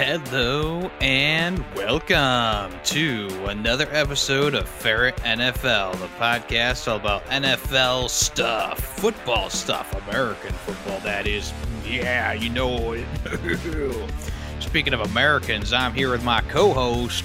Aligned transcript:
Hello 0.00 0.90
and 1.02 1.62
welcome 1.74 2.72
to 2.84 3.28
another 3.48 3.86
episode 3.90 4.54
of 4.54 4.66
Ferret 4.66 5.14
NFL, 5.16 5.92
the 6.00 6.06
podcast 6.18 6.90
all 6.90 6.96
about 6.96 7.22
NFL 7.26 8.08
stuff, 8.08 8.78
football 8.78 9.50
stuff, 9.50 9.94
American 10.08 10.54
football, 10.54 10.98
that 11.00 11.26
is. 11.26 11.52
Yeah, 11.84 12.32
you 12.32 12.48
know 12.48 12.94
it. 12.94 13.04
Speaking 14.60 14.94
of 14.94 15.00
Americans, 15.02 15.74
I'm 15.74 15.92
here 15.92 16.12
with 16.12 16.24
my 16.24 16.40
co 16.48 16.72
host, 16.72 17.24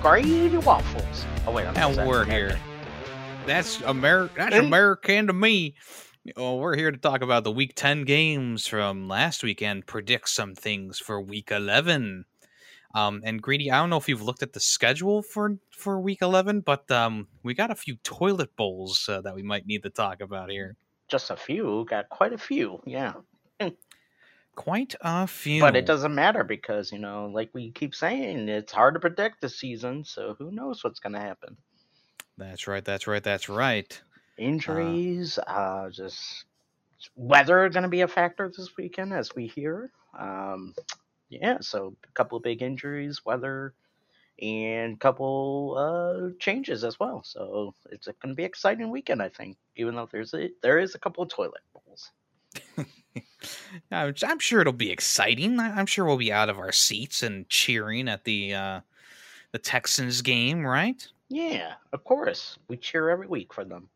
Grady 0.00 0.56
Waffles. 0.58 1.26
Oh, 1.48 1.50
wait, 1.50 1.66
I'm 1.66 1.76
and 1.76 2.08
we're 2.08 2.24
here. 2.24 2.56
That's 3.44 3.82
Amer- 3.82 4.30
That's 4.36 4.54
American 4.54 5.26
to 5.26 5.32
me. 5.32 5.74
Well, 6.36 6.58
we're 6.58 6.76
here 6.76 6.90
to 6.90 6.96
talk 6.96 7.20
about 7.20 7.44
the 7.44 7.52
Week 7.52 7.74
10 7.74 8.04
games 8.04 8.66
from 8.66 9.08
last 9.08 9.42
weekend, 9.42 9.86
predict 9.86 10.30
some 10.30 10.54
things 10.54 10.98
for 10.98 11.20
Week 11.20 11.50
11. 11.50 12.24
Um, 12.94 13.20
and 13.24 13.42
Greedy, 13.42 13.70
I 13.70 13.76
don't 13.76 13.90
know 13.90 13.98
if 13.98 14.08
you've 14.08 14.22
looked 14.22 14.42
at 14.42 14.54
the 14.54 14.60
schedule 14.60 15.20
for 15.20 15.58
for 15.70 16.00
Week 16.00 16.22
11, 16.22 16.60
but 16.60 16.90
um, 16.90 17.28
we 17.42 17.52
got 17.52 17.70
a 17.70 17.74
few 17.74 17.96
toilet 17.96 18.56
bowls 18.56 19.06
uh, 19.06 19.20
that 19.20 19.34
we 19.34 19.42
might 19.42 19.66
need 19.66 19.82
to 19.82 19.90
talk 19.90 20.22
about 20.22 20.48
here. 20.48 20.76
Just 21.08 21.30
a 21.30 21.36
few. 21.36 21.84
Got 21.90 22.08
quite 22.08 22.32
a 22.32 22.38
few. 22.38 22.80
Yeah. 22.86 23.14
Quite 24.54 24.94
a 25.02 25.26
few. 25.26 25.60
But 25.60 25.76
it 25.76 25.84
doesn't 25.84 26.14
matter 26.14 26.42
because, 26.42 26.90
you 26.90 27.00
know, 27.00 27.26
like 27.26 27.50
we 27.52 27.70
keep 27.72 27.94
saying, 27.94 28.48
it's 28.48 28.72
hard 28.72 28.94
to 28.94 29.00
predict 29.00 29.42
the 29.42 29.48
season. 29.50 30.04
So 30.04 30.36
who 30.38 30.50
knows 30.52 30.82
what's 30.82 31.00
going 31.00 31.12
to 31.14 31.20
happen? 31.20 31.56
That's 32.38 32.66
right. 32.66 32.84
That's 32.84 33.06
right. 33.06 33.22
That's 33.22 33.48
right. 33.48 34.00
Injuries, 34.36 35.38
uh, 35.46 35.90
just 35.90 36.44
weather 37.16 37.68
going 37.68 37.82
to 37.82 37.88
be 37.88 38.00
a 38.00 38.08
factor 38.08 38.50
this 38.54 38.76
weekend, 38.76 39.12
as 39.12 39.34
we 39.34 39.46
hear. 39.46 39.90
Um, 40.18 40.74
yeah, 41.28 41.58
so 41.60 41.96
a 42.04 42.12
couple 42.12 42.36
of 42.36 42.44
big 42.44 42.62
injuries, 42.62 43.24
weather, 43.24 43.74
and 44.40 44.94
a 44.94 44.98
couple 44.98 45.76
uh, 45.78 46.36
changes 46.38 46.84
as 46.84 46.98
well. 46.98 47.22
So 47.24 47.74
it's 47.90 48.06
going 48.06 48.32
to 48.32 48.34
be 48.34 48.42
an 48.42 48.48
exciting 48.48 48.90
weekend, 48.90 49.22
I 49.22 49.28
think. 49.28 49.56
Even 49.76 49.94
though 49.94 50.08
there's 50.10 50.34
a, 50.34 50.50
there 50.62 50.78
is 50.78 50.94
a 50.94 50.98
couple 50.98 51.22
of 51.22 51.30
toilet 51.30 51.62
bowls. 51.72 52.10
I'm 53.92 54.38
sure 54.38 54.60
it'll 54.60 54.72
be 54.72 54.90
exciting. 54.90 55.58
I'm 55.58 55.86
sure 55.86 56.04
we'll 56.04 56.16
be 56.16 56.32
out 56.32 56.48
of 56.48 56.58
our 56.58 56.72
seats 56.72 57.22
and 57.22 57.48
cheering 57.48 58.08
at 58.08 58.24
the 58.24 58.54
uh, 58.54 58.80
the 59.52 59.58
Texans 59.58 60.22
game, 60.22 60.64
right? 60.64 61.06
Yeah, 61.28 61.74
of 61.92 62.04
course. 62.04 62.58
We 62.68 62.76
cheer 62.76 63.10
every 63.10 63.26
week 63.26 63.52
for 63.52 63.64
them. 63.64 63.88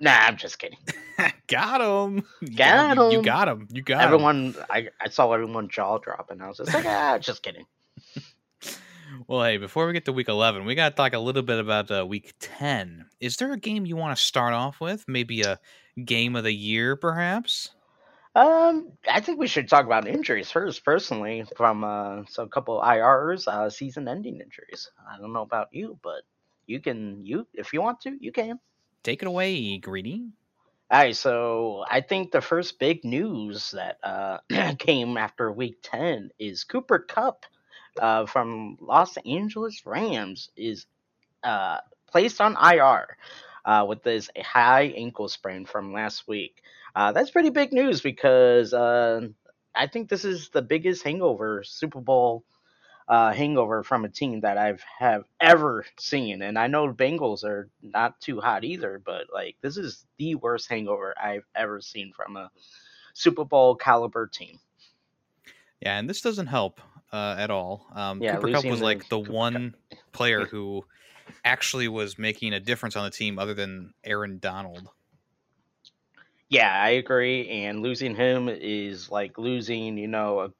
Nah, 0.00 0.12
I'm 0.12 0.36
just 0.36 0.58
kidding. 0.58 0.78
got 1.48 1.80
him. 1.80 2.24
Got 2.54 2.98
him. 2.98 3.10
you, 3.10 3.22
got 3.22 3.48
him. 3.48 3.68
You 3.72 3.82
got 3.82 4.04
Everyone, 4.04 4.54
I, 4.70 4.88
I 5.00 5.08
saw 5.08 5.32
everyone 5.32 5.68
jaw 5.68 5.98
drop, 5.98 6.30
and 6.30 6.42
I 6.42 6.48
was 6.48 6.58
just 6.58 6.72
like, 6.72 6.84
ah, 6.86 7.18
just 7.18 7.42
kidding. 7.42 7.66
Well, 9.26 9.42
hey, 9.42 9.56
before 9.56 9.86
we 9.86 9.92
get 9.92 10.04
to 10.04 10.12
week 10.12 10.28
11, 10.28 10.64
we 10.64 10.74
got 10.74 10.90
to 10.90 10.94
talk 10.94 11.14
a 11.14 11.18
little 11.18 11.42
bit 11.42 11.58
about 11.58 11.90
uh, 11.90 12.06
week 12.06 12.34
10. 12.38 13.06
Is 13.20 13.36
there 13.36 13.52
a 13.52 13.58
game 13.58 13.86
you 13.86 13.96
want 13.96 14.16
to 14.16 14.22
start 14.22 14.54
off 14.54 14.80
with? 14.80 15.04
Maybe 15.08 15.42
a 15.42 15.58
game 16.04 16.36
of 16.36 16.44
the 16.44 16.52
year, 16.52 16.94
perhaps? 16.94 17.70
Um, 18.34 18.92
I 19.10 19.20
think 19.20 19.40
we 19.40 19.48
should 19.48 19.68
talk 19.68 19.84
about 19.86 20.06
injuries 20.06 20.50
first, 20.50 20.84
personally, 20.84 21.44
from 21.56 21.82
uh, 21.82 22.22
so 22.28 22.44
a 22.44 22.48
couple 22.48 22.80
IRs, 22.80 23.48
uh, 23.48 23.68
season-ending 23.68 24.40
injuries. 24.40 24.90
I 25.12 25.18
don't 25.18 25.32
know 25.32 25.42
about 25.42 25.68
you, 25.72 25.98
but 26.02 26.22
you 26.66 26.80
can, 26.80 27.24
you 27.24 27.46
if 27.54 27.72
you 27.72 27.82
want 27.82 28.00
to, 28.02 28.16
you 28.20 28.30
can. 28.30 28.60
Take 29.02 29.22
it 29.22 29.28
away, 29.28 29.78
Greedy. 29.78 30.32
All 30.90 30.98
right, 31.00 31.16
so 31.16 31.84
I 31.90 32.00
think 32.00 32.30
the 32.30 32.40
first 32.40 32.78
big 32.78 33.04
news 33.04 33.72
that 33.72 33.98
uh, 34.02 34.38
came 34.78 35.16
after 35.16 35.52
Week 35.52 35.76
Ten 35.82 36.30
is 36.38 36.64
Cooper 36.64 36.98
Kupp 36.98 37.44
uh, 38.00 38.26
from 38.26 38.78
Los 38.80 39.16
Angeles 39.18 39.82
Rams 39.84 40.50
is 40.56 40.86
uh, 41.44 41.78
placed 42.10 42.40
on 42.40 42.56
IR 42.56 43.16
uh, 43.64 43.84
with 43.88 44.02
this 44.02 44.30
high 44.40 44.94
ankle 44.96 45.28
sprain 45.28 45.66
from 45.66 45.92
last 45.92 46.26
week. 46.26 46.62
Uh, 46.94 47.12
that's 47.12 47.30
pretty 47.30 47.50
big 47.50 47.72
news 47.72 48.00
because 48.00 48.72
uh, 48.72 49.28
I 49.74 49.86
think 49.86 50.08
this 50.08 50.24
is 50.24 50.48
the 50.50 50.62
biggest 50.62 51.04
hangover 51.04 51.62
Super 51.64 52.00
Bowl 52.00 52.44
uh, 53.08 53.32
hangover 53.32 53.82
from 53.82 54.04
a 54.04 54.08
team 54.08 54.40
that 54.40 54.58
I've 54.58 54.82
have 54.98 55.24
ever 55.40 55.86
seen, 55.98 56.42
and 56.42 56.58
I 56.58 56.66
know 56.66 56.92
Bengals 56.92 57.42
are 57.42 57.70
not 57.82 58.20
too 58.20 58.40
hot 58.40 58.64
either, 58.64 59.00
but 59.04 59.26
like 59.32 59.56
this 59.62 59.76
is 59.76 60.04
the 60.18 60.34
worst 60.34 60.68
hangover 60.68 61.14
I've 61.20 61.46
ever 61.54 61.80
seen 61.80 62.12
from 62.12 62.36
a 62.36 62.50
Super 63.14 63.44
Bowl 63.44 63.74
caliber 63.74 64.26
team. 64.26 64.58
Yeah, 65.80 65.98
and 65.98 66.08
this 66.08 66.20
doesn't 66.20 66.48
help 66.48 66.80
uh, 67.12 67.36
at 67.38 67.50
all. 67.50 67.86
Um, 67.94 68.22
Yeah, 68.22 68.36
Cooper 68.36 68.52
Kupp 68.52 68.64
was 68.66 68.80
like 68.80 69.08
the 69.08 69.18
Cooper 69.18 69.32
one 69.32 69.74
player 70.12 70.44
who 70.44 70.84
actually 71.44 71.88
was 71.88 72.18
making 72.18 72.52
a 72.52 72.60
difference 72.60 72.96
on 72.96 73.04
the 73.04 73.10
team 73.10 73.38
other 73.38 73.54
than 73.54 73.94
Aaron 74.04 74.38
Donald. 74.38 74.88
Yeah, 76.48 76.72
I 76.72 76.90
agree. 76.90 77.48
And 77.48 77.82
losing 77.82 78.14
him 78.14 78.48
is 78.48 79.10
like 79.10 79.38
losing, 79.38 79.98
you 79.98 80.08
know, 80.08 80.40
a 80.40 80.50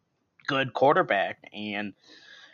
good 0.47 0.73
quarterback. 0.75 1.49
And 1.53 1.95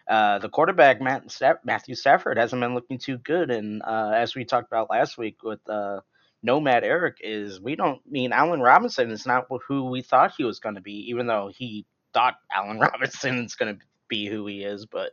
uh, 0.06 0.38
the 0.38 0.48
quarterback, 0.48 1.00
Matt 1.00 1.24
Matthew 1.64 1.94
Stafford, 1.94 2.36
hasn't 2.38 2.60
been 2.60 2.74
looking 2.74 2.98
too 2.98 3.18
good. 3.18 3.50
And 3.50 3.82
uh, 3.82 4.12
as 4.14 4.34
we 4.34 4.44
talked 4.44 4.68
about 4.68 4.90
last 4.90 5.16
week 5.16 5.42
with 5.42 5.60
uh, 5.68 6.00
Nomad 6.42 6.84
Eric, 6.84 7.18
is 7.22 7.60
we 7.60 7.74
don't 7.74 8.00
I 8.06 8.10
mean 8.10 8.32
Allen 8.32 8.60
Robinson 8.60 9.10
is 9.10 9.26
not 9.26 9.46
who 9.66 9.84
we 9.84 10.02
thought 10.02 10.34
he 10.36 10.44
was 10.44 10.60
going 10.60 10.74
to 10.74 10.80
be, 10.80 11.08
even 11.10 11.26
though 11.26 11.50
he 11.54 11.86
thought 12.12 12.36
Allen 12.52 12.78
Robinson 12.92 13.44
is 13.44 13.54
going 13.54 13.76
to 13.78 13.84
be 14.08 14.26
who 14.26 14.46
he 14.46 14.62
is. 14.62 14.84
But 14.84 15.12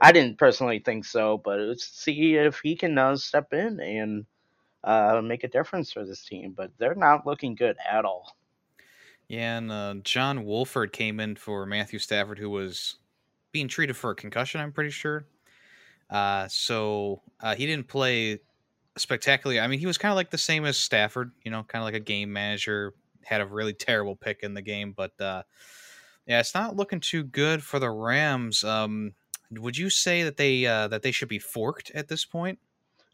I 0.00 0.12
didn't 0.12 0.38
personally 0.38 0.78
think 0.78 1.04
so. 1.04 1.38
But 1.38 1.60
let's 1.60 1.86
see 1.86 2.36
if 2.36 2.60
he 2.62 2.76
can 2.76 2.96
uh, 2.96 3.16
step 3.16 3.52
in 3.52 3.78
and 3.80 4.24
uh, 4.84 5.20
make 5.22 5.44
a 5.44 5.48
difference 5.48 5.92
for 5.92 6.06
this 6.06 6.24
team. 6.24 6.54
But 6.56 6.70
they're 6.78 6.94
not 6.94 7.26
looking 7.26 7.54
good 7.54 7.76
at 7.90 8.06
all. 8.06 8.36
Yeah, 9.28 9.58
and 9.58 9.70
uh, 9.70 9.94
John 10.02 10.44
Wolford 10.44 10.92
came 10.92 11.20
in 11.20 11.36
for 11.36 11.64
Matthew 11.64 12.00
Stafford, 12.00 12.38
who 12.38 12.50
was 12.50 12.96
being 13.52 13.68
treated 13.68 13.96
for 13.96 14.10
a 14.10 14.14
concussion, 14.14 14.60
I'm 14.60 14.72
pretty 14.72 14.90
sure. 14.90 15.24
Uh, 16.08 16.48
so 16.48 17.22
uh, 17.40 17.54
he 17.54 17.66
didn't 17.66 17.88
play 17.88 18.40
spectacularly. 18.96 19.60
I 19.60 19.66
mean, 19.66 19.78
he 19.78 19.86
was 19.86 19.98
kind 19.98 20.12
of 20.12 20.16
like 20.16 20.30
the 20.30 20.38
same 20.38 20.64
as 20.64 20.76
Stafford, 20.76 21.32
you 21.44 21.50
know, 21.50 21.62
kind 21.62 21.82
of 21.82 21.86
like 21.86 21.94
a 21.94 22.04
game 22.04 22.32
manager, 22.32 22.94
had 23.24 23.40
a 23.40 23.46
really 23.46 23.72
terrible 23.72 24.16
pick 24.16 24.40
in 24.42 24.54
the 24.54 24.62
game. 24.62 24.92
But 24.96 25.20
uh, 25.20 25.42
yeah, 26.26 26.40
it's 26.40 26.54
not 26.54 26.76
looking 26.76 27.00
too 27.00 27.22
good 27.22 27.62
for 27.62 27.78
the 27.78 27.90
Rams. 27.90 28.64
Um, 28.64 29.14
would 29.50 29.76
you 29.76 29.90
say 29.90 30.22
that 30.22 30.36
they 30.36 30.66
uh, 30.66 30.88
that 30.88 31.02
they 31.02 31.10
should 31.10 31.28
be 31.28 31.38
forked 31.38 31.90
at 31.92 32.08
this 32.08 32.24
point? 32.24 32.58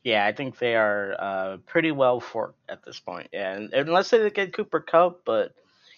Yeah, 0.05 0.25
I 0.25 0.33
think 0.33 0.59
they 0.59 0.77
are 0.77 1.17
uh, 1.19 1.57
pretty 1.67 1.91
well 1.91 2.21
forked 2.21 2.61
at 2.69 2.85
this 2.85 3.01
point. 3.01 3.29
Yeah, 3.33 3.55
and 3.55 3.73
unless 3.73 4.11
they 4.11 4.31
get 4.31 4.53
Cooper 4.53 4.81
Kupp, 4.81 5.25
but 5.25 5.53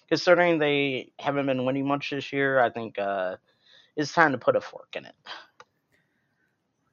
considering 0.08 0.58
they 0.58 1.12
haven't 1.18 1.46
been 1.46 1.64
winning 1.64 1.86
much 1.86 2.10
this 2.10 2.32
year, 2.32 2.58
I 2.58 2.70
think 2.70 2.98
uh, 2.98 3.36
it's 3.98 4.12
time 4.12 4.32
to 4.32 4.38
put 4.38 4.56
a 4.56 4.60
fork 4.60 4.94
in 4.94 5.04
it. 5.04 5.14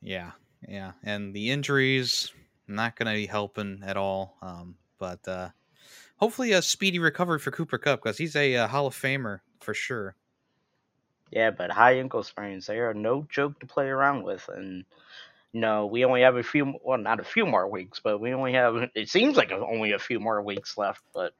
Yeah, 0.01 0.31
yeah, 0.67 0.91
and 1.03 1.33
the 1.33 1.51
injuries 1.51 2.33
not 2.67 2.95
going 2.95 3.07
to 3.07 3.15
be 3.15 3.27
helping 3.27 3.81
at 3.85 3.95
all. 3.95 4.35
Um, 4.41 4.75
but 4.97 5.25
uh, 5.27 5.49
hopefully 6.17 6.51
a 6.51 6.61
speedy 6.61 6.99
recovery 6.99 7.39
for 7.39 7.51
Cooper 7.51 7.77
Kupp 7.77 8.01
because 8.01 8.17
he's 8.17 8.35
a 8.35 8.55
uh, 8.55 8.67
Hall 8.67 8.87
of 8.87 8.95
Famer 8.95 9.39
for 9.61 9.73
sure. 9.73 10.15
Yeah, 11.31 11.51
but 11.51 11.71
high 11.71 11.99
ankle 11.99 12.23
sprains, 12.23 12.65
they 12.65 12.79
are 12.79 12.93
no 12.93 13.25
joke 13.29 13.59
to 13.59 13.65
play 13.65 13.87
around 13.87 14.23
with. 14.23 14.47
And, 14.53 14.85
you 15.53 15.61
know, 15.61 15.85
we 15.85 16.05
only 16.05 16.21
have 16.21 16.37
a 16.37 16.43
few, 16.43 16.75
well, 16.83 16.97
not 16.97 17.19
a 17.19 17.23
few 17.23 17.45
more 17.45 17.67
weeks, 17.67 17.99
but 18.03 18.19
we 18.19 18.33
only 18.33 18.53
have, 18.53 18.89
it 18.95 19.09
seems 19.09 19.35
like 19.35 19.51
only 19.51 19.91
a 19.91 19.99
few 19.99 20.19
more 20.19 20.41
weeks 20.41 20.77
left. 20.77 21.01
But 21.13 21.33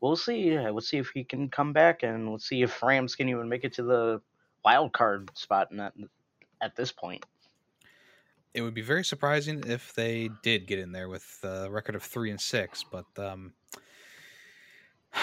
we'll 0.00 0.16
see. 0.16 0.56
We'll 0.56 0.80
see 0.80 0.96
if 0.96 1.10
he 1.10 1.24
can 1.24 1.50
come 1.50 1.72
back, 1.72 2.02
and 2.02 2.28
we'll 2.28 2.38
see 2.38 2.62
if 2.62 2.82
Rams 2.82 3.14
can 3.14 3.28
even 3.28 3.48
make 3.48 3.64
it 3.64 3.74
to 3.74 3.82
the 3.82 4.22
wild 4.64 4.92
card 4.92 5.30
spot 5.34 5.68
in 5.70 5.78
that, 5.78 5.94
at 6.60 6.76
this 6.76 6.92
point. 6.92 7.24
It 8.52 8.62
would 8.62 8.74
be 8.74 8.82
very 8.82 9.04
surprising 9.04 9.62
if 9.66 9.94
they 9.94 10.28
did 10.42 10.66
get 10.66 10.80
in 10.80 10.92
there 10.92 11.08
with 11.08 11.38
a 11.44 11.70
record 11.70 11.94
of 11.94 12.02
three 12.02 12.30
and 12.30 12.40
six. 12.40 12.84
But 12.90 13.06
um, 13.16 13.52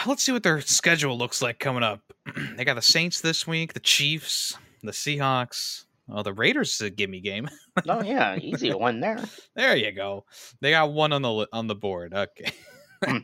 let's 0.05 0.23
see 0.23 0.31
what 0.31 0.43
their 0.43 0.61
schedule 0.61 1.17
looks 1.17 1.41
like 1.41 1.59
coming 1.59 1.83
up. 1.83 2.01
they 2.55 2.63
got 2.63 2.75
the 2.75 2.81
Saints 2.81 3.19
this 3.19 3.45
week, 3.45 3.73
the 3.73 3.79
Chiefs, 3.81 4.57
the 4.81 4.91
Seahawks. 4.91 5.85
Oh, 6.09 6.23
the 6.23 6.31
Raiders 6.31 6.73
is 6.75 6.81
a 6.81 6.89
gimme 6.89 7.19
game. 7.19 7.49
Oh, 7.87 8.01
yeah, 8.01 8.35
easy 8.37 8.71
to 8.71 8.77
win 8.77 9.01
there. 9.01 9.23
There 9.53 9.75
you 9.75 9.91
go. 9.91 10.25
They 10.61 10.71
got 10.71 10.91
one 10.93 11.13
on 11.13 11.21
the 11.21 11.47
on 11.53 11.67
the 11.67 11.75
board. 11.75 12.11
Okay. 12.11 12.51
Hmm. 13.05 13.17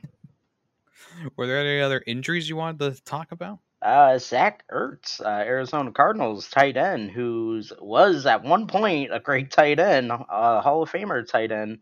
Were 1.36 1.48
there 1.48 1.58
any 1.58 1.82
other 1.82 2.04
injuries 2.06 2.48
you 2.48 2.56
wanted 2.56 2.96
to 2.96 3.04
talk 3.04 3.32
about? 3.32 3.58
Uh, 3.84 4.18
Zach 4.18 4.64
Ertz, 4.72 5.20
uh, 5.20 5.44
Arizona 5.44 5.92
Cardinals 5.92 6.50
tight 6.50 6.78
end, 6.78 7.12
who 7.12 7.62
was 7.82 8.26
at 8.26 8.42
one 8.42 8.66
point 8.66 9.14
a 9.14 9.20
great 9.20 9.52
tight 9.52 9.78
end, 9.78 10.10
uh, 10.10 10.62
Hall 10.62 10.84
of 10.84 10.90
Famer 10.90 11.28
tight 11.28 11.52
end. 11.52 11.80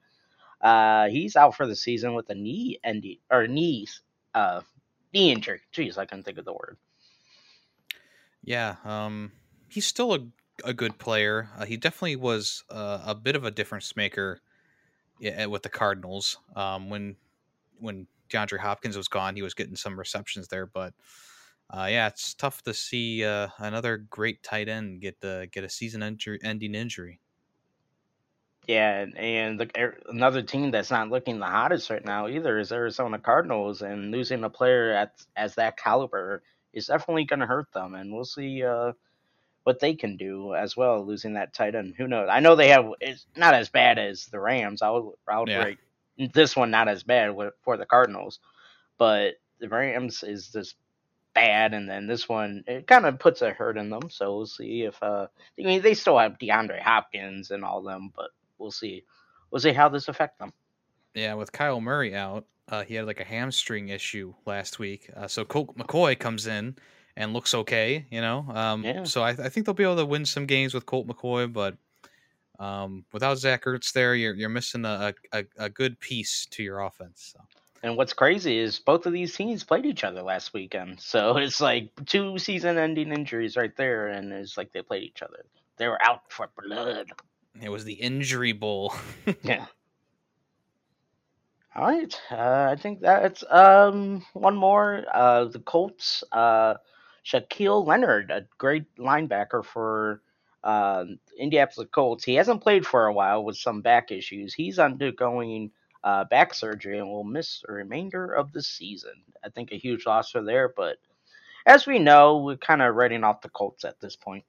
Uh, 0.60 1.10
he's 1.10 1.36
out 1.36 1.56
for 1.56 1.68
the 1.68 1.76
season 1.76 2.16
with 2.16 2.28
a 2.32 2.36
knee 2.36 2.80
ending 2.84 3.18
or 3.30 3.46
knees, 3.46 4.02
uh, 4.34 4.62
knee 5.14 5.32
injury. 5.32 5.62
Jeez, 5.74 6.00
I 6.00 6.06
couldn't 6.06 6.24
think 6.24 6.40
of 6.40 6.46
the 6.46 6.54
word. 6.54 6.78
Yeah, 8.44 8.78
um, 8.84 9.32
he's 9.70 9.86
still 9.86 10.16
a 10.16 10.20
a 10.64 10.74
good 10.74 10.98
player. 10.98 11.50
Uh, 11.58 11.66
he 11.66 11.78
definitely 11.78 12.16
was 12.16 12.64
uh, 12.70 13.02
a 13.06 13.16
bit 13.16 13.36
of 13.36 13.46
a 13.46 13.52
difference 13.52 13.96
maker 13.96 14.42
with 15.20 15.62
the 15.62 15.70
Cardinals. 15.70 16.38
Um, 16.56 16.90
when 16.90 17.16
when 17.80 18.08
DeAndre 18.30 18.60
Hopkins 18.60 18.98
was 18.98 19.08
gone, 19.08 19.36
he 19.36 19.42
was 19.42 19.54
getting 19.54 19.76
some 19.76 20.00
receptions 20.00 20.48
there, 20.48 20.66
but 20.66 20.94
uh, 21.72 21.88
yeah, 21.90 22.08
it's 22.08 22.34
tough 22.34 22.62
to 22.64 22.74
see 22.74 23.24
uh, 23.24 23.48
another 23.58 23.98
great 23.98 24.44
tight 24.44 24.68
end 24.68 25.02
get 25.02 25.22
the 25.22 25.48
get 25.52 25.64
a 25.64 25.70
season 25.70 26.04
ending 26.44 26.76
injury. 26.76 27.20
Yeah, 28.68 29.06
and 29.16 29.60
the, 29.60 29.70
er, 29.78 29.98
another 30.08 30.44
team 30.44 30.72
that's 30.72 30.92
not 30.92 31.10
looking 31.10 31.40
the 31.40 31.46
hottest 31.46 31.90
right 31.90 32.06
now 32.06 32.28
either 32.28 32.60
is 32.60 32.72
Arizona 32.72 33.20
Cardinals, 33.20 33.82
and 33.82 34.12
losing 34.12 34.44
a 34.44 34.50
player 34.50 34.92
at 34.92 35.14
as 35.36 35.56
that 35.56 35.78
caliber 35.78 36.44
is 36.74 36.88
definitely 36.88 37.26
going 37.26 37.40
to 37.40 37.48
hurt 37.48 37.72
them, 37.74 37.96
and 37.96 38.14
we'll 38.14 38.26
see 38.26 38.64
uh, 38.64 38.92
what 39.64 39.80
they 39.80 39.96
can 39.96 40.18
do 40.18 40.54
as 40.54 40.76
well. 40.76 41.06
Losing 41.06 41.34
that 41.34 41.54
tight 41.54 41.74
end, 41.74 41.96
who 41.98 42.08
knows? 42.08 42.28
I 42.30 42.42
know 42.42 42.56
they 42.56 42.70
have 42.70 42.86
it's 43.00 43.26
not 43.38 43.54
as 43.54 43.70
bad 43.70 43.98
as 43.98 44.26
the 44.26 44.40
Rams. 44.40 44.82
I 44.82 44.90
would 44.90 45.14
I 45.28 45.40
would 45.40 45.50
yeah. 45.50 45.64
rate 45.64 45.80
this 46.34 46.56
one 46.56 46.70
not 46.70 46.90
as 46.90 47.04
bad 47.04 47.36
for 47.64 47.78
the 47.78 47.86
Cardinals, 47.86 48.40
but 48.98 49.36
the 49.60 49.70
Rams 49.70 50.22
is 50.24 50.50
just 50.50 50.76
bad, 51.34 51.74
and 51.74 51.90
then 51.90 52.08
this 52.08 52.28
one 52.28 52.64
it 52.68 52.88
kind 52.88 53.06
of 53.06 53.20
puts 53.20 53.42
a 53.42 53.52
hurt 53.52 53.78
in 53.78 53.90
them. 53.90 54.10
So 54.10 54.36
we'll 54.36 54.46
see 54.46 54.84
if 54.84 55.02
uh, 55.02 55.28
I 55.60 55.64
mean 55.64 55.82
they 55.82 55.94
still 55.94 56.18
have 56.18 56.38
DeAndre 56.38 56.82
Hopkins 56.82 57.52
and 57.52 57.64
all 57.64 57.82
them, 57.82 58.12
but 58.16 58.32
we'll 58.58 58.72
see. 58.72 59.04
We'll 59.50 59.62
see 59.62 59.74
how 59.74 59.90
this 59.90 60.08
affects 60.08 60.40
them. 60.40 60.54
Yeah, 61.14 61.34
with 61.34 61.52
Kyler 61.52 61.82
Murray 61.82 62.16
out, 62.16 62.46
uh, 62.70 62.84
he 62.84 62.96
had 62.96 63.06
like 63.06 63.20
a 63.20 63.26
hamstring 63.26 63.90
issue 63.90 64.34
last 64.46 64.80
week. 64.80 65.10
Uh, 65.16 65.28
so 65.28 65.44
Colt 65.44 65.78
McCoy 65.78 66.18
comes 66.18 66.48
in 66.48 66.78
and 67.18 67.34
looks 67.34 67.54
okay, 67.54 68.06
you 68.10 68.22
know. 68.22 68.46
Um, 68.50 68.84
yeah. 68.84 69.04
So 69.04 69.22
I, 69.22 69.32
I, 69.32 69.50
think 69.50 69.66
they'll 69.66 69.76
be 69.76 69.84
able 69.84 69.98
to 69.98 70.06
win 70.06 70.26
some 70.26 70.46
games 70.46 70.74
with 70.74 70.86
Colt 70.86 71.08
McCoy, 71.08 71.52
but 71.52 71.76
um, 72.60 73.04
without 73.12 73.40
Zach 73.40 73.66
Ertz 73.66 73.92
there, 73.92 74.16
you're 74.16 74.36
you're 74.36 74.50
missing 74.50 74.86
a, 74.86 75.14
a, 75.34 75.44
a 75.58 75.70
good 75.70 76.00
piece 76.00 76.48
to 76.52 76.64
your 76.64 76.80
offense. 76.80 77.34
So. 77.34 77.61
And 77.84 77.98
what's 77.98 78.14
crazy 78.14 78.60
is 78.60 78.80
both 78.80 79.06
of 79.06 79.14
these 79.14 79.36
teams 79.36 79.64
played 79.64 79.86
each 79.86 80.04
other 80.04 80.22
last 80.22 80.54
weekend. 80.54 81.00
So 81.00 81.38
it's 81.38 81.60
like 81.62 81.90
two 82.06 82.38
season 82.38 82.78
ending 82.78 83.12
injuries 83.12 83.58
right 83.58 83.76
there, 83.76 84.08
and 84.08 84.32
it's 84.32 84.58
like 84.58 84.72
they 84.72 84.82
played 84.82 85.04
each 85.04 85.22
other. 85.22 85.46
They 85.78 85.88
were 85.88 86.02
out 86.04 86.32
for 86.32 86.50
blood. 86.58 87.08
It 87.60 87.70
was 87.70 87.84
the 87.84 87.94
injury 87.94 88.52
bowl. 88.52 88.94
yeah. 89.44 89.66
All 91.76 91.88
right. 91.88 92.22
Uh, 92.30 92.68
I 92.70 92.76
think 92.76 93.00
that's 93.00 93.44
um, 93.50 94.26
one 94.34 94.56
more. 94.56 95.06
Uh, 95.12 95.46
the 95.46 95.60
Colts, 95.60 96.24
uh, 96.32 96.76
Shaquille 97.26 97.86
Leonard, 97.86 98.30
a 98.30 98.46
great 98.58 98.94
linebacker 98.98 99.64
for 99.64 100.22
uh, 100.64 101.06
Indianapolis 101.40 101.90
Colts. 101.92 102.24
He 102.24 102.36
hasn't 102.36 102.62
played 102.62 102.86
for 102.86 103.06
a 103.06 103.14
while 103.14 103.44
with 103.44 103.58
some 103.58 103.82
back 103.82 104.12
issues. 104.12 104.54
He's 104.54 104.80
undergoing 104.80 105.72
uh, 106.04 106.24
back 106.26 106.54
surgery 106.54 106.98
and 106.98 107.08
will 107.08 107.24
miss 107.24 107.64
the 107.66 107.74
remainder 107.74 108.34
of 108.34 108.52
the 108.52 108.62
season. 108.62 109.14
I 109.44 109.50
think 109.50 109.72
a 109.72 109.78
huge 109.78 110.06
loss 110.06 110.32
for 110.32 110.42
there, 110.42 110.74
but 110.76 110.98
as 111.66 111.86
we 111.86 112.00
know, 112.00 112.38
we're 112.38 112.58
kind 112.58 112.82
of 112.82 112.96
writing 112.96 113.24
off 113.24 113.42
the 113.42 113.50
Colts 113.50 113.86
at 113.86 114.00
this 114.00 114.16
point. 114.16 114.44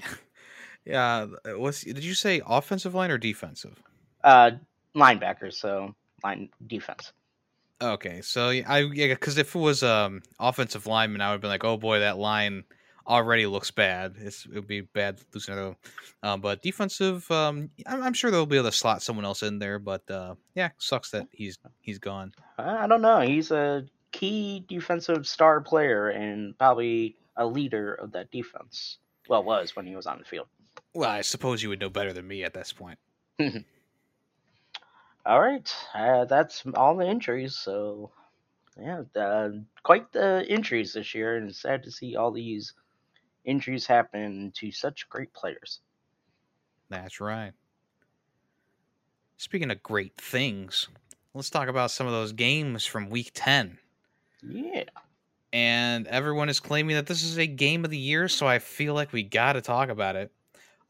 yeah, 0.84 1.26
was 1.56 1.82
did 1.82 2.04
you 2.04 2.14
say 2.14 2.40
offensive 2.46 2.94
line 2.94 3.10
or 3.10 3.18
defensive? 3.18 3.82
Uh, 4.24 4.52
linebacker, 4.94 5.52
so 5.52 5.94
line 6.24 6.48
defense. 6.66 7.12
Okay, 7.80 8.22
so 8.22 8.48
I 8.48 8.78
yeah, 8.92 9.08
because 9.08 9.36
if 9.38 9.54
it 9.54 9.58
was 9.58 9.82
um 9.82 10.22
offensive 10.40 10.86
lineman, 10.86 11.20
I 11.20 11.32
would 11.32 11.40
be 11.40 11.48
like, 11.48 11.64
oh 11.64 11.76
boy, 11.76 12.00
that 12.00 12.18
line 12.18 12.64
already 13.06 13.46
looks 13.46 13.70
bad. 13.70 14.14
It's, 14.18 14.46
it 14.46 14.54
would 14.54 14.66
be 14.66 14.80
bad 14.82 15.20
losing 15.32 15.54
another. 15.54 15.76
Um, 16.22 16.40
but 16.40 16.62
defensive, 16.62 17.30
um, 17.30 17.70
I'm, 17.86 18.02
I'm, 18.02 18.12
sure 18.12 18.30
they'll 18.30 18.46
be 18.46 18.56
able 18.56 18.70
to 18.70 18.76
slot 18.76 19.02
someone 19.02 19.24
else 19.24 19.42
in 19.42 19.58
there. 19.58 19.78
But 19.78 20.10
uh, 20.10 20.34
yeah, 20.54 20.70
sucks 20.78 21.10
that 21.10 21.28
he's 21.30 21.58
he's 21.80 21.98
gone. 21.98 22.32
I 22.58 22.86
don't 22.86 23.02
know. 23.02 23.20
He's 23.20 23.50
a 23.50 23.84
key 24.12 24.64
defensive 24.68 25.26
star 25.26 25.60
player 25.60 26.08
and 26.08 26.56
probably 26.58 27.16
a 27.36 27.46
leader 27.46 27.94
of 27.94 28.12
that 28.12 28.30
defense. 28.30 28.98
Well, 29.28 29.42
was 29.42 29.74
when 29.74 29.86
he 29.86 29.96
was 29.96 30.06
on 30.06 30.18
the 30.18 30.24
field. 30.24 30.46
Well, 30.94 31.10
I 31.10 31.20
suppose 31.20 31.62
you 31.62 31.68
would 31.68 31.80
know 31.80 31.90
better 31.90 32.12
than 32.12 32.26
me 32.26 32.44
at 32.44 32.54
this 32.54 32.72
point. 32.72 32.98
all 35.26 35.40
right, 35.40 35.74
uh, 35.94 36.24
that's 36.24 36.64
all 36.74 36.96
the 36.96 37.06
injuries. 37.06 37.56
So, 37.56 38.12
yeah, 38.80 39.02
uh, 39.14 39.50
quite 39.82 40.12
the 40.12 40.46
injuries 40.48 40.94
this 40.94 41.14
year, 41.14 41.36
and 41.36 41.50
it's 41.50 41.60
sad 41.60 41.82
to 41.82 41.90
see 41.90 42.16
all 42.16 42.30
these 42.30 42.72
injuries 43.46 43.86
happen 43.86 44.52
to 44.56 44.70
such 44.70 45.08
great 45.08 45.32
players. 45.32 45.80
That's 46.90 47.20
right. 47.20 47.52
Speaking 49.38 49.70
of 49.70 49.82
great 49.82 50.16
things, 50.16 50.88
let's 51.34 51.50
talk 51.50 51.68
about 51.68 51.90
some 51.90 52.06
of 52.06 52.12
those 52.12 52.32
games 52.32 52.84
from 52.84 53.10
week 53.10 53.30
10. 53.34 53.78
Yeah. 54.42 54.84
And 55.52 56.06
everyone 56.06 56.48
is 56.48 56.60
claiming 56.60 56.96
that 56.96 57.06
this 57.06 57.22
is 57.22 57.38
a 57.38 57.46
game 57.46 57.84
of 57.84 57.90
the 57.90 57.98
year, 57.98 58.28
so 58.28 58.46
I 58.46 58.58
feel 58.58 58.94
like 58.94 59.12
we 59.12 59.22
got 59.22 59.54
to 59.54 59.60
talk 59.60 59.88
about 59.88 60.16
it. 60.16 60.32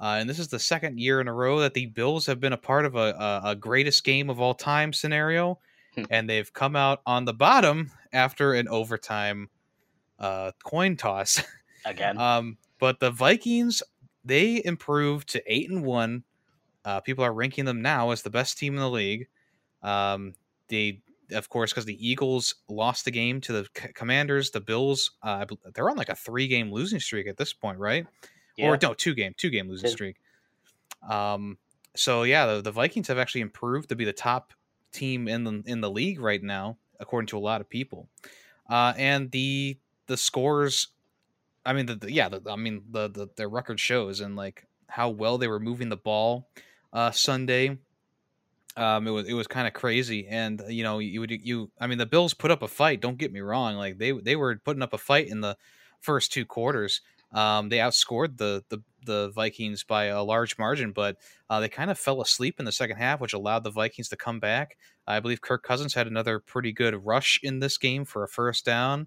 Uh, 0.00 0.16
and 0.20 0.28
this 0.28 0.38
is 0.38 0.48
the 0.48 0.58
second 0.58 0.98
year 0.98 1.20
in 1.20 1.28
a 1.28 1.32
row 1.32 1.60
that 1.60 1.74
the 1.74 1.86
Bills 1.86 2.26
have 2.26 2.40
been 2.40 2.52
a 2.52 2.58
part 2.58 2.84
of 2.84 2.96
a, 2.96 3.42
a, 3.44 3.50
a 3.50 3.56
greatest 3.56 4.04
game 4.04 4.28
of 4.28 4.40
all 4.40 4.54
time 4.54 4.92
scenario. 4.92 5.58
Hmm. 5.96 6.04
and 6.10 6.30
they've 6.30 6.52
come 6.52 6.76
out 6.76 7.00
on 7.06 7.24
the 7.24 7.32
bottom 7.32 7.90
after 8.12 8.52
an 8.52 8.68
overtime 8.68 9.48
uh, 10.18 10.52
coin 10.62 10.96
toss. 10.96 11.42
again. 11.86 12.18
Um, 12.18 12.58
but 12.78 13.00
the 13.00 13.10
Vikings 13.10 13.82
they 14.26 14.60
improved 14.64 15.28
to 15.30 15.42
eight 15.46 15.70
and 15.70 15.84
one. 15.84 16.24
Uh, 16.84 17.00
people 17.00 17.24
are 17.24 17.32
ranking 17.32 17.64
them 17.64 17.80
now 17.80 18.10
as 18.10 18.22
the 18.22 18.30
best 18.30 18.58
team 18.58 18.74
in 18.74 18.80
the 18.80 18.90
league. 18.90 19.28
Um, 19.82 20.34
they, 20.68 21.02
of 21.32 21.48
course, 21.48 21.72
because 21.72 21.84
the 21.84 22.06
Eagles 22.06 22.56
lost 22.68 23.04
the 23.04 23.10
game 23.10 23.40
to 23.42 23.52
the 23.52 23.68
C- 23.76 23.92
Commanders. 23.94 24.50
The 24.50 24.60
Bills, 24.60 25.12
uh, 25.22 25.46
they're 25.74 25.88
on 25.88 25.96
like 25.96 26.08
a 26.08 26.14
three-game 26.14 26.72
losing 26.72 27.00
streak 27.00 27.26
at 27.26 27.36
this 27.36 27.52
point, 27.52 27.78
right? 27.78 28.06
Yeah. 28.56 28.68
Or 28.68 28.78
no, 28.80 28.94
two-game, 28.94 29.34
two-game 29.36 29.68
losing 29.68 29.90
streak. 29.90 30.16
Um, 31.08 31.58
so 31.94 32.24
yeah, 32.24 32.46
the, 32.46 32.62
the 32.62 32.72
Vikings 32.72 33.08
have 33.08 33.18
actually 33.18 33.40
improved 33.42 33.88
to 33.88 33.96
be 33.96 34.04
the 34.04 34.12
top 34.12 34.52
team 34.92 35.28
in 35.28 35.44
the 35.44 35.62
in 35.66 35.80
the 35.80 35.90
league 35.90 36.20
right 36.20 36.42
now, 36.42 36.78
according 37.00 37.26
to 37.28 37.38
a 37.38 37.40
lot 37.40 37.60
of 37.60 37.68
people. 37.68 38.08
Uh, 38.68 38.92
and 38.96 39.30
the 39.30 39.78
the 40.06 40.16
scores 40.16 40.88
I 41.66 41.72
mean, 41.72 41.86
the, 41.86 41.96
the 41.96 42.12
yeah, 42.12 42.28
the, 42.28 42.40
I 42.48 42.56
mean, 42.56 42.82
the, 42.90 43.08
the 43.08 43.28
their 43.36 43.48
record 43.48 43.80
shows 43.80 44.20
and 44.20 44.36
like 44.36 44.66
how 44.88 45.10
well 45.10 45.36
they 45.36 45.48
were 45.48 45.60
moving 45.60 45.88
the 45.88 45.96
ball 45.96 46.48
uh, 46.92 47.10
Sunday. 47.10 47.78
Um, 48.76 49.06
it 49.06 49.10
was 49.10 49.26
it 49.28 49.32
was 49.32 49.46
kind 49.46 49.66
of 49.66 49.72
crazy, 49.72 50.26
and 50.28 50.62
you 50.68 50.82
know, 50.82 50.98
you 50.98 51.20
would 51.20 51.30
you. 51.30 51.70
I 51.80 51.86
mean, 51.86 51.98
the 51.98 52.06
Bills 52.06 52.34
put 52.34 52.50
up 52.50 52.62
a 52.62 52.68
fight. 52.68 53.00
Don't 53.00 53.18
get 53.18 53.32
me 53.32 53.40
wrong; 53.40 53.76
like 53.76 53.98
they 53.98 54.12
they 54.12 54.36
were 54.36 54.56
putting 54.56 54.82
up 54.82 54.92
a 54.92 54.98
fight 54.98 55.28
in 55.28 55.40
the 55.40 55.56
first 56.00 56.32
two 56.32 56.44
quarters. 56.44 57.00
Um, 57.32 57.68
they 57.68 57.78
outscored 57.78 58.38
the, 58.38 58.64
the 58.68 58.82
the 59.06 59.30
Vikings 59.30 59.84
by 59.84 60.06
a 60.06 60.22
large 60.22 60.58
margin, 60.58 60.92
but 60.92 61.16
uh, 61.48 61.60
they 61.60 61.68
kind 61.68 61.90
of 61.90 61.98
fell 61.98 62.20
asleep 62.20 62.56
in 62.58 62.64
the 62.64 62.72
second 62.72 62.96
half, 62.96 63.20
which 63.20 63.32
allowed 63.32 63.64
the 63.64 63.70
Vikings 63.70 64.08
to 64.10 64.16
come 64.16 64.40
back. 64.40 64.76
I 65.06 65.20
believe 65.20 65.40
Kirk 65.40 65.62
Cousins 65.62 65.94
had 65.94 66.06
another 66.06 66.38
pretty 66.38 66.72
good 66.72 67.06
rush 67.06 67.40
in 67.42 67.60
this 67.60 67.78
game 67.78 68.04
for 68.04 68.24
a 68.24 68.28
first 68.28 68.64
down. 68.64 69.06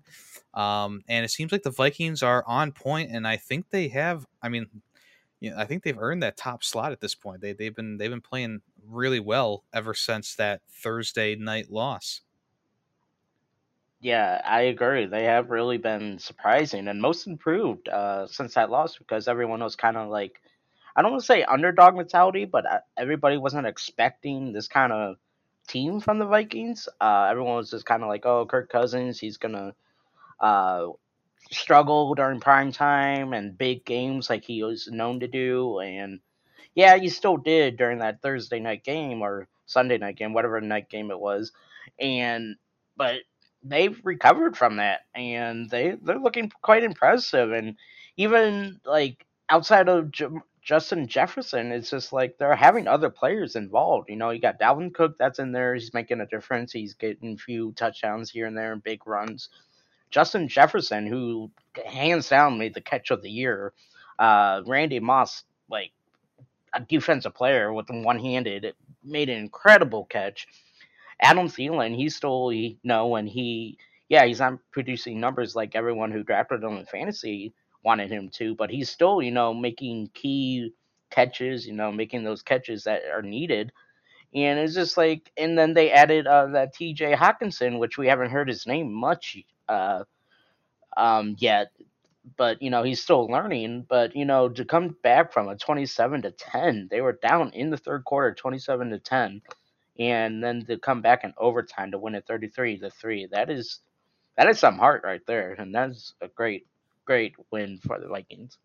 Um, 0.53 1.01
and 1.07 1.23
it 1.23 1.29
seems 1.29 1.51
like 1.51 1.63
the 1.63 1.71
Vikings 1.71 2.23
are 2.23 2.43
on 2.47 2.71
point, 2.71 3.11
and 3.11 3.27
I 3.27 3.37
think 3.37 3.69
they 3.69 3.89
have. 3.89 4.25
I 4.41 4.49
mean, 4.49 4.67
you 5.39 5.51
know, 5.51 5.57
I 5.57 5.65
think 5.65 5.83
they've 5.83 5.97
earned 5.97 6.23
that 6.23 6.37
top 6.37 6.63
slot 6.63 6.91
at 6.91 7.01
this 7.01 7.15
point. 7.15 7.41
They 7.41 7.53
they've 7.53 7.75
been 7.75 7.97
they've 7.97 8.09
been 8.09 8.21
playing 8.21 8.61
really 8.87 9.19
well 9.19 9.63
ever 9.73 9.93
since 9.93 10.35
that 10.35 10.61
Thursday 10.69 11.35
night 11.35 11.69
loss. 11.69 12.21
Yeah, 14.01 14.41
I 14.45 14.61
agree. 14.61 15.05
They 15.07 15.25
have 15.25 15.49
really 15.49 15.77
been 15.77 16.19
surprising 16.19 16.87
and 16.87 17.01
most 17.01 17.27
improved 17.27 17.89
uh, 17.89 18.27
since 18.27 18.53
that 18.53 18.69
loss 18.69 18.97
because 18.97 19.27
everyone 19.27 19.61
was 19.61 19.75
kind 19.75 19.97
of 19.97 20.09
like, 20.09 20.41
I 20.95 21.01
don't 21.01 21.11
want 21.11 21.21
to 21.23 21.25
say 21.27 21.43
underdog 21.43 21.95
mentality, 21.95 22.45
but 22.45 22.65
uh, 22.65 22.79
everybody 22.97 23.37
wasn't 23.37 23.67
expecting 23.67 24.53
this 24.53 24.67
kind 24.69 24.93
of 24.93 25.17
team 25.67 25.99
from 26.01 26.19
the 26.19 26.25
Vikings. 26.25 26.87
Uh, 27.01 27.27
everyone 27.29 27.55
was 27.57 27.71
just 27.71 27.85
kind 27.85 28.03
of 28.03 28.09
like, 28.09 28.25
oh, 28.25 28.45
Kirk 28.45 28.69
Cousins, 28.69 29.19
he's 29.19 29.37
gonna 29.37 29.75
uh, 30.39 30.87
struggle 31.51 32.15
during 32.15 32.39
prime 32.39 32.71
time 32.71 33.33
and 33.33 33.57
big 33.57 33.85
games 33.85 34.29
like 34.29 34.43
he 34.45 34.63
was 34.63 34.87
known 34.91 35.19
to 35.21 35.27
do. 35.27 35.79
And 35.79 36.19
yeah, 36.75 36.97
he 36.97 37.09
still 37.09 37.37
did 37.37 37.77
during 37.77 37.99
that 37.99 38.21
Thursday 38.21 38.59
night 38.59 38.83
game 38.83 39.21
or 39.21 39.47
Sunday 39.67 39.97
night 39.97 40.17
game, 40.17 40.33
whatever 40.33 40.61
night 40.61 40.89
game 40.89 41.11
it 41.11 41.19
was. 41.19 41.51
And 41.99 42.57
but 42.97 43.21
they've 43.63 43.99
recovered 44.03 44.57
from 44.57 44.77
that 44.77 45.01
and 45.15 45.69
they 45.69 45.95
they're 46.03 46.19
looking 46.19 46.51
quite 46.61 46.83
impressive 46.83 47.51
and 47.51 47.75
even 48.17 48.79
like 48.85 49.25
outside 49.49 49.89
of 49.89 50.11
J- 50.11 50.27
Justin 50.61 51.07
Jefferson 51.07 51.71
it's 51.71 51.89
just 51.89 52.13
like 52.13 52.37
they're 52.37 52.55
having 52.55 52.87
other 52.87 53.09
players 53.09 53.55
involved 53.55 54.09
you 54.09 54.15
know 54.15 54.29
you 54.31 54.39
got 54.41 54.59
Dalvin 54.59 54.93
Cook 54.93 55.17
that's 55.19 55.39
in 55.39 55.51
there 55.51 55.73
he's 55.75 55.93
making 55.93 56.21
a 56.21 56.27
difference 56.27 56.71
he's 56.71 56.93
getting 56.93 57.33
a 57.33 57.37
few 57.37 57.73
touchdowns 57.73 58.31
here 58.31 58.47
and 58.47 58.57
there 58.57 58.73
and 58.73 58.83
big 58.83 59.07
runs 59.07 59.41
Justin 60.09 60.47
Jefferson, 60.47 61.05
who 61.07 61.51
hands 61.85 62.29
down 62.29 62.57
made 62.57 62.73
the 62.73 62.81
catch 62.81 63.11
of 63.11 63.21
the 63.21 63.29
year. 63.29 63.73
Uh, 64.17 64.61
Randy 64.65 64.99
Moss, 64.99 65.43
like 65.69 65.91
a 66.73 66.81
defensive 66.81 67.33
player 67.35 67.73
with 67.73 67.87
one 67.89 68.19
handed, 68.19 68.73
made 69.03 69.29
an 69.29 69.37
incredible 69.39 70.05
catch. 70.05 70.47
Adam 71.21 71.47
Thielen, 71.47 71.95
he's 71.95 72.15
still 72.15 72.51
you 72.51 72.77
know, 72.83 73.15
and 73.15 73.27
he, 73.29 73.77
yeah, 74.09 74.25
he's 74.25 74.39
not 74.39 74.59
producing 74.71 75.19
numbers 75.19 75.55
like 75.55 75.75
everyone 75.75 76.11
who 76.11 76.23
drafted 76.23 76.63
him 76.63 76.77
in 76.77 76.85
fantasy 76.85 77.53
wanted 77.83 78.11
him 78.11 78.29
to, 78.29 78.55
but 78.55 78.69
he's 78.69 78.89
still, 78.89 79.21
you 79.21 79.31
know, 79.31 79.53
making 79.53 80.09
key 80.13 80.73
catches, 81.09 81.65
you 81.65 81.73
know, 81.73 81.91
making 81.91 82.23
those 82.23 82.41
catches 82.41 82.83
that 82.83 83.03
are 83.13 83.21
needed. 83.21 83.71
And 84.33 84.59
it's 84.59 84.75
just 84.75 84.97
like, 84.97 85.31
and 85.37 85.57
then 85.57 85.73
they 85.73 85.91
added 85.91 86.27
uh, 86.27 86.47
that 86.47 86.73
T.J. 86.73 87.13
Hockenson, 87.15 87.79
which 87.79 87.97
we 87.97 88.07
haven't 88.07 88.31
heard 88.31 88.47
his 88.47 88.67
name 88.67 88.93
much 88.93 89.37
uh, 89.67 90.03
um, 90.97 91.35
yet, 91.39 91.71
but 92.37 92.61
you 92.61 92.69
know 92.69 92.83
he's 92.83 93.01
still 93.01 93.27
learning. 93.27 93.85
But 93.89 94.15
you 94.15 94.25
know 94.25 94.49
to 94.49 94.65
come 94.65 94.95
back 95.03 95.33
from 95.33 95.47
a 95.49 95.55
27 95.57 96.23
to 96.23 96.31
10, 96.31 96.89
they 96.91 97.01
were 97.01 97.19
down 97.21 97.51
in 97.53 97.71
the 97.71 97.77
third 97.77 98.05
quarter, 98.05 98.33
27 98.35 98.91
to 98.91 98.99
10, 98.99 99.41
and 99.99 100.41
then 100.41 100.65
to 100.65 100.77
come 100.79 101.01
back 101.01 101.23
in 101.23 101.33
overtime 101.37 101.91
to 101.91 101.97
win 101.99 102.15
it 102.15 102.25
33 102.25 102.79
to 102.79 102.89
three. 102.89 103.27
That 103.31 103.49
is 103.49 103.79
that 104.37 104.47
is 104.47 104.57
some 104.57 104.77
heart 104.77 105.01
right 105.03 105.21
there, 105.27 105.53
and 105.53 105.75
that's 105.75 106.13
a 106.21 106.29
great 106.29 106.65
great 107.05 107.35
win 107.51 107.79
for 107.85 107.99
the 107.99 108.07
Vikings. 108.07 108.57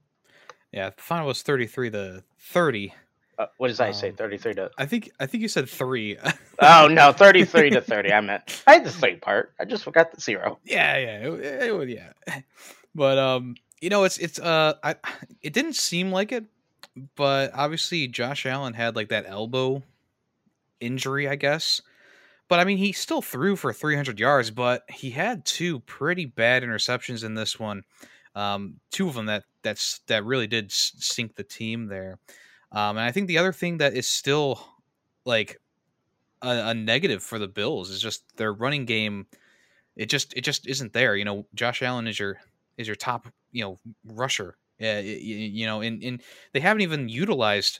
Yeah, 0.72 0.90
the 0.90 1.02
final 1.02 1.26
was 1.26 1.42
33 1.42 1.90
to 1.90 2.24
30. 2.38 2.94
Uh, 3.36 3.46
what 3.58 3.68
did 3.68 3.80
I 3.80 3.90
say? 3.90 4.10
Um, 4.10 4.16
33 4.16 4.54
to. 4.54 4.70
I 4.78 4.86
think 4.86 5.10
I 5.18 5.26
think 5.26 5.42
you 5.42 5.48
said 5.48 5.68
three. 5.68 6.16
oh 6.60 6.88
no, 6.88 7.12
33 7.16 7.70
to 7.70 7.80
30. 7.80 8.12
I 8.12 8.20
meant 8.20 8.62
I 8.66 8.74
had 8.74 8.84
the 8.84 8.90
same 8.90 9.18
part. 9.18 9.52
I 9.58 9.64
just 9.64 9.82
forgot 9.82 10.12
the 10.14 10.20
zero. 10.20 10.58
Yeah, 10.64 10.96
yeah, 10.96 11.28
it, 11.28 11.70
it, 11.70 11.88
yeah. 11.88 12.40
But 12.94 13.18
um, 13.18 13.56
you 13.80 13.90
know, 13.90 14.04
it's 14.04 14.18
it's 14.18 14.38
uh, 14.38 14.74
I 14.84 14.94
it 15.42 15.52
didn't 15.52 15.74
seem 15.74 16.12
like 16.12 16.30
it, 16.30 16.44
but 17.16 17.50
obviously 17.54 18.06
Josh 18.06 18.46
Allen 18.46 18.72
had 18.72 18.94
like 18.94 19.08
that 19.08 19.24
elbow 19.26 19.82
injury, 20.84 21.28
I 21.28 21.36
guess. 21.36 21.80
But 22.48 22.60
I 22.60 22.64
mean, 22.64 22.78
he 22.78 22.92
still 22.92 23.22
threw 23.22 23.56
for 23.56 23.72
300 23.72 24.20
yards, 24.20 24.50
but 24.50 24.84
he 24.90 25.10
had 25.10 25.44
two 25.44 25.80
pretty 25.80 26.26
bad 26.26 26.62
interceptions 26.62 27.24
in 27.24 27.34
this 27.34 27.58
one. 27.58 27.84
Um, 28.34 28.80
two 28.90 29.08
of 29.08 29.14
them 29.14 29.26
that 29.26 29.44
that's 29.62 30.00
that 30.08 30.24
really 30.24 30.46
did 30.46 30.70
sink 30.70 31.36
the 31.36 31.44
team 31.44 31.86
there. 31.86 32.18
Um, 32.72 32.96
and 32.96 33.06
I 33.06 33.12
think 33.12 33.28
the 33.28 33.38
other 33.38 33.52
thing 33.52 33.78
that 33.78 33.94
is 33.94 34.08
still 34.08 34.60
like 35.24 35.60
a, 36.42 36.48
a, 36.48 36.74
negative 36.74 37.22
for 37.22 37.38
the 37.38 37.46
Bills 37.46 37.90
is 37.90 38.00
just 38.00 38.24
their 38.36 38.52
running 38.52 38.84
game. 38.84 39.26
It 39.96 40.06
just 40.06 40.34
it 40.36 40.42
just 40.42 40.66
isn't 40.66 40.92
there. 40.92 41.14
You 41.14 41.24
know, 41.24 41.46
Josh 41.54 41.82
Allen 41.82 42.08
is 42.08 42.18
your 42.18 42.40
is 42.76 42.88
your 42.88 42.96
top 42.96 43.28
you 43.52 43.62
know 43.62 43.78
rusher. 44.04 44.56
Uh, 44.82 44.98
you, 44.98 45.36
you 45.36 45.66
know, 45.66 45.80
and, 45.80 46.02
and 46.02 46.20
they 46.52 46.58
haven't 46.58 46.82
even 46.82 47.08
utilized 47.08 47.78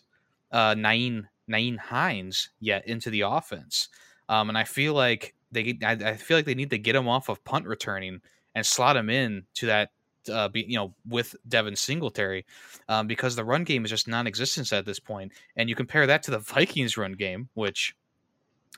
uh, 0.53 0.75
Nyheim 0.75 1.25
Nyheim 1.51 1.79
Hines 1.79 2.51
yet 2.61 2.87
into 2.87 3.11
the 3.11 3.23
offense. 3.23 3.89
Um, 4.29 4.49
and 4.49 4.57
I 4.57 4.65
feel 4.65 4.95
like 4.95 5.35
they 5.53 5.79
I, 5.83 5.93
I 5.93 6.17
feel 6.17 6.37
like 6.37 6.47
they 6.47 6.55
need 6.55 6.71
to 6.71 6.79
get 6.79 6.97
him 6.97 7.09
off 7.09 7.29
of 7.29 7.45
punt 7.45 7.67
returning 7.67 8.21
and 8.55 8.65
slot 8.65 8.97
him 8.97 9.11
in 9.11 9.45
to 9.55 9.67
that 9.67 9.91
uh, 10.31 10.49
be, 10.49 10.65
you 10.67 10.77
know, 10.77 10.95
with 11.07 11.37
Devin 11.47 11.77
Singletary, 11.77 12.47
um, 12.89 13.07
because 13.07 13.37
the 13.37 13.45
run 13.45 13.65
game 13.65 13.85
is 13.85 13.91
just 13.91 14.09
non-existent 14.09 14.73
at 14.73 14.87
this 14.87 14.99
point. 14.99 15.33
And 15.57 15.69
you 15.69 15.75
compare 15.75 16.07
that 16.07 16.23
to 16.25 16.31
the 16.31 16.39
Vikings 16.41 16.97
run 16.97 17.13
game, 17.13 17.49
which, 17.55 17.95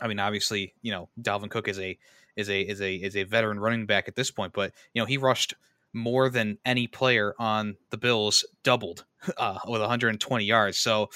I 0.00 0.08
mean, 0.08 0.18
obviously, 0.18 0.75
you 0.82 0.92
know, 0.92 1.08
Dalvin 1.20 1.50
Cook 1.50 1.68
is 1.68 1.78
a 1.78 1.99
is 2.37 2.50
a 2.50 2.61
is 2.61 2.80
a 2.80 2.94
is 2.94 3.16
a 3.16 3.25
veteran 3.25 3.61
running 3.61 3.87
back 3.87 4.08
at 4.08 4.16
this 4.16 4.30
point, 4.30 4.52
but 4.52 4.73
you 4.92 5.00
know, 5.00 5.06
he 5.06 5.16
rushed 5.16 5.54
more 5.92 6.28
than 6.28 6.58
any 6.64 6.87
player 6.87 7.35
on 7.38 7.76
the 7.90 7.96
Bills, 7.96 8.44
doubled 8.62 9.04
uh, 9.38 9.58
with 9.66 9.80
120 9.80 10.44
yards. 10.44 10.78
So, 10.78 11.08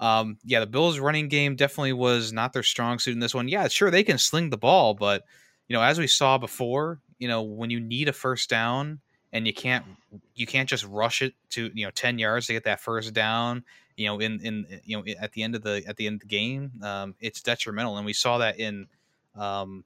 um, 0.00 0.38
yeah, 0.44 0.60
the 0.60 0.66
Bills' 0.66 0.98
running 0.98 1.28
game 1.28 1.56
definitely 1.56 1.92
was 1.92 2.32
not 2.32 2.52
their 2.52 2.62
strong 2.62 2.98
suit 2.98 3.14
in 3.14 3.20
this 3.20 3.34
one. 3.34 3.48
Yeah, 3.48 3.68
sure, 3.68 3.90
they 3.90 4.04
can 4.04 4.18
sling 4.18 4.50
the 4.50 4.56
ball, 4.56 4.94
but 4.94 5.24
you 5.68 5.74
know, 5.74 5.82
as 5.82 5.98
we 5.98 6.06
saw 6.06 6.38
before, 6.38 7.00
you 7.18 7.28
know, 7.28 7.42
when 7.42 7.70
you 7.70 7.80
need 7.80 8.08
a 8.08 8.12
first 8.12 8.48
down 8.48 9.00
and 9.32 9.46
you 9.46 9.52
can't 9.52 9.84
you 10.34 10.46
can't 10.46 10.68
just 10.68 10.84
rush 10.84 11.22
it 11.22 11.34
to 11.50 11.70
you 11.74 11.84
know 11.84 11.90
10 11.90 12.18
yards 12.18 12.46
to 12.46 12.52
get 12.52 12.64
that 12.64 12.80
first 12.80 13.12
down 13.12 13.64
you 13.96 14.06
know 14.06 14.18
in 14.18 14.40
in 14.40 14.80
you 14.84 14.96
know 14.96 15.04
at 15.20 15.32
the 15.32 15.42
end 15.42 15.54
of 15.54 15.62
the 15.62 15.82
at 15.86 15.96
the 15.96 16.06
end 16.06 16.14
of 16.14 16.20
the 16.20 16.26
game 16.26 16.70
um, 16.82 17.14
it's 17.20 17.42
detrimental 17.42 17.96
and 17.96 18.06
we 18.06 18.12
saw 18.12 18.38
that 18.38 18.58
in 18.58 18.86
um, 19.36 19.84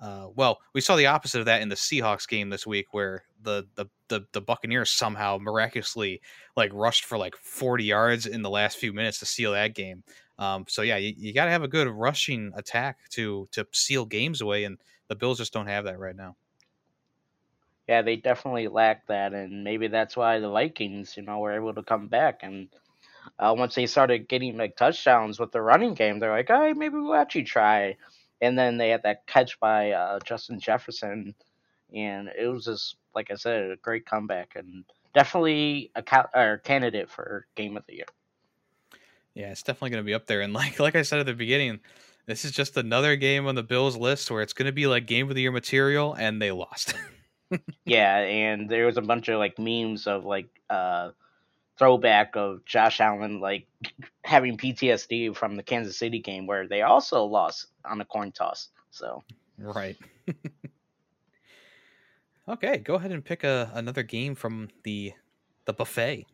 uh, 0.00 0.28
well 0.34 0.58
we 0.74 0.80
saw 0.80 0.96
the 0.96 1.06
opposite 1.06 1.40
of 1.40 1.46
that 1.46 1.62
in 1.62 1.68
the 1.68 1.74
Seahawks 1.74 2.28
game 2.28 2.50
this 2.50 2.66
week 2.66 2.86
where 2.92 3.24
the 3.42 3.66
the 3.74 3.86
the, 4.08 4.26
the 4.32 4.40
Buccaneers 4.40 4.90
somehow 4.90 5.38
miraculously 5.40 6.20
like 6.56 6.70
rushed 6.72 7.04
for 7.04 7.18
like 7.18 7.36
40 7.36 7.84
yards 7.84 8.26
in 8.26 8.42
the 8.42 8.50
last 8.50 8.78
few 8.78 8.92
minutes 8.92 9.18
to 9.18 9.26
seal 9.26 9.52
that 9.52 9.74
game 9.74 10.02
um, 10.38 10.64
so 10.68 10.82
yeah 10.82 10.96
you, 10.96 11.14
you 11.16 11.32
got 11.32 11.46
to 11.46 11.50
have 11.50 11.62
a 11.62 11.68
good 11.68 11.88
rushing 11.88 12.52
attack 12.56 12.98
to 13.10 13.48
to 13.52 13.66
seal 13.72 14.04
games 14.04 14.40
away 14.40 14.64
and 14.64 14.78
the 15.08 15.16
Bills 15.16 15.38
just 15.38 15.52
don't 15.52 15.66
have 15.66 15.84
that 15.84 15.98
right 15.98 16.16
now 16.16 16.36
yeah, 17.88 18.02
they 18.02 18.16
definitely 18.16 18.68
lack 18.68 19.06
that, 19.06 19.32
and 19.32 19.64
maybe 19.64 19.88
that's 19.88 20.14
why 20.14 20.38
the 20.38 20.50
Vikings, 20.50 21.16
you 21.16 21.22
know, 21.22 21.38
were 21.38 21.56
able 21.56 21.72
to 21.72 21.82
come 21.82 22.06
back. 22.06 22.40
And 22.42 22.68
uh, 23.38 23.54
once 23.56 23.74
they 23.74 23.86
started 23.86 24.28
getting 24.28 24.58
like 24.58 24.76
touchdowns 24.76 25.40
with 25.40 25.52
the 25.52 25.62
running 25.62 25.94
game, 25.94 26.18
they're 26.18 26.30
like, 26.30 26.50
"All 26.50 26.60
right, 26.60 26.76
maybe 26.76 26.96
we'll 26.96 27.14
actually 27.14 27.44
try." 27.44 27.96
And 28.40 28.58
then 28.58 28.78
they 28.78 28.90
had 28.90 29.02
that 29.02 29.26
catch 29.26 29.58
by 29.58 29.92
uh, 29.92 30.20
Justin 30.20 30.60
Jefferson, 30.60 31.34
and 31.94 32.28
it 32.38 32.46
was 32.46 32.64
just 32.64 32.96
like 33.14 33.30
I 33.30 33.34
said, 33.34 33.70
a 33.70 33.76
great 33.76 34.06
comeback, 34.06 34.52
and 34.54 34.84
definitely 35.14 35.90
a 35.94 36.02
ca- 36.02 36.28
or 36.34 36.58
candidate 36.58 37.10
for 37.10 37.46
game 37.56 37.76
of 37.76 37.84
the 37.86 37.96
year. 37.96 38.06
Yeah, 39.34 39.50
it's 39.50 39.62
definitely 39.62 39.90
going 39.90 40.04
to 40.04 40.06
be 40.06 40.14
up 40.14 40.26
there. 40.26 40.40
And 40.40 40.52
like 40.54 40.78
like 40.78 40.96
I 40.96 41.02
said 41.02 41.20
at 41.20 41.26
the 41.26 41.34
beginning, 41.34 41.80
this 42.26 42.44
is 42.44 42.52
just 42.52 42.76
another 42.76 43.16
game 43.16 43.46
on 43.46 43.54
the 43.54 43.62
Bills 43.62 43.96
list 43.96 44.30
where 44.30 44.42
it's 44.42 44.52
going 44.52 44.66
to 44.66 44.72
be 44.72 44.86
like 44.86 45.06
game 45.06 45.28
of 45.28 45.34
the 45.34 45.42
year 45.42 45.52
material, 45.52 46.14
and 46.14 46.40
they 46.40 46.52
lost. 46.52 46.94
yeah, 47.84 48.18
and 48.18 48.68
there 48.68 48.86
was 48.86 48.96
a 48.96 49.02
bunch 49.02 49.28
of 49.28 49.38
like 49.38 49.58
memes 49.58 50.06
of 50.06 50.24
like 50.24 50.48
uh 50.70 51.10
throwback 51.78 52.36
of 52.36 52.64
Josh 52.64 53.00
Allen 53.00 53.40
like 53.40 53.66
having 54.24 54.56
PTSD 54.56 55.34
from 55.36 55.56
the 55.56 55.62
Kansas 55.62 55.96
City 55.96 56.18
game 56.18 56.46
where 56.46 56.66
they 56.66 56.82
also 56.82 57.24
lost 57.24 57.66
on 57.84 58.00
a 58.00 58.04
coin 58.04 58.32
toss. 58.32 58.68
So 58.90 59.22
right. 59.58 59.96
okay, 62.48 62.78
go 62.78 62.94
ahead 62.94 63.12
and 63.12 63.24
pick 63.24 63.44
a, 63.44 63.70
another 63.74 64.02
game 64.02 64.34
from 64.34 64.68
the 64.82 65.12
the 65.64 65.72
buffet. 65.72 66.26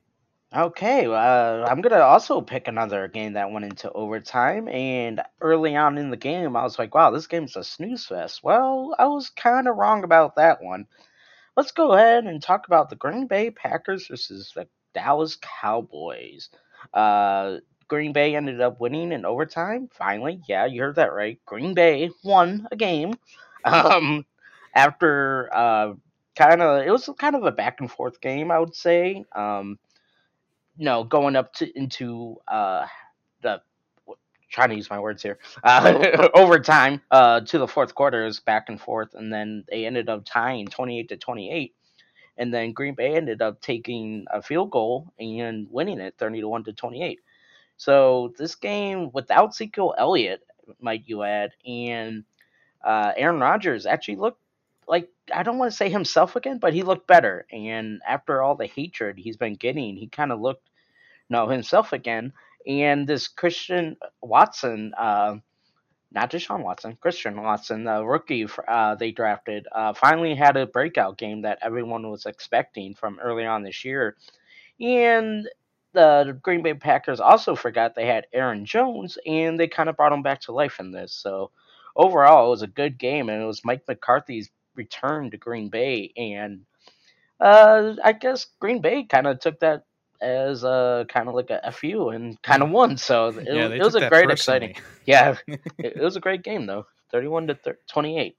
Okay, 0.54 1.06
uh, 1.06 1.66
I'm 1.66 1.80
gonna 1.80 1.98
also 1.98 2.40
pick 2.40 2.68
another 2.68 3.08
game 3.08 3.32
that 3.32 3.50
went 3.50 3.64
into 3.64 3.90
overtime, 3.90 4.68
and 4.68 5.20
early 5.40 5.74
on 5.74 5.98
in 5.98 6.10
the 6.10 6.16
game, 6.16 6.54
I 6.54 6.62
was 6.62 6.78
like, 6.78 6.94
"Wow, 6.94 7.10
this 7.10 7.26
game's 7.26 7.56
a 7.56 7.64
snooze 7.64 8.06
fest." 8.06 8.44
Well, 8.44 8.94
I 8.96 9.06
was 9.06 9.30
kind 9.30 9.66
of 9.66 9.76
wrong 9.76 10.04
about 10.04 10.36
that 10.36 10.62
one. 10.62 10.86
Let's 11.56 11.72
go 11.72 11.92
ahead 11.92 12.24
and 12.24 12.40
talk 12.40 12.68
about 12.68 12.88
the 12.88 12.94
Green 12.96 13.26
Bay 13.26 13.50
Packers 13.50 14.06
versus 14.06 14.52
the 14.54 14.68
Dallas 14.94 15.38
Cowboys. 15.60 16.50
Uh, 16.92 17.58
Green 17.88 18.12
Bay 18.12 18.34
ended 18.36 18.60
up 18.60 18.80
winning 18.80 19.12
in 19.12 19.24
overtime. 19.26 19.88
Finally, 19.92 20.40
yeah, 20.48 20.66
you 20.66 20.80
heard 20.82 20.96
that 20.96 21.12
right. 21.12 21.38
Green 21.46 21.74
Bay 21.74 22.10
won 22.24 22.66
a 22.72 22.76
game. 22.76 23.14
Um, 23.66 24.26
after 24.74 25.48
uh, 25.50 25.94
kind 26.36 26.60
of, 26.60 26.86
it 26.86 26.90
was 26.90 27.08
kind 27.18 27.34
of 27.34 27.44
a 27.44 27.50
back 27.50 27.80
and 27.80 27.90
forth 27.90 28.20
game, 28.20 28.50
I 28.50 28.58
would 28.58 28.74
say. 28.74 29.24
Um 29.34 29.78
you 30.76 30.84
know, 30.84 31.04
going 31.04 31.36
up 31.36 31.52
to 31.54 31.78
into 31.78 32.36
uh, 32.48 32.86
the 33.42 33.60
trying 34.50 34.70
to 34.70 34.76
use 34.76 34.90
my 34.90 34.98
words 35.00 35.22
here 35.22 35.38
uh, 35.64 36.28
overtime 36.34 37.00
uh, 37.10 37.40
to 37.40 37.58
the 37.58 37.68
fourth 37.68 37.94
quarter 37.94 38.26
is 38.26 38.40
back 38.40 38.68
and 38.68 38.80
forth, 38.80 39.14
and 39.14 39.32
then 39.32 39.64
they 39.70 39.86
ended 39.86 40.08
up 40.08 40.24
tying 40.24 40.66
twenty 40.66 40.98
eight 40.98 41.08
to 41.08 41.16
twenty 41.16 41.50
eight, 41.52 41.74
and 42.36 42.52
then 42.52 42.72
Green 42.72 42.94
Bay 42.94 43.14
ended 43.14 43.42
up 43.42 43.60
taking 43.60 44.26
a 44.32 44.42
field 44.42 44.70
goal 44.70 45.12
and 45.18 45.66
winning 45.70 46.00
it 46.00 46.14
thirty 46.18 46.40
to 46.40 46.48
one 46.48 46.64
to 46.64 46.72
twenty 46.72 47.02
eight. 47.02 47.20
So 47.76 48.32
this 48.38 48.54
game 48.54 49.10
without 49.12 49.50
Ezekiel 49.50 49.94
Elliott, 49.98 50.42
might 50.80 51.04
you 51.06 51.22
add, 51.22 51.52
and 51.66 52.24
uh, 52.84 53.12
Aaron 53.16 53.40
Rodgers 53.40 53.86
actually 53.86 54.16
looked 54.16 54.40
like 54.86 55.08
I 55.34 55.42
don't 55.42 55.58
want 55.58 55.70
to 55.70 55.76
say 55.76 55.88
himself 55.88 56.36
again, 56.36 56.58
but 56.58 56.74
he 56.74 56.82
looked 56.82 57.06
better. 57.06 57.46
And 57.50 58.00
after 58.06 58.42
all 58.42 58.54
the 58.54 58.66
hatred 58.66 59.18
he's 59.18 59.36
been 59.36 59.54
getting, 59.54 59.96
he 59.96 60.06
kind 60.08 60.32
of 60.32 60.40
looked 60.40 60.68
you 61.28 61.36
know 61.36 61.48
himself 61.48 61.92
again. 61.92 62.32
And 62.66 63.06
this 63.06 63.28
Christian 63.28 63.96
Watson, 64.22 64.94
uh, 64.96 65.36
not 66.14 66.30
Deshaun 66.30 66.62
Watson, 66.62 66.96
Christian 67.00 67.42
Watson, 67.42 67.84
the 67.84 68.04
rookie 68.04 68.46
uh, 68.68 68.94
they 68.94 69.10
drafted, 69.10 69.66
uh, 69.72 69.92
finally 69.92 70.34
had 70.34 70.56
a 70.56 70.66
breakout 70.66 71.18
game 71.18 71.42
that 71.42 71.58
everyone 71.60 72.08
was 72.08 72.26
expecting 72.26 72.94
from 72.94 73.18
early 73.20 73.44
on 73.44 73.62
this 73.62 73.84
year. 73.84 74.16
And 74.80 75.48
the 75.92 76.38
Green 76.42 76.62
Bay 76.62 76.74
Packers 76.74 77.20
also 77.20 77.54
forgot 77.54 77.94
they 77.94 78.06
had 78.06 78.26
Aaron 78.32 78.64
Jones, 78.64 79.18
and 79.26 79.58
they 79.58 79.68
kind 79.68 79.88
of 79.88 79.96
brought 79.96 80.12
him 80.12 80.22
back 80.22 80.40
to 80.42 80.52
life 80.52 80.80
in 80.80 80.92
this. 80.92 81.12
So 81.12 81.50
overall, 81.96 82.46
it 82.46 82.50
was 82.50 82.62
a 82.62 82.68
good 82.68 82.98
game, 82.98 83.28
and 83.28 83.42
it 83.42 83.46
was 83.46 83.64
Mike 83.64 83.82
McCarthy's 83.88 84.50
return 84.76 85.30
to 85.30 85.36
Green 85.36 85.68
Bay, 85.68 86.12
and 86.16 86.60
uh, 87.40 87.94
I 88.04 88.12
guess 88.12 88.46
Green 88.60 88.80
Bay 88.80 89.04
kind 89.04 89.26
of 89.26 89.40
took 89.40 89.60
that 89.60 89.84
as 90.24 90.64
a 90.64 91.06
kind 91.08 91.28
of 91.28 91.34
like 91.34 91.50
a 91.50 91.70
fu 91.70 92.08
and 92.08 92.40
kind 92.42 92.62
of 92.62 92.70
won. 92.70 92.96
So 92.96 93.28
it, 93.28 93.46
yeah, 93.46 93.68
it 93.68 93.80
was 93.80 93.94
a 93.94 94.08
great, 94.08 94.30
exciting. 94.30 94.76
Yeah, 95.06 95.36
it, 95.46 95.60
it, 95.78 96.00
was 96.00 96.16
a 96.16 96.20
great 96.20 96.42
game 96.42 96.66
though, 96.66 96.86
thirty-one 97.10 97.46
to 97.48 97.58
twenty-eight. 97.88 98.36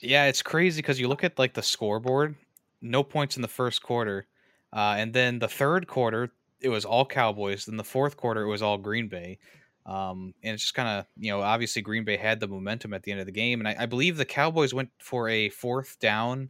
Yeah, 0.00 0.26
it's 0.26 0.42
crazy 0.42 0.80
because 0.80 1.00
you 1.00 1.08
look 1.08 1.24
at 1.24 1.38
like 1.38 1.54
the 1.54 1.62
scoreboard, 1.62 2.36
no 2.80 3.02
points 3.02 3.36
in 3.36 3.42
the 3.42 3.48
first 3.48 3.82
quarter, 3.82 4.26
uh, 4.72 4.94
and 4.98 5.12
then 5.12 5.38
the 5.38 5.48
third 5.48 5.86
quarter 5.86 6.30
it 6.60 6.68
was 6.70 6.84
all 6.84 7.04
Cowboys. 7.04 7.66
Then 7.66 7.76
the 7.76 7.84
fourth 7.84 8.16
quarter 8.16 8.42
it 8.42 8.48
was 8.48 8.62
all 8.62 8.78
Green 8.78 9.08
Bay. 9.08 9.38
Um, 9.86 10.32
and 10.42 10.54
it's 10.54 10.62
just 10.62 10.74
kind 10.74 10.88
of, 10.88 11.06
you 11.18 11.30
know, 11.30 11.42
obviously 11.42 11.82
Green 11.82 12.04
Bay 12.04 12.16
had 12.16 12.40
the 12.40 12.48
momentum 12.48 12.94
at 12.94 13.02
the 13.02 13.12
end 13.12 13.20
of 13.20 13.26
the 13.26 13.32
game. 13.32 13.60
And 13.60 13.68
I, 13.68 13.76
I 13.80 13.86
believe 13.86 14.16
the 14.16 14.24
Cowboys 14.24 14.72
went 14.72 14.88
for 14.98 15.28
a 15.28 15.50
fourth 15.50 15.98
down 16.00 16.48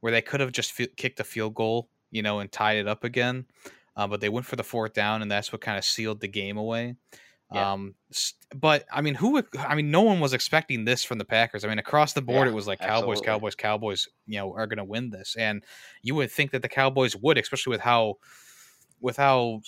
where 0.00 0.10
they 0.10 0.22
could 0.22 0.40
have 0.40 0.50
just 0.50 0.78
f- 0.78 0.88
kicked 0.96 1.20
a 1.20 1.24
field 1.24 1.54
goal, 1.54 1.88
you 2.10 2.20
know, 2.20 2.40
and 2.40 2.50
tied 2.50 2.78
it 2.78 2.88
up 2.88 3.04
again. 3.04 3.46
Uh, 3.96 4.06
but 4.06 4.20
they 4.20 4.28
went 4.28 4.46
for 4.46 4.56
the 4.56 4.64
fourth 4.64 4.92
down, 4.92 5.22
and 5.22 5.30
that's 5.30 5.52
what 5.52 5.60
kind 5.60 5.78
of 5.78 5.84
sealed 5.84 6.20
the 6.20 6.28
game 6.28 6.56
away. 6.56 6.96
Yeah. 7.52 7.72
Um, 7.72 7.94
but 8.54 8.84
I 8.92 9.00
mean, 9.00 9.14
who? 9.14 9.42
I 9.58 9.74
mean, 9.74 9.90
no 9.90 10.02
one 10.02 10.18
was 10.18 10.32
expecting 10.32 10.84
this 10.84 11.04
from 11.04 11.18
the 11.18 11.24
Packers. 11.24 11.64
I 11.64 11.68
mean, 11.68 11.78
across 11.78 12.12
the 12.12 12.22
board, 12.22 12.46
yeah, 12.46 12.52
it 12.52 12.54
was 12.54 12.66
like 12.66 12.80
Cowboys, 12.80 13.18
absolutely. 13.18 13.26
Cowboys, 13.26 13.54
Cowboys. 13.54 14.08
You 14.26 14.38
know, 14.38 14.54
are 14.54 14.66
going 14.66 14.78
to 14.78 14.84
win 14.84 15.10
this, 15.10 15.36
and 15.38 15.62
you 16.02 16.14
would 16.16 16.30
think 16.30 16.50
that 16.52 16.62
the 16.62 16.68
Cowboys 16.68 17.14
would, 17.16 17.38
especially 17.38 17.72
with 17.72 17.80
how, 17.80 18.16
with 19.00 19.16
how 19.16 19.60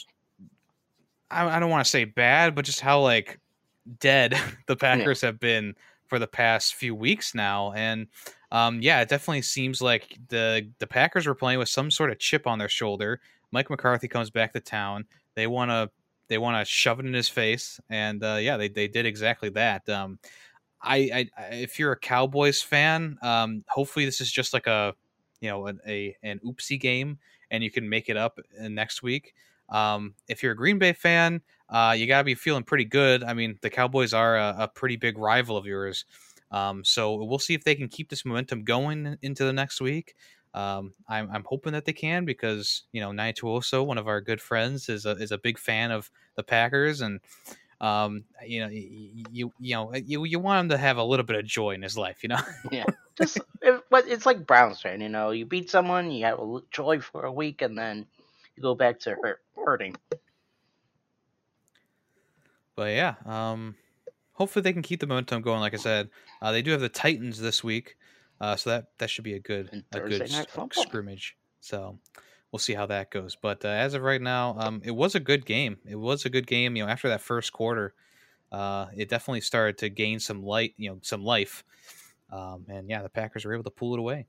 I, 1.31 1.57
I 1.57 1.61
don't 1.61 1.71
want 1.71 1.85
to 1.85 1.91
say 1.91 2.05
bad, 2.05 2.55
but 2.55 2.65
just 2.65 2.81
how 2.81 3.01
like 3.01 3.39
dead 4.01 4.39
the 4.67 4.77
Packers 4.77 5.23
yeah. 5.23 5.29
have 5.29 5.41
been 5.41 5.75
for 6.07 6.19
the 6.19 6.27
past 6.27 6.75
few 6.75 6.95
weeks 6.95 7.35
now. 7.35 7.73
And 7.73 8.07
um, 8.53 8.81
yeah, 8.81 9.01
it 9.01 9.09
definitely 9.09 9.43
seems 9.43 9.83
like 9.83 10.19
the 10.29 10.71
the 10.79 10.87
Packers 10.87 11.27
were 11.27 11.35
playing 11.35 11.59
with 11.59 11.69
some 11.69 11.91
sort 11.91 12.11
of 12.11 12.19
chip 12.19 12.47
on 12.47 12.59
their 12.59 12.69
shoulder. 12.69 13.21
Mike 13.53 13.71
McCarthy 13.71 14.09
comes 14.09 14.31
back 14.31 14.53
to 14.53 14.61
town. 14.61 15.07
They 15.35 15.47
want 15.47 15.71
to 15.71 15.91
they 16.29 16.39
want 16.39 16.59
to 16.59 16.71
shove 16.71 16.99
it 17.01 17.07
in 17.07 17.13
his 17.13 17.29
face, 17.29 17.81
and 17.89 18.23
uh, 18.23 18.39
yeah, 18.41 18.57
they 18.57 18.69
they 18.69 18.89
did 18.89 19.07
exactly 19.07 19.49
that. 19.51 19.89
Um, 19.89 20.19
I, 20.83 21.29
I, 21.39 21.43
if 21.53 21.79
you're 21.79 21.93
a 21.93 21.99
Cowboys 21.99 22.63
fan, 22.63 23.19
um, 23.23 23.65
hopefully 23.69 24.05
this 24.05 24.21
is 24.21 24.31
just 24.31 24.53
like 24.53 24.67
a 24.67 24.95
you 25.41 25.51
know 25.51 25.69
a, 25.69 25.75
a 25.87 26.17
an 26.23 26.41
oopsie 26.45 26.81
game, 26.81 27.19
and 27.51 27.63
you 27.63 27.71
can 27.71 27.89
make 27.89 28.09
it 28.09 28.17
up 28.17 28.39
uh, 28.61 28.69
next 28.69 29.03
week. 29.03 29.35
Um, 29.69 30.15
if 30.29 30.43
you're 30.43 30.53
a 30.53 30.57
Green 30.57 30.79
Bay 30.79 30.93
fan, 30.93 31.41
uh, 31.69 31.95
you 31.97 32.07
got 32.07 32.19
to 32.19 32.25
be 32.25 32.35
feeling 32.35 32.63
pretty 32.63 32.85
good. 32.85 33.25
I 33.25 33.35
mean, 33.35 33.59
the 33.63 33.71
Cowboys 33.71 34.15
are 34.15 34.37
a, 34.37 34.55
a 34.61 34.69
pretty 34.69 34.97
big 34.97 35.19
rival 35.19 35.57
of 35.57 35.67
yours. 35.67 36.05
Um, 36.53 36.85
so 36.85 37.25
we'll 37.25 37.41
see 37.41 37.55
if 37.55 37.65
they 37.65 37.75
can 37.75 37.89
keep 37.89 38.09
this 38.09 38.25
momentum 38.25 38.63
going 38.63 39.19
into 39.23 39.45
the 39.45 39.53
next 39.53 39.81
week. 39.81 40.15
Um, 40.57 40.95
I'm, 41.07 41.31
I'm 41.31 41.45
hoping 41.45 41.75
that 41.75 41.85
they 41.85 41.93
can 41.93 42.25
because 42.25 42.85
you 42.91 43.01
know 43.03 43.11
Naituoso, 43.11 43.85
one 43.85 43.99
of 43.99 44.09
our 44.09 44.23
good 44.23 44.41
friends, 44.41 44.89
is 44.89 45.05
a 45.05 45.11
is 45.11 45.31
a 45.31 45.39
big 45.39 45.59
fan 45.59 45.91
of 45.91 46.11
the 46.35 46.43
Packers, 46.43 47.03
and 47.03 47.21
um, 47.79 48.25
you 48.45 48.61
know 48.61 48.69
you 48.69 49.53
you 49.61 49.75
know 49.75 49.93
you 49.95 50.25
you 50.25 50.39
want 50.39 50.61
him 50.61 50.69
to 50.71 50.79
have 50.79 50.97
a 50.97 51.05
little 51.05 51.27
bit 51.27 51.37
of 51.37 51.45
joy 51.45 51.73
in 51.73 51.83
his 51.83 51.99
life, 51.99 52.23
you 52.23 52.31
know. 52.31 52.41
yeah, 52.73 52.87
just 53.19 53.39
it, 53.61 53.83
but 53.91 54.09
it's 54.09 54.25
like 54.25 54.47
Browns 54.47 54.81
fan, 54.81 55.03
you 55.03 55.11
know. 55.11 55.31
You 55.31 55.45
beat 55.45 55.69
someone, 55.69 56.11
you 56.11 56.25
have 56.25 56.39
a 56.39 56.61
joy 56.71 57.01
for 57.01 57.27
a 57.27 57.33
week, 57.33 57.61
and 57.61 57.77
then 57.77 58.07
you 58.57 58.63
go 58.63 58.75
back 58.75 59.01
to 59.01 59.11
hurt, 59.11 59.43
hurting. 59.63 59.95
But 62.77 62.95
yeah, 62.95 63.15
um, 63.27 63.75
hopefully 64.33 64.63
they 64.63 64.73
can 64.73 64.83
keep 64.83 65.01
the 65.01 65.07
momentum 65.07 65.43
going. 65.43 65.61
Like 65.61 65.75
I 65.75 65.79
said, 65.79 66.09
uh, 66.41 66.51
they 66.51 66.63
do 66.63 66.71
have 66.71 66.81
the 66.81 66.89
Titans 66.89 67.39
this 67.39 67.63
week, 67.63 67.97
uh, 68.41 68.57
so 68.57 68.71
that 68.71 68.87
that 68.99 69.11
should 69.11 69.25
be 69.25 69.35
a 69.35 69.39
good 69.39 69.85
a 69.93 70.01
good 70.01 70.31
scrimmage. 70.73 71.37
So 71.61 71.99
we'll 72.53 72.59
see 72.59 72.75
how 72.75 72.87
that 72.87 73.11
goes. 73.11 73.37
But 73.37 73.65
uh, 73.65 73.69
as 73.69 73.95
of 73.95 74.03
right 74.03 74.21
now, 74.21 74.57
um, 74.59 74.83
it 74.85 74.91
was 74.91 75.15
a 75.15 75.21
good 75.21 75.47
game. 75.47 75.79
It 75.87 75.97
was 75.97 76.25
a 76.25 76.31
good 76.31 76.47
game. 76.47 76.77
You 76.77 76.85
know, 76.85 76.91
after 76.91 77.09
that 77.09 77.21
first 77.21 77.53
quarter, 77.53 77.95
uh, 78.53 78.87
it 78.95 79.09
definitely 79.09 79.41
started 79.41 79.79
to 79.79 79.89
gain 79.89 80.21
some 80.21 80.43
light. 80.43 80.75
You 80.77 80.91
know, 80.91 80.99
some 81.03 81.25
life. 81.25 81.65
Um, 82.31 82.67
and 82.69 82.91
yeah, 82.91 83.03
the 83.03 83.09
Packers 83.09 83.45
were 83.45 83.55
able 83.55 83.65
to 83.65 83.71
pull 83.71 83.95
it 83.95 84.01
away. 84.01 84.27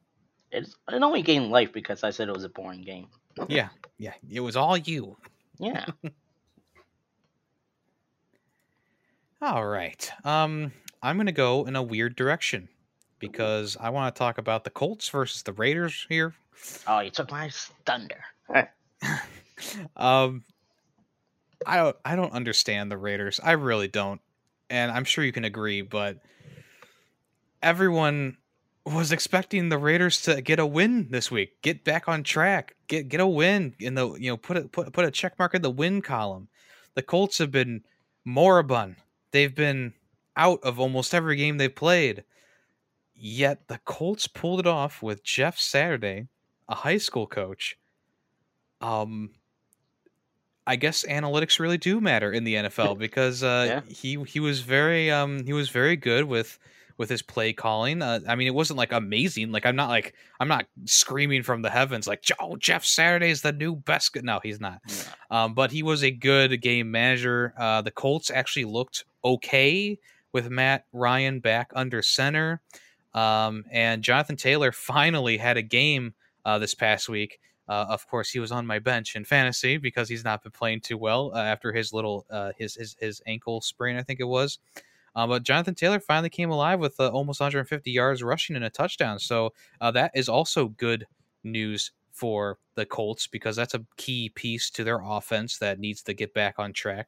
It's, 0.51 0.75
it 0.89 1.01
only 1.01 1.21
gained 1.21 1.49
life 1.49 1.73
because 1.73 2.03
I 2.03 2.11
said 2.11 2.29
it 2.29 2.33
was 2.33 2.43
a 2.43 2.49
boring 2.49 2.81
game. 2.81 3.07
yeah, 3.49 3.69
yeah, 3.97 4.13
it 4.29 4.39
was 4.39 4.55
all 4.55 4.77
you. 4.77 5.17
Yeah. 5.59 5.85
all 9.41 9.67
right. 9.67 10.09
Um, 10.23 10.71
I'm 11.01 11.17
gonna 11.17 11.31
go 11.31 11.65
in 11.65 11.75
a 11.75 11.83
weird 11.83 12.15
direction 12.15 12.69
because 13.19 13.77
I 13.79 13.89
want 13.89 14.13
to 14.13 14.17
talk 14.17 14.37
about 14.37 14.63
the 14.63 14.69
Colts 14.69 15.09
versus 15.09 15.43
the 15.43 15.53
Raiders 15.53 16.05
here. 16.09 16.33
Oh, 16.87 16.99
you 16.99 17.09
took 17.09 17.31
my 17.31 17.49
thunder. 17.85 18.19
um, 19.95 20.43
I 21.65 21.77
don't, 21.77 21.95
I 22.05 22.15
don't 22.15 22.33
understand 22.33 22.91
the 22.91 22.97
Raiders. 22.97 23.39
I 23.43 23.53
really 23.53 23.87
don't, 23.87 24.21
and 24.69 24.91
I'm 24.91 25.03
sure 25.03 25.23
you 25.23 25.31
can 25.31 25.45
agree. 25.45 25.81
But 25.81 26.17
everyone 27.61 28.37
was 28.85 29.11
expecting 29.11 29.69
the 29.69 29.77
Raiders 29.77 30.21
to 30.23 30.41
get 30.41 30.59
a 30.59 30.65
win 30.65 31.07
this 31.09 31.29
week, 31.29 31.61
get 31.61 31.83
back 31.83 32.07
on 32.07 32.23
track, 32.23 32.75
get 32.87 33.09
get 33.09 33.19
a 33.19 33.27
win 33.27 33.75
in 33.79 33.95
the 33.95 34.13
you 34.13 34.29
know 34.29 34.37
put 34.37 34.57
a 34.57 34.61
put 34.61 34.91
put 34.93 35.05
a 35.05 35.11
check 35.11 35.37
mark 35.37 35.53
in 35.53 35.61
the 35.61 35.69
win 35.69 36.01
column. 36.01 36.47
The 36.95 37.01
Colts 37.01 37.37
have 37.37 37.51
been 37.51 37.83
moribund. 38.25 38.95
They've 39.31 39.53
been 39.53 39.93
out 40.35 40.59
of 40.63 40.79
almost 40.79 41.13
every 41.13 41.35
game 41.35 41.57
they've 41.57 41.73
played. 41.73 42.23
Yet 43.19 43.67
the 43.67 43.79
Colts 43.79 44.27
pulled 44.27 44.59
it 44.59 44.67
off 44.67 45.01
with 45.01 45.23
Jeff 45.23 45.57
Saturday, 45.57 46.27
a 46.69 46.75
high 46.75 46.97
school 46.97 47.27
coach. 47.27 47.77
Um 48.81 49.31
I 50.67 50.75
guess 50.75 51.05
analytics 51.05 51.59
really 51.59 51.77
do 51.77 52.01
matter 52.01 52.31
in 52.31 52.43
the 52.43 52.55
NFL 52.55 52.97
because 52.99 53.41
uh, 53.41 53.81
yeah. 53.87 53.93
he 53.93 54.21
he 54.25 54.39
was 54.39 54.61
very 54.61 55.09
um 55.09 55.45
he 55.45 55.53
was 55.53 55.69
very 55.69 55.95
good 55.95 56.25
with 56.25 56.59
with 56.97 57.09
his 57.09 57.21
play 57.21 57.53
calling. 57.53 58.01
Uh, 58.01 58.19
I 58.27 58.35
mean, 58.35 58.47
it 58.47 58.53
wasn't 58.55 58.77
like 58.77 58.91
amazing. 58.91 59.51
Like 59.51 59.65
I'm 59.65 59.75
not 59.75 59.89
like 59.89 60.13
I'm 60.39 60.47
not 60.47 60.65
screaming 60.85 61.43
from 61.43 61.61
the 61.61 61.69
heavens 61.69 62.07
like 62.07 62.23
oh 62.39 62.57
Jeff 62.57 62.83
Saturday 62.83 63.29
is 63.29 63.41
the 63.41 63.53
new 63.53 63.75
best. 63.75 64.15
No, 64.21 64.39
he's 64.43 64.59
not. 64.59 64.81
Yeah. 64.87 65.43
Um, 65.43 65.53
but 65.53 65.71
he 65.71 65.83
was 65.83 66.03
a 66.03 66.11
good 66.11 66.61
game 66.61 66.91
manager. 66.91 67.53
Uh, 67.57 67.81
the 67.81 67.91
Colts 67.91 68.31
actually 68.31 68.65
looked 68.65 69.05
okay 69.23 69.97
with 70.33 70.49
Matt 70.49 70.85
Ryan 70.91 71.39
back 71.39 71.71
under 71.75 72.01
center, 72.01 72.61
um, 73.17 73.65
and 73.71 74.03
Jonathan 74.03 74.35
Taylor 74.35 74.71
finally 74.93 75.37
had 75.37 75.57
a 75.57 75.61
game 75.61 76.13
uh, 76.45 76.59
this 76.59 76.75
past 76.75 77.09
week. 77.09 77.39
Uh, 77.67 77.85
of 77.89 78.07
course, 78.07 78.29
he 78.29 78.39
was 78.39 78.51
on 78.51 78.65
my 78.65 78.79
bench 78.79 79.15
in 79.15 79.25
fantasy 79.25 79.77
because 79.77 80.07
he's 80.07 80.23
not 80.23 80.41
been 80.41 80.51
playing 80.51 80.79
too 80.79 80.97
well 80.97 81.31
uh, 81.33 81.39
after 81.39 81.73
his 81.73 81.91
little 81.91 82.25
uh, 82.29 82.51
his, 82.57 82.75
his 82.75 82.95
his 82.99 83.21
ankle 83.25 83.59
sprain, 83.59 83.97
I 83.97 84.03
think 84.03 84.21
it 84.21 84.27
was. 84.27 84.59
Uh, 85.15 85.25
but 85.27 85.43
Jonathan 85.43 85.73
Taylor 85.73 85.99
finally 85.99 86.29
came 86.29 86.51
alive 86.51 86.79
with 86.79 86.97
uh, 86.99 87.09
almost 87.09 87.39
150 87.41 87.91
yards 87.91 88.21
rushing 88.21 88.55
and 88.55 88.63
a 88.63 88.69
touchdown. 88.69 89.17
So 89.17 89.51
that 89.81 90.11
is 90.13 90.29
also 90.29 90.67
good 90.67 91.07
news 91.43 91.91
for 92.11 92.59
the 92.75 92.85
Colts 92.85 93.25
because 93.25 93.55
that's 93.55 93.73
a 93.73 93.83
key 93.97 94.29
piece 94.29 94.69
to 94.69 94.83
their 94.83 95.01
offense 95.03 95.57
that 95.57 95.79
needs 95.79 96.03
to 96.03 96.13
get 96.13 96.35
back 96.35 96.55
on 96.59 96.71
track. 96.71 97.07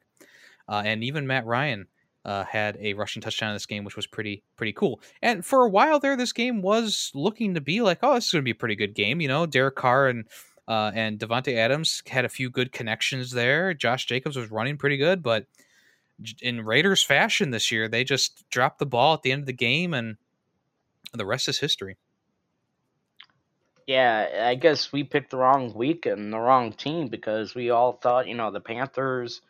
And 0.68 1.04
even 1.04 1.26
Matt 1.26 1.46
Ryan 1.46 1.86
uh, 2.24 2.44
had 2.44 2.76
a 2.80 2.94
rushing 2.94 3.22
touchdown 3.22 3.50
in 3.50 3.54
this 3.54 3.66
game, 3.66 3.84
which 3.84 3.96
was 3.96 4.06
pretty 4.06 4.42
pretty 4.56 4.72
cool. 4.72 5.00
And 5.22 5.44
for 5.44 5.64
a 5.64 5.68
while 5.68 5.98
there, 5.98 6.16
this 6.16 6.32
game 6.32 6.62
was 6.62 7.10
looking 7.14 7.54
to 7.54 7.60
be 7.60 7.80
like, 7.80 7.98
oh, 8.02 8.14
this 8.14 8.26
is 8.26 8.32
going 8.32 8.42
to 8.42 8.44
be 8.44 8.50
a 8.50 8.54
pretty 8.54 8.76
good 8.76 8.94
game. 8.94 9.20
You 9.20 9.28
know, 9.28 9.46
Derek 9.46 9.76
Carr 9.76 10.08
and 10.08 10.26
uh, 10.68 10.92
and 10.94 11.18
Davante 11.18 11.56
Adams 11.56 12.02
had 12.06 12.24
a 12.24 12.28
few 12.28 12.50
good 12.50 12.72
connections 12.72 13.32
there. 13.32 13.74
Josh 13.74 14.06
Jacobs 14.06 14.36
was 14.36 14.50
running 14.50 14.76
pretty 14.76 14.96
good, 14.96 15.22
but 15.22 15.46
in 16.42 16.64
Raiders 16.64 17.02
fashion 17.02 17.50
this 17.50 17.72
year, 17.72 17.88
they 17.88 18.04
just 18.04 18.48
dropped 18.50 18.78
the 18.78 18.86
ball 18.86 19.14
at 19.14 19.22
the 19.22 19.32
end 19.32 19.40
of 19.40 19.46
the 19.46 19.52
game, 19.52 19.94
and 19.94 20.16
the 21.12 21.26
rest 21.26 21.48
is 21.48 21.58
history. 21.58 21.96
Yeah, 23.86 24.44
I 24.44 24.54
guess 24.54 24.92
we 24.92 25.02
picked 25.02 25.30
the 25.30 25.38
wrong 25.38 25.74
week 25.74 26.06
and 26.06 26.32
the 26.32 26.38
wrong 26.38 26.72
team 26.72 27.08
because 27.08 27.54
we 27.56 27.70
all 27.70 27.92
thought, 27.92 28.28
you 28.28 28.34
know, 28.34 28.52
the 28.52 28.60
Panthers, 28.60 29.40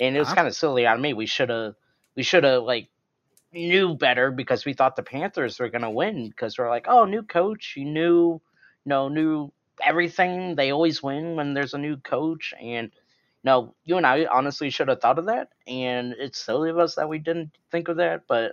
and 0.00 0.16
it 0.16 0.20
was 0.20 0.32
kind 0.32 0.48
of 0.48 0.56
silly 0.56 0.86
on 0.86 1.02
me. 1.02 1.12
We 1.12 1.26
should 1.26 1.50
have, 1.50 1.74
we 2.16 2.22
should 2.22 2.44
have 2.44 2.64
like 2.64 2.88
knew 3.52 3.94
better 3.94 4.30
because 4.30 4.64
we 4.64 4.74
thought 4.74 4.96
the 4.96 5.02
Panthers 5.02 5.58
were 5.58 5.68
gonna 5.68 5.90
win 5.90 6.28
because 6.28 6.58
we're 6.58 6.68
like, 6.70 6.86
oh, 6.88 7.04
new 7.04 7.22
coach, 7.22 7.74
you 7.76 7.84
knew, 7.84 8.32
you 8.84 8.88
know, 8.88 9.08
knew 9.08 9.52
everything. 9.82 10.54
They 10.56 10.72
always 10.72 11.02
win 11.02 11.36
when 11.36 11.54
there's 11.54 11.74
a 11.74 11.78
new 11.78 11.96
coach, 11.98 12.54
and 12.60 12.90
no, 13.44 13.74
you 13.84 13.96
and 13.96 14.06
I 14.06 14.26
honestly 14.26 14.70
should 14.70 14.88
have 14.88 15.00
thought 15.00 15.18
of 15.18 15.26
that, 15.26 15.50
and 15.66 16.14
it's 16.18 16.38
silly 16.38 16.70
of 16.70 16.78
us 16.78 16.94
that 16.96 17.08
we 17.08 17.18
didn't 17.18 17.50
think 17.70 17.88
of 17.88 17.96
that. 17.98 18.22
But 18.28 18.52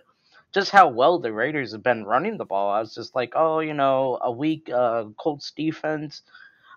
just 0.54 0.72
how 0.72 0.90
well 0.90 1.20
the 1.20 1.34
Raiders 1.34 1.72
have 1.72 1.84
been 1.84 2.06
running 2.06 2.38
the 2.38 2.46
ball, 2.46 2.72
I 2.72 2.80
was 2.80 2.94
just 2.94 3.16
like, 3.16 3.34
oh, 3.36 3.60
you 3.60 3.74
know, 3.74 4.20
a 4.22 4.32
weak 4.32 4.70
uh, 4.70 5.06
Colts 5.18 5.52
defense, 5.56 6.24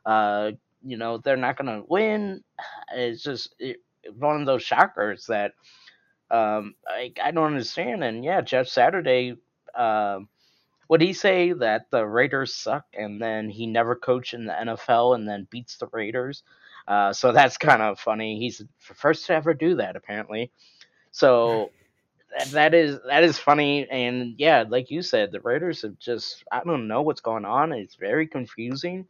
uh, 0.06 0.52
you 0.84 0.96
know, 0.96 1.18
they're 1.18 1.36
not 1.36 1.56
gonna 1.56 1.82
win. 1.88 2.42
It's 2.94 3.22
just 3.22 3.54
it, 3.58 3.78
one 4.18 4.40
of 4.40 4.46
those 4.46 4.62
shockers 4.62 5.26
that 5.26 5.52
um, 6.30 6.74
I, 6.86 7.12
I 7.22 7.30
don't 7.30 7.46
understand. 7.46 8.04
And 8.04 8.24
yeah, 8.24 8.40
Jeff 8.40 8.68
Saturday 8.68 9.36
uh, 9.74 10.20
would 10.88 11.00
he 11.00 11.12
say 11.12 11.52
that 11.52 11.90
the 11.90 12.06
Raiders 12.06 12.54
suck 12.54 12.84
and 12.92 13.20
then 13.20 13.48
he 13.48 13.66
never 13.66 13.94
coached 13.94 14.34
in 14.34 14.46
the 14.46 14.52
NFL 14.52 15.14
and 15.14 15.28
then 15.28 15.46
beats 15.50 15.76
the 15.76 15.88
Raiders? 15.92 16.42
Uh, 16.86 17.12
so 17.12 17.32
that's 17.32 17.56
kind 17.56 17.82
of 17.82 17.98
funny. 17.98 18.38
He's 18.38 18.58
the 18.58 18.68
first 18.78 19.26
to 19.26 19.34
ever 19.34 19.54
do 19.54 19.76
that, 19.76 19.96
apparently. 19.96 20.50
So 21.10 21.70
that, 22.36 22.50
that 22.50 22.74
is 22.74 22.98
that 23.06 23.24
is 23.24 23.38
funny, 23.38 23.88
and 23.88 24.34
yeah, 24.38 24.64
like 24.68 24.90
you 24.90 25.00
said, 25.00 25.32
the 25.32 25.40
Raiders 25.40 25.82
have 25.82 25.98
just 25.98 26.44
I 26.52 26.62
don't 26.64 26.88
know 26.88 27.02
what's 27.02 27.20
going 27.20 27.44
on. 27.44 27.72
It's 27.72 27.94
very 27.94 28.26
confusing. 28.26 29.06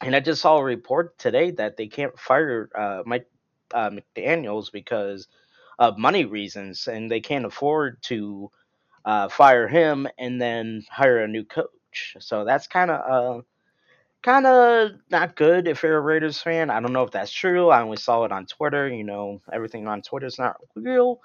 And 0.00 0.14
I 0.14 0.20
just 0.20 0.42
saw 0.42 0.58
a 0.58 0.64
report 0.64 1.16
today 1.18 1.52
that 1.52 1.76
they 1.76 1.86
can't 1.86 2.18
fire 2.18 2.68
uh, 2.74 3.02
Mike 3.06 3.26
uh, 3.72 3.90
McDaniel's 3.90 4.70
because 4.70 5.28
of 5.78 5.98
money 5.98 6.24
reasons, 6.24 6.86
and 6.86 7.10
they 7.10 7.20
can't 7.20 7.44
afford 7.46 8.02
to 8.04 8.50
uh, 9.04 9.28
fire 9.28 9.68
him 9.68 10.06
and 10.18 10.40
then 10.40 10.84
hire 10.90 11.18
a 11.18 11.28
new 11.28 11.44
coach. 11.44 12.16
So 12.20 12.44
that's 12.44 12.66
kind 12.66 12.90
of 12.90 13.38
uh, 13.38 13.42
kind 14.22 14.46
of 14.46 14.90
not 15.10 15.36
good 15.36 15.68
if 15.68 15.82
you're 15.82 15.98
a 15.98 16.00
Raiders 16.00 16.40
fan. 16.40 16.70
I 16.70 16.80
don't 16.80 16.92
know 16.92 17.02
if 17.04 17.10
that's 17.10 17.32
true. 17.32 17.70
I 17.70 17.82
only 17.82 17.98
saw 17.98 18.24
it 18.24 18.32
on 18.32 18.46
Twitter. 18.46 18.88
You 18.88 19.04
know, 19.04 19.40
everything 19.52 19.86
on 19.86 20.02
Twitter 20.02 20.26
is 20.26 20.38
not 20.38 20.56
real. 20.74 21.20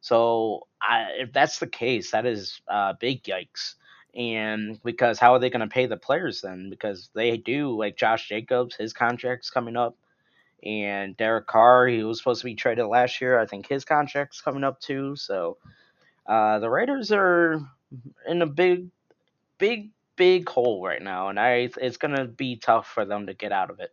So 0.00 0.66
I, 0.82 1.06
if 1.20 1.32
that's 1.32 1.58
the 1.58 1.66
case, 1.66 2.10
that 2.10 2.26
is 2.26 2.60
uh, 2.68 2.94
big 2.98 3.22
yikes. 3.24 3.74
And 4.14 4.82
because 4.82 5.18
how 5.20 5.34
are 5.34 5.38
they 5.38 5.50
going 5.50 5.60
to 5.60 5.72
pay 5.72 5.86
the 5.86 5.96
players 5.96 6.40
then? 6.40 6.68
Because 6.68 7.10
they 7.14 7.36
do 7.36 7.78
like 7.78 7.96
Josh 7.96 8.28
Jacobs, 8.28 8.74
his 8.74 8.92
contract's 8.92 9.50
coming 9.50 9.76
up, 9.76 9.96
and 10.64 11.16
Derek 11.16 11.46
Carr, 11.46 11.86
he 11.86 12.02
was 12.02 12.18
supposed 12.18 12.40
to 12.40 12.46
be 12.46 12.54
traded 12.54 12.86
last 12.86 13.20
year. 13.20 13.38
I 13.38 13.46
think 13.46 13.66
his 13.66 13.84
contract's 13.84 14.40
coming 14.40 14.64
up 14.64 14.80
too. 14.80 15.16
So 15.16 15.58
uh, 16.26 16.58
the 16.58 16.70
Raiders 16.70 17.12
are 17.12 17.60
in 18.26 18.42
a 18.42 18.46
big, 18.46 18.88
big, 19.58 19.90
big 20.16 20.48
hole 20.48 20.84
right 20.84 21.02
now, 21.02 21.28
and 21.28 21.38
I 21.38 21.70
it's 21.80 21.96
to 21.96 22.26
be 22.26 22.56
tough 22.56 22.86
for 22.86 23.04
them 23.04 23.26
to 23.26 23.34
get 23.34 23.52
out 23.52 23.70
of 23.70 23.80
it. 23.80 23.90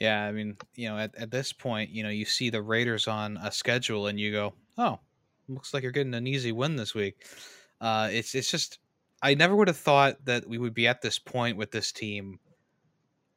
Yeah, 0.00 0.22
I 0.22 0.32
mean, 0.32 0.56
you 0.76 0.88
know, 0.88 0.98
at, 0.98 1.14
at 1.16 1.30
this 1.30 1.52
point, 1.52 1.90
you 1.90 2.04
know, 2.04 2.08
you 2.08 2.24
see 2.24 2.50
the 2.50 2.62
Raiders 2.62 3.08
on 3.08 3.36
a 3.38 3.50
schedule 3.50 4.06
and 4.06 4.18
you 4.18 4.30
go, 4.30 4.54
oh, 4.76 5.00
looks 5.48 5.74
like 5.74 5.82
you're 5.82 5.92
getting 5.92 6.14
an 6.14 6.26
easy 6.26 6.52
win 6.52 6.76
this 6.76 6.94
week. 6.94 7.26
Uh, 7.80 8.08
it's 8.10 8.34
it's 8.34 8.50
just 8.50 8.78
I 9.22 9.34
never 9.34 9.56
would 9.56 9.68
have 9.68 9.76
thought 9.76 10.24
that 10.24 10.48
we 10.48 10.58
would 10.58 10.74
be 10.74 10.86
at 10.86 11.02
this 11.02 11.18
point 11.18 11.56
with 11.56 11.70
this 11.70 11.90
team 11.90 12.38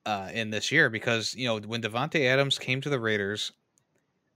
uh, 0.06 0.30
in 0.34 0.50
this 0.50 0.72
year 0.72 0.90
because 0.90 1.36
you 1.36 1.48
know 1.48 1.60
when 1.60 1.82
Davante 1.82 2.26
Adams 2.26 2.58
came 2.58 2.82
to 2.82 2.90
the 2.90 3.00
Raiders, 3.00 3.52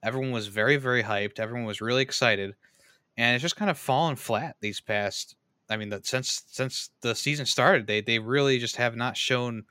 everyone 0.04 0.32
was 0.32 0.48
very 0.48 0.78
very 0.78 1.04
hyped. 1.04 1.40
Everyone 1.40 1.66
was 1.66 1.82
really 1.82 2.02
excited, 2.02 2.56
and 3.18 3.36
it's 3.36 3.42
just 3.42 3.56
kind 3.56 3.72
of 3.72 3.78
fallen 3.78 4.16
flat 4.16 4.58
these 4.62 4.82
past. 4.82 5.36
I 5.70 5.78
mean, 5.78 5.90
that 5.90 6.06
since 6.06 6.44
since 6.48 6.92
the 7.02 7.16
season 7.16 7.46
started, 7.46 7.88
they 7.88 8.02
they 8.02 8.20
really 8.20 8.60
just 8.60 8.76
have 8.78 8.96
not 8.96 9.18
shown 9.18 9.66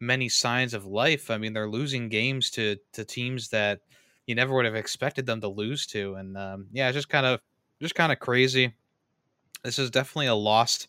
many 0.00 0.28
signs 0.28 0.74
of 0.74 0.86
life. 0.86 1.30
I 1.30 1.38
mean, 1.38 1.52
they're 1.52 1.68
losing 1.68 2.08
games 2.08 2.50
to 2.52 2.76
to 2.92 3.04
teams 3.04 3.48
that 3.50 3.80
you 4.26 4.34
never 4.34 4.54
would 4.54 4.64
have 4.64 4.74
expected 4.74 5.26
them 5.26 5.40
to 5.42 5.48
lose 5.48 5.86
to, 5.88 6.14
and 6.14 6.36
um, 6.36 6.68
yeah, 6.72 6.88
it's 6.88 6.96
just 6.96 7.08
kind 7.08 7.26
of 7.26 7.40
just 7.80 7.94
kind 7.94 8.12
of 8.12 8.18
crazy. 8.18 8.74
This 9.62 9.78
is 9.78 9.90
definitely 9.90 10.26
a 10.26 10.34
lost 10.34 10.88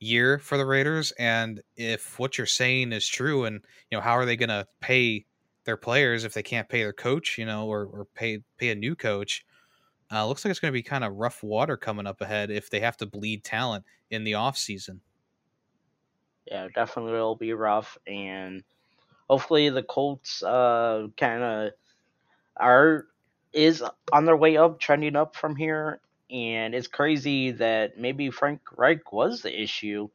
year 0.00 0.38
for 0.38 0.56
the 0.56 0.66
Raiders, 0.66 1.12
and 1.18 1.62
if 1.76 2.18
what 2.18 2.38
you're 2.38 2.46
saying 2.46 2.92
is 2.92 3.06
true, 3.06 3.44
and 3.44 3.60
you 3.90 3.96
know 3.96 4.02
how 4.02 4.12
are 4.12 4.24
they 4.24 4.36
going 4.36 4.48
to 4.48 4.66
pay 4.80 5.26
their 5.64 5.76
players 5.76 6.24
if 6.24 6.34
they 6.34 6.42
can't 6.42 6.68
pay 6.68 6.82
their 6.82 6.92
coach, 6.92 7.38
you 7.38 7.46
know, 7.46 7.66
or 7.66 7.84
or 7.84 8.06
pay 8.14 8.40
pay 8.56 8.70
a 8.70 8.74
new 8.74 8.96
coach? 8.96 9.44
Uh, 10.12 10.26
looks 10.26 10.44
like 10.44 10.50
it's 10.50 10.58
going 10.58 10.72
to 10.72 10.76
be 10.76 10.82
kind 10.82 11.04
of 11.04 11.14
rough 11.14 11.42
water 11.42 11.76
coming 11.76 12.06
up 12.06 12.20
ahead 12.20 12.50
if 12.50 12.68
they 12.68 12.80
have 12.80 12.96
to 12.96 13.06
bleed 13.06 13.44
talent 13.44 13.84
in 14.10 14.24
the 14.24 14.34
off 14.34 14.56
season. 14.56 15.00
Yeah, 16.46 16.66
definitely 16.74 17.12
will 17.12 17.36
be 17.36 17.52
rough, 17.52 17.96
and 18.06 18.64
hopefully 19.28 19.68
the 19.68 19.84
Colts 19.84 20.42
uh, 20.42 21.06
kind 21.16 21.42
of 21.42 21.70
are 22.56 23.06
is 23.52 23.84
on 24.12 24.24
their 24.24 24.36
way 24.36 24.56
up, 24.56 24.80
trending 24.80 25.16
up 25.16 25.36
from 25.36 25.54
here. 25.56 26.00
And 26.32 26.74
it's 26.74 26.86
crazy 26.86 27.50
that 27.52 27.98
maybe 27.98 28.30
Frank 28.30 28.60
Reich 28.76 29.12
was 29.12 29.42
the 29.42 29.62
issue, 29.62 30.08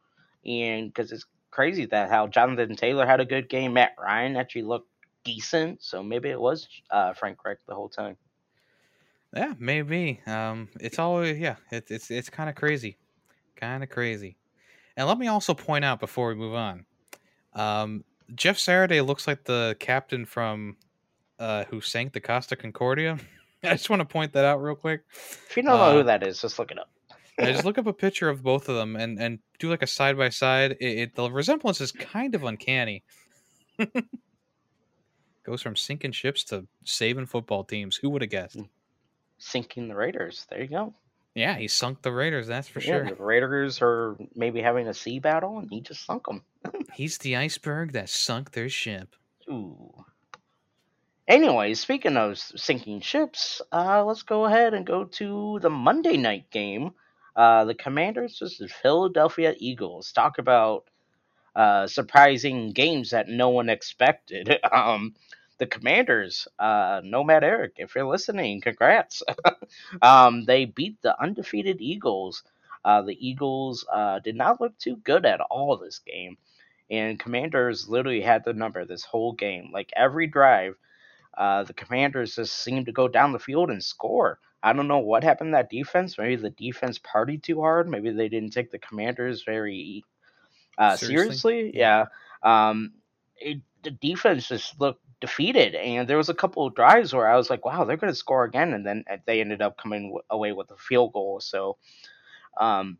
and 0.46 0.94
because 0.94 1.12
it's 1.12 1.26
crazy 1.52 1.86
that 1.86 2.10
how 2.10 2.28
Jonathan 2.28 2.76
Taylor 2.76 3.06
had 3.06 3.20
a 3.20 3.26
good 3.26 3.50
game, 3.50 3.74
Matt 3.74 3.96
Ryan 3.98 4.38
actually 4.38 4.64
looked 4.64 4.90
decent, 5.24 5.84
so 5.84 6.02
maybe 6.02 6.30
it 6.30 6.40
was 6.40 6.68
uh, 6.90 7.14
Frank 7.14 7.44
Reich 7.44 7.58
the 7.68 7.76
whole 7.76 7.90
time. 7.90 8.16
Yeah, 9.36 9.54
maybe. 9.60 10.22
Um, 10.26 10.70
it's 10.80 11.00
always 11.00 11.38
yeah, 11.38 11.56
it, 11.72 11.86
it's 11.90 12.10
it's 12.10 12.30
kind 12.30 12.50
of 12.50 12.56
crazy, 12.56 12.98
kind 13.58 13.84
of 13.84 13.90
crazy. 13.90 14.38
And 14.96 15.08
let 15.08 15.18
me 15.18 15.28
also 15.28 15.54
point 15.54 15.84
out 15.84 16.00
before 16.00 16.30
we 16.30 16.36
move 16.36 16.54
on, 16.54 16.86
um, 17.54 18.06
Jeff 18.34 18.58
Saturday 18.58 19.02
looks 19.02 19.28
like 19.28 19.44
the 19.44 19.76
captain 19.80 20.26
from 20.26 20.78
uh, 21.38 21.66
who 21.66 21.82
sank 21.82 22.14
the 22.14 22.22
Costa 22.22 22.56
Concordia. 22.56 23.18
I 23.64 23.72
just 23.72 23.90
want 23.90 24.02
to 24.02 24.06
point 24.06 24.34
that 24.34 24.46
out 24.46 24.62
real 24.62 24.76
quick. 24.76 25.02
If 25.50 25.58
you 25.58 25.64
don't 25.64 25.78
know 25.78 25.94
who 25.94 26.00
uh, 26.00 26.04
that 26.04 26.24
is, 26.26 26.42
just 26.42 26.60
look 26.60 26.72
it 26.72 26.80
up. 26.80 26.90
I 27.40 27.52
just 27.52 27.66
look 27.66 27.78
up 27.78 27.88
a 27.88 27.94
picture 27.94 28.30
of 28.30 28.44
both 28.44 28.70
of 28.70 28.76
them 28.76 28.96
and 28.96 29.20
and 29.20 29.40
do 29.60 29.70
like 29.70 29.82
a 29.82 29.88
side 29.88 30.18
by 30.18 30.30
side. 30.30 30.78
It 30.80 31.16
the 31.16 31.30
resemblance 31.32 31.82
is 31.82 31.92
kind 31.92 32.36
of 32.36 32.44
uncanny. 32.44 33.04
Goes 35.44 35.62
from 35.62 35.76
sinking 35.76 36.14
ships 36.14 36.44
to 36.46 36.66
saving 36.86 37.28
football 37.28 37.64
teams. 37.64 37.98
Who 37.98 38.10
would 38.12 38.22
have 38.22 38.32
guessed? 38.32 38.58
Mm. 38.58 38.70
Sinking 39.38 39.90
the 39.90 39.96
Raiders. 39.96 40.48
There 40.50 40.62
you 40.62 40.68
go. 40.68 40.94
Yeah, 41.36 41.58
he 41.58 41.68
sunk 41.68 42.02
the 42.02 42.14
Raiders. 42.14 42.48
That's 42.48 42.70
for 42.70 42.80
yeah, 42.80 42.86
sure. 42.86 43.06
The 43.10 43.24
Raiders 43.24 43.82
are 43.82 44.16
maybe 44.36 44.62
having 44.62 44.88
a 44.88 44.94
sea 44.94 45.20
battle, 45.20 45.60
and 45.60 45.70
he 45.70 45.82
just 45.82 46.06
sunk 46.06 46.26
them. 46.26 46.44
He's 46.94 47.18
the 47.18 47.36
iceberg 47.36 47.92
that 47.92 48.08
sunk 48.08 48.52
their 48.52 48.70
ship. 48.70 49.16
Ooh. 49.50 50.05
Anyway, 51.28 51.74
speaking 51.74 52.18
of 52.18 52.38
sinking 52.38 53.02
ships, 53.02 53.62
uh, 53.72 54.04
let's 54.06 54.24
go 54.24 54.46
ahead 54.46 54.74
and 54.74 54.86
go 54.86 55.04
to 55.06 55.60
the 55.62 55.70
Monday 55.70 56.18
night 56.18 56.50
game. 56.52 56.92
Uh, 57.36 57.66
the 57.66 57.76
Commanders 57.76 58.40
versus 58.40 58.72
Philadelphia 58.82 59.54
Eagles. 59.58 60.12
Talk 60.12 60.38
about 60.38 60.86
uh, 61.56 61.88
surprising 61.88 62.72
games 62.72 63.12
that 63.12 63.30
no 63.30 63.50
one 63.50 63.70
expected. 63.70 64.60
Um, 64.72 65.16
the 65.60 65.68
Commanders, 65.68 66.48
uh, 66.60 67.02
Nomad 67.04 67.44
Eric, 67.44 67.76
if 67.78 67.96
you're 67.96 68.08
listening, 68.08 68.62
congrats. 68.62 69.24
um, 70.02 70.46
they 70.46 70.66
beat 70.66 71.02
the 71.02 71.20
undefeated 71.22 71.82
Eagles. 71.82 72.44
Uh, 72.84 73.02
the 73.04 73.18
Eagles 73.26 73.86
uh, 73.94 74.20
did 74.20 74.36
not 74.36 74.60
look 74.62 74.78
too 74.80 74.98
good 74.98 75.26
at 75.26 75.42
all 75.42 75.78
this 75.78 76.00
game. 76.00 76.38
And 76.90 77.20
Commanders 77.20 77.88
literally 77.90 78.22
had 78.22 78.44
the 78.46 78.54
number 78.54 78.86
this 78.86 79.04
whole 79.06 79.34
game. 79.34 79.70
Like 79.74 79.92
every 79.96 80.28
drive, 80.28 80.76
uh, 81.38 81.64
the 81.64 81.74
Commanders 81.74 82.36
just 82.36 82.58
seemed 82.64 82.86
to 82.86 82.92
go 82.92 83.08
down 83.08 83.32
the 83.32 83.40
field 83.40 83.70
and 83.70 83.84
score. 83.84 84.40
I 84.64 84.74
don't 84.74 84.88
know 84.88 85.00
what 85.00 85.24
happened 85.24 85.50
to 85.50 85.58
that 85.58 85.70
defense. 85.70 86.18
Maybe 86.18 86.36
the 86.38 86.50
defense 86.50 87.00
partied 87.00 87.44
too 87.44 87.62
hard. 87.62 87.88
Maybe 87.88 88.10
they 88.12 88.30
didn't 88.30 88.52
take 88.52 88.72
the 88.72 88.80
Commanders 88.80 89.44
very 89.44 90.04
uh, 90.78 90.96
seriously. 90.96 91.38
seriously. 91.38 91.80
Yeah. 91.80 92.06
Um, 92.42 92.94
it, 93.38 93.60
the 93.84 93.92
defense 93.92 94.48
just 94.48 94.80
looked 94.82 95.02
defeated, 95.22 95.76
and 95.76 96.08
there 96.08 96.18
was 96.18 96.30
a 96.30 96.34
couple 96.34 96.66
of 96.66 96.76
drives 96.76 97.14
where 97.14 97.28
I 97.28 97.38
was 97.38 97.50
like, 97.50 97.66
"Wow, 97.66 97.84
they're 97.84 97.98
going 97.98 98.12
to 98.12 98.18
score 98.18 98.44
again," 98.44 98.74
and 98.74 98.86
then 98.86 99.04
uh, 99.10 99.18
they 99.26 99.42
ended 99.42 99.62
up 99.62 99.78
coming 99.78 100.18
away 100.30 100.52
with 100.52 100.72
a 100.72 100.78
field 100.78 101.14
goal. 101.14 101.40
So, 101.40 101.78
um, 102.60 102.98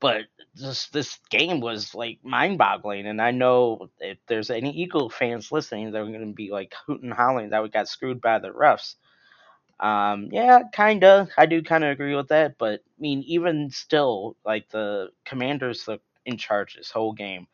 but 0.00 0.22
this 0.54 0.88
this 0.88 1.18
game 1.30 1.60
was 1.60 1.94
like 1.94 2.18
mind 2.24 2.58
boggling, 2.58 3.06
and 3.06 3.20
I 3.20 3.30
know 3.30 3.90
if 4.00 4.18
there's 4.26 4.50
any 4.50 4.70
Eagle 4.70 5.10
fans 5.10 5.52
listening, 5.52 5.90
they're 5.90 6.04
going 6.04 6.20
to 6.20 6.34
be 6.34 6.50
like 6.50 6.74
hooting 6.86 7.10
hollering 7.10 7.50
that 7.50 7.62
we 7.62 7.68
got 7.68 7.88
screwed 7.88 8.20
by 8.20 8.38
the 8.38 8.50
refs. 8.50 8.94
Um, 9.80 10.28
yeah, 10.32 10.62
kinda. 10.72 11.28
I 11.38 11.46
do 11.46 11.62
kind 11.62 11.84
of 11.84 11.90
agree 11.90 12.14
with 12.16 12.28
that, 12.28 12.58
but 12.58 12.80
I 12.80 13.00
mean, 13.00 13.22
even 13.26 13.70
still, 13.70 14.36
like 14.44 14.68
the 14.70 15.10
Commanders 15.24 15.86
look 15.88 16.02
in 16.26 16.36
charge 16.36 16.74
this 16.76 16.90
whole 16.90 17.12
game. 17.12 17.46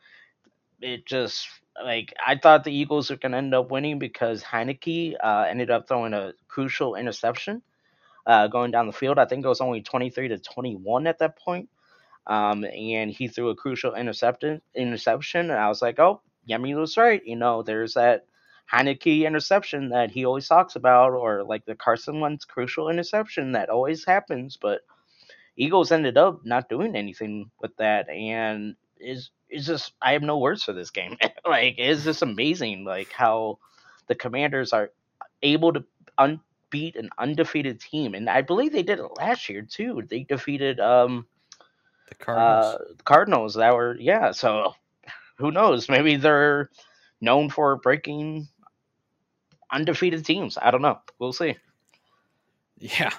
It 0.81 1.05
just 1.05 1.47
like 1.83 2.13
I 2.25 2.37
thought 2.37 2.63
the 2.63 2.73
Eagles 2.75 3.09
were 3.09 3.17
to 3.17 3.35
end 3.35 3.53
up 3.53 3.71
winning 3.71 3.99
because 3.99 4.43
Heinicke 4.43 5.15
uh, 5.23 5.45
ended 5.49 5.71
up 5.71 5.87
throwing 5.87 6.13
a 6.13 6.33
crucial 6.47 6.95
interception 6.95 7.61
uh, 8.25 8.47
going 8.47 8.71
down 8.71 8.87
the 8.87 8.93
field. 8.93 9.19
I 9.19 9.25
think 9.25 9.45
it 9.45 9.49
was 9.49 9.61
only 9.61 9.81
23 9.81 10.29
to 10.29 10.39
21 10.39 11.07
at 11.07 11.19
that 11.19 11.37
point. 11.37 11.69
Um, 12.27 12.65
and 12.65 13.11
he 13.11 13.27
threw 13.27 13.49
a 13.49 13.55
crucial 13.55 13.95
interception. 13.95 14.61
Interception, 14.75 15.51
and 15.51 15.59
I 15.59 15.67
was 15.67 15.81
like, 15.81 15.99
"Oh, 15.99 16.21
Yemi 16.49 16.75
was 16.75 16.97
right. 16.97 17.21
You 17.25 17.35
know, 17.35 17.61
there's 17.63 17.93
that 17.95 18.25
Heinicke 18.71 19.25
interception 19.25 19.89
that 19.89 20.11
he 20.11 20.25
always 20.25 20.47
talks 20.47 20.75
about, 20.75 21.13
or 21.13 21.43
like 21.43 21.65
the 21.65 21.75
Carson 21.75 22.19
Wentz 22.19 22.45
crucial 22.45 22.89
interception 22.89 23.51
that 23.53 23.69
always 23.69 24.05
happens." 24.05 24.57
But 24.57 24.81
Eagles 25.55 25.91
ended 25.91 26.17
up 26.17 26.45
not 26.45 26.69
doing 26.69 26.95
anything 26.95 27.51
with 27.61 27.75
that, 27.77 28.09
and 28.09 28.75
is 28.99 29.31
is 29.49 29.65
just 29.67 29.93
I 30.01 30.13
have 30.13 30.23
no 30.23 30.37
words 30.39 30.63
for 30.63 30.73
this 30.73 30.91
game. 30.91 31.17
like, 31.47 31.75
it's 31.77 32.03
just 32.03 32.21
amazing, 32.21 32.83
like 32.85 33.11
how 33.11 33.59
the 34.07 34.15
Commanders 34.15 34.73
are 34.73 34.91
able 35.41 35.73
to 35.73 35.85
unbeat 36.19 36.95
an 36.97 37.09
undefeated 37.17 37.79
team, 37.79 38.15
and 38.15 38.29
I 38.29 38.41
believe 38.41 38.71
they 38.71 38.83
did 38.83 38.99
it 38.99 39.17
last 39.17 39.47
year 39.49 39.61
too. 39.61 40.03
They 40.09 40.23
defeated 40.23 40.79
um 40.79 41.27
The 42.07 42.15
Cardinals. 42.15 42.65
Uh, 42.75 42.93
Cardinals 43.03 43.53
that 43.55 43.73
were 43.73 43.95
yeah. 43.99 44.31
So 44.31 44.75
who 45.37 45.51
knows? 45.51 45.89
Maybe 45.89 46.15
they're 46.15 46.69
known 47.21 47.49
for 47.49 47.77
breaking 47.77 48.47
undefeated 49.71 50.25
teams. 50.25 50.57
I 50.61 50.71
don't 50.71 50.81
know. 50.81 50.99
We'll 51.19 51.33
see. 51.33 51.55
Yeah. 52.77 53.11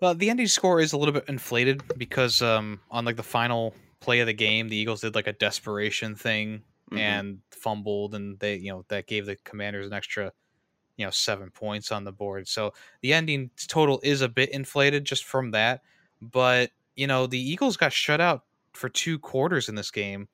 Well, 0.00 0.14
the 0.14 0.28
ending 0.30 0.48
score 0.48 0.80
is 0.80 0.92
a 0.92 0.98
little 0.98 1.14
bit 1.14 1.24
inflated 1.28 1.82
because 1.96 2.42
um, 2.42 2.80
on 2.90 3.04
like 3.04 3.16
the 3.16 3.22
final 3.22 3.74
play 4.00 4.20
of 4.20 4.26
the 4.26 4.34
game, 4.34 4.68
the 4.68 4.76
Eagles 4.76 5.00
did 5.00 5.14
like 5.14 5.26
a 5.26 5.32
desperation 5.32 6.14
thing 6.14 6.62
Mhm. 6.90 6.98
and 6.98 7.38
fumbled, 7.50 8.14
and 8.14 8.38
they 8.40 8.56
you 8.56 8.70
know 8.70 8.84
that 8.88 9.06
gave 9.06 9.24
the 9.24 9.36
Commanders 9.44 9.86
an 9.86 9.94
extra 9.94 10.32
you 10.96 11.06
know 11.06 11.10
seven 11.10 11.50
points 11.50 11.90
on 11.90 12.04
the 12.04 12.12
board. 12.12 12.46
So 12.46 12.74
the 13.00 13.14
ending 13.14 13.50
total 13.68 14.00
is 14.02 14.20
a 14.20 14.28
bit 14.28 14.50
inflated 14.50 15.06
just 15.06 15.24
from 15.24 15.52
that. 15.52 15.80
But 16.20 16.70
you 16.96 17.06
know 17.06 17.26
the 17.26 17.38
Eagles 17.38 17.76
got 17.76 17.92
shut 17.92 18.20
out 18.20 18.44
for 18.72 18.88
two 18.88 19.18
quarters 19.18 19.68
in 19.68 19.74
this 19.74 19.90
game, 19.90 20.28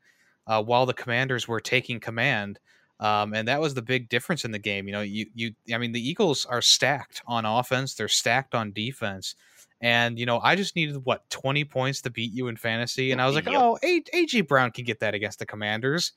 uh, 0.46 0.62
while 0.62 0.86
the 0.86 0.94
Commanders 0.94 1.46
were 1.46 1.60
taking 1.60 2.00
command. 2.00 2.58
Um, 2.98 3.32
and 3.32 3.48
that 3.48 3.62
was 3.62 3.72
the 3.72 3.80
big 3.82 4.10
difference 4.10 4.44
in 4.44 4.50
the 4.50 4.58
game. 4.58 4.86
You 4.86 4.92
know, 4.92 5.00
you 5.00 5.26
you 5.34 5.54
I 5.72 5.78
mean 5.78 5.92
the 5.92 6.06
Eagles 6.06 6.44
are 6.46 6.60
stacked 6.60 7.22
on 7.26 7.46
offense, 7.46 7.94
they're 7.94 8.08
stacked 8.08 8.54
on 8.54 8.72
defense. 8.72 9.34
And 9.80 10.18
you 10.18 10.26
know, 10.26 10.38
I 10.40 10.56
just 10.56 10.76
needed 10.76 11.04
what 11.04 11.28
20 11.30 11.64
points 11.64 12.02
to 12.02 12.10
beat 12.10 12.32
you 12.34 12.48
in 12.48 12.56
fantasy 12.56 13.12
and 13.12 13.22
I 13.22 13.26
was 13.26 13.34
like, 13.34 13.46
Yep. 13.46 13.54
"Oh, 13.56 13.78
A- 13.82 14.02
AJ 14.14 14.46
Brown 14.46 14.70
can 14.70 14.84
get 14.84 15.00
that 15.00 15.14
against 15.14 15.38
the 15.38 15.46
Commanders." 15.46 16.12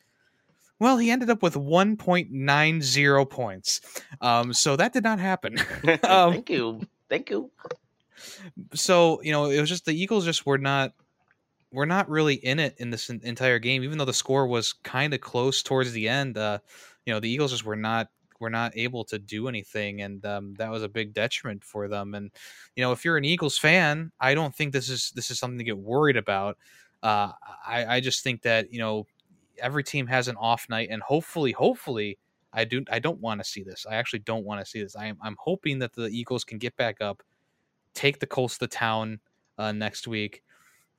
Well, 0.79 0.97
he 0.97 1.11
ended 1.11 1.29
up 1.29 1.41
with 1.41 1.53
1.90 1.53 3.29
points. 3.29 3.79
Um, 4.19 4.51
so 4.51 4.75
that 4.75 4.91
did 4.91 5.03
not 5.03 5.19
happen. 5.19 5.57
Um, 6.03 6.33
Thank 6.33 6.49
you. 6.49 6.81
Thank 7.09 7.29
you. 7.29 7.49
So 8.73 9.21
you 9.23 9.31
know 9.31 9.45
it 9.45 9.59
was 9.59 9.69
just 9.69 9.85
the 9.85 9.93
eagles 9.93 10.25
just 10.25 10.45
were 10.45 10.57
not 10.57 10.93
were 11.71 11.85
not 11.85 12.09
really 12.09 12.35
in 12.35 12.59
it 12.59 12.75
in 12.77 12.91
this 12.91 13.09
entire 13.09 13.59
game 13.59 13.83
even 13.83 13.97
though 13.97 14.05
the 14.05 14.13
score 14.13 14.47
was 14.47 14.73
kind 14.73 15.13
of 15.13 15.21
close 15.21 15.63
towards 15.63 15.91
the 15.91 16.07
end 16.07 16.37
uh 16.37 16.59
you 17.05 17.13
know 17.13 17.19
the 17.19 17.29
eagles 17.29 17.51
just 17.51 17.65
were 17.65 17.75
not 17.75 18.09
were 18.39 18.49
not 18.49 18.75
able 18.75 19.03
to 19.05 19.17
do 19.17 19.47
anything 19.47 20.01
and 20.01 20.25
um, 20.25 20.53
that 20.55 20.69
was 20.69 20.83
a 20.83 20.89
big 20.89 21.13
detriment 21.13 21.63
for 21.63 21.87
them 21.87 22.13
and 22.13 22.31
you 22.75 22.83
know 22.83 22.91
if 22.91 23.05
you're 23.05 23.17
an 23.17 23.25
eagles 23.25 23.57
fan 23.57 24.11
i 24.19 24.33
don't 24.33 24.53
think 24.55 24.73
this 24.73 24.89
is 24.89 25.11
this 25.15 25.31
is 25.31 25.39
something 25.39 25.57
to 25.57 25.63
get 25.63 25.77
worried 25.77 26.17
about. 26.17 26.57
Uh 27.01 27.31
i 27.65 27.95
i 27.95 27.99
just 27.99 28.23
think 28.23 28.41
that 28.43 28.71
you 28.71 28.79
know 28.79 29.05
every 29.57 29.83
team 29.83 30.07
has 30.07 30.27
an 30.27 30.35
off 30.37 30.67
night 30.69 30.89
and 30.91 31.01
hopefully 31.01 31.51
hopefully 31.51 32.17
i 32.53 32.63
do 32.63 32.83
i 32.91 32.99
don't 32.99 33.19
want 33.19 33.39
to 33.39 33.45
see 33.47 33.63
this. 33.63 33.85
I 33.89 33.95
actually 33.95 34.19
don't 34.19 34.45
want 34.45 34.61
to 34.61 34.65
see 34.65 34.81
this. 34.81 34.95
I 34.95 35.07
am, 35.07 35.17
i'm 35.21 35.37
hoping 35.39 35.79
that 35.79 35.93
the 35.93 36.07
eagles 36.07 36.43
can 36.43 36.57
get 36.57 36.75
back 36.77 37.01
up 37.01 37.23
take 37.93 38.19
the 38.19 38.27
Colts 38.27 38.57
to 38.59 38.67
town 38.67 39.19
uh, 39.57 39.71
next 39.71 40.07
week 40.07 40.43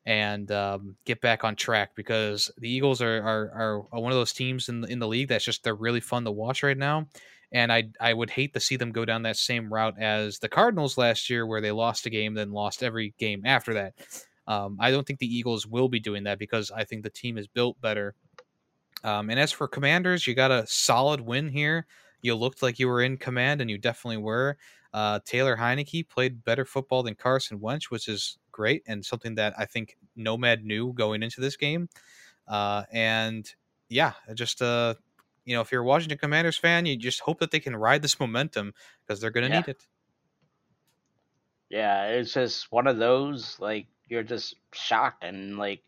and 0.06 0.50
um, 0.52 0.96
get 1.04 1.20
back 1.20 1.44
on 1.44 1.56
track 1.56 1.92
because 1.94 2.50
the 2.58 2.68
Eagles 2.68 3.00
are, 3.00 3.22
are 3.22 3.86
are 3.92 4.00
one 4.00 4.12
of 4.12 4.18
those 4.18 4.32
teams 4.32 4.68
in 4.68 4.82
the, 4.82 4.88
in 4.88 4.98
the 4.98 5.08
league 5.08 5.28
that's 5.28 5.44
just 5.44 5.64
they're 5.64 5.74
really 5.74 6.00
fun 6.00 6.24
to 6.24 6.30
watch 6.30 6.62
right 6.62 6.76
now. 6.76 7.06
And 7.52 7.72
I 7.72 7.84
I 8.00 8.12
would 8.12 8.30
hate 8.30 8.52
to 8.54 8.60
see 8.60 8.76
them 8.76 8.92
go 8.92 9.04
down 9.04 9.22
that 9.22 9.36
same 9.36 9.72
route 9.72 9.98
as 9.98 10.38
the 10.38 10.48
Cardinals 10.48 10.98
last 10.98 11.30
year, 11.30 11.46
where 11.46 11.60
they 11.60 11.72
lost 11.72 12.06
a 12.06 12.10
game, 12.10 12.34
then 12.34 12.52
lost 12.52 12.82
every 12.82 13.14
game 13.18 13.42
after 13.46 13.74
that. 13.74 13.94
Um, 14.46 14.76
I 14.78 14.90
don't 14.90 15.06
think 15.06 15.20
the 15.20 15.34
Eagles 15.34 15.66
will 15.66 15.88
be 15.88 16.00
doing 16.00 16.24
that 16.24 16.38
because 16.38 16.70
I 16.70 16.84
think 16.84 17.02
the 17.02 17.10
team 17.10 17.38
is 17.38 17.46
built 17.46 17.80
better. 17.80 18.14
Um, 19.02 19.30
and 19.30 19.38
as 19.38 19.52
for 19.52 19.68
Commanders, 19.68 20.26
you 20.26 20.34
got 20.34 20.50
a 20.50 20.66
solid 20.66 21.20
win 21.20 21.48
here. 21.48 21.86
You 22.20 22.34
looked 22.34 22.62
like 22.62 22.78
you 22.78 22.88
were 22.88 23.02
in 23.02 23.16
command, 23.16 23.60
and 23.60 23.70
you 23.70 23.78
definitely 23.78 24.18
were. 24.18 24.56
Uh, 24.94 25.20
Taylor 25.26 25.58
Heinicke 25.58 26.08
played 26.08 26.44
better 26.44 26.64
football 26.64 27.02
than 27.02 27.16
Carson 27.16 27.60
Wentz, 27.60 27.90
which 27.90 28.08
is 28.08 28.38
great 28.52 28.84
and 28.86 29.04
something 29.04 29.36
that 29.36 29.54
I 29.58 29.66
think 29.66 29.98
Nomad 30.16 30.64
knew 30.64 30.94
going 30.94 31.24
into 31.24 31.42
this 31.42 31.56
game. 31.58 31.90
Uh, 32.48 32.84
and 32.92 33.52
yeah, 33.90 34.14
just 34.34 34.62
uh, 34.62 34.94
you 35.44 35.56
know, 35.56 35.62
if 35.62 35.72
you're 35.72 35.82
a 35.82 35.86
Washington 35.86 36.18
Commanders 36.18 36.58
fan, 36.58 36.86
you 36.86 36.96
just 36.96 37.20
hope 37.20 37.40
that 37.40 37.50
they 37.50 37.60
can 37.60 37.76
ride 37.76 38.02
this 38.02 38.20
momentum 38.20 38.74
because 39.06 39.20
they're 39.20 39.30
going 39.32 39.50
to 39.50 39.50
Yeah. 39.50 39.56
need 39.56 39.68
it. 39.68 39.88
Yeah, 41.70 42.06
it's 42.06 42.32
just 42.32 42.70
one 42.70 42.86
of 42.86 42.98
those 42.98 43.58
like 43.60 43.86
you're 44.08 44.22
just 44.22 44.56
shocked 44.72 45.24
and 45.24 45.58
like 45.58 45.82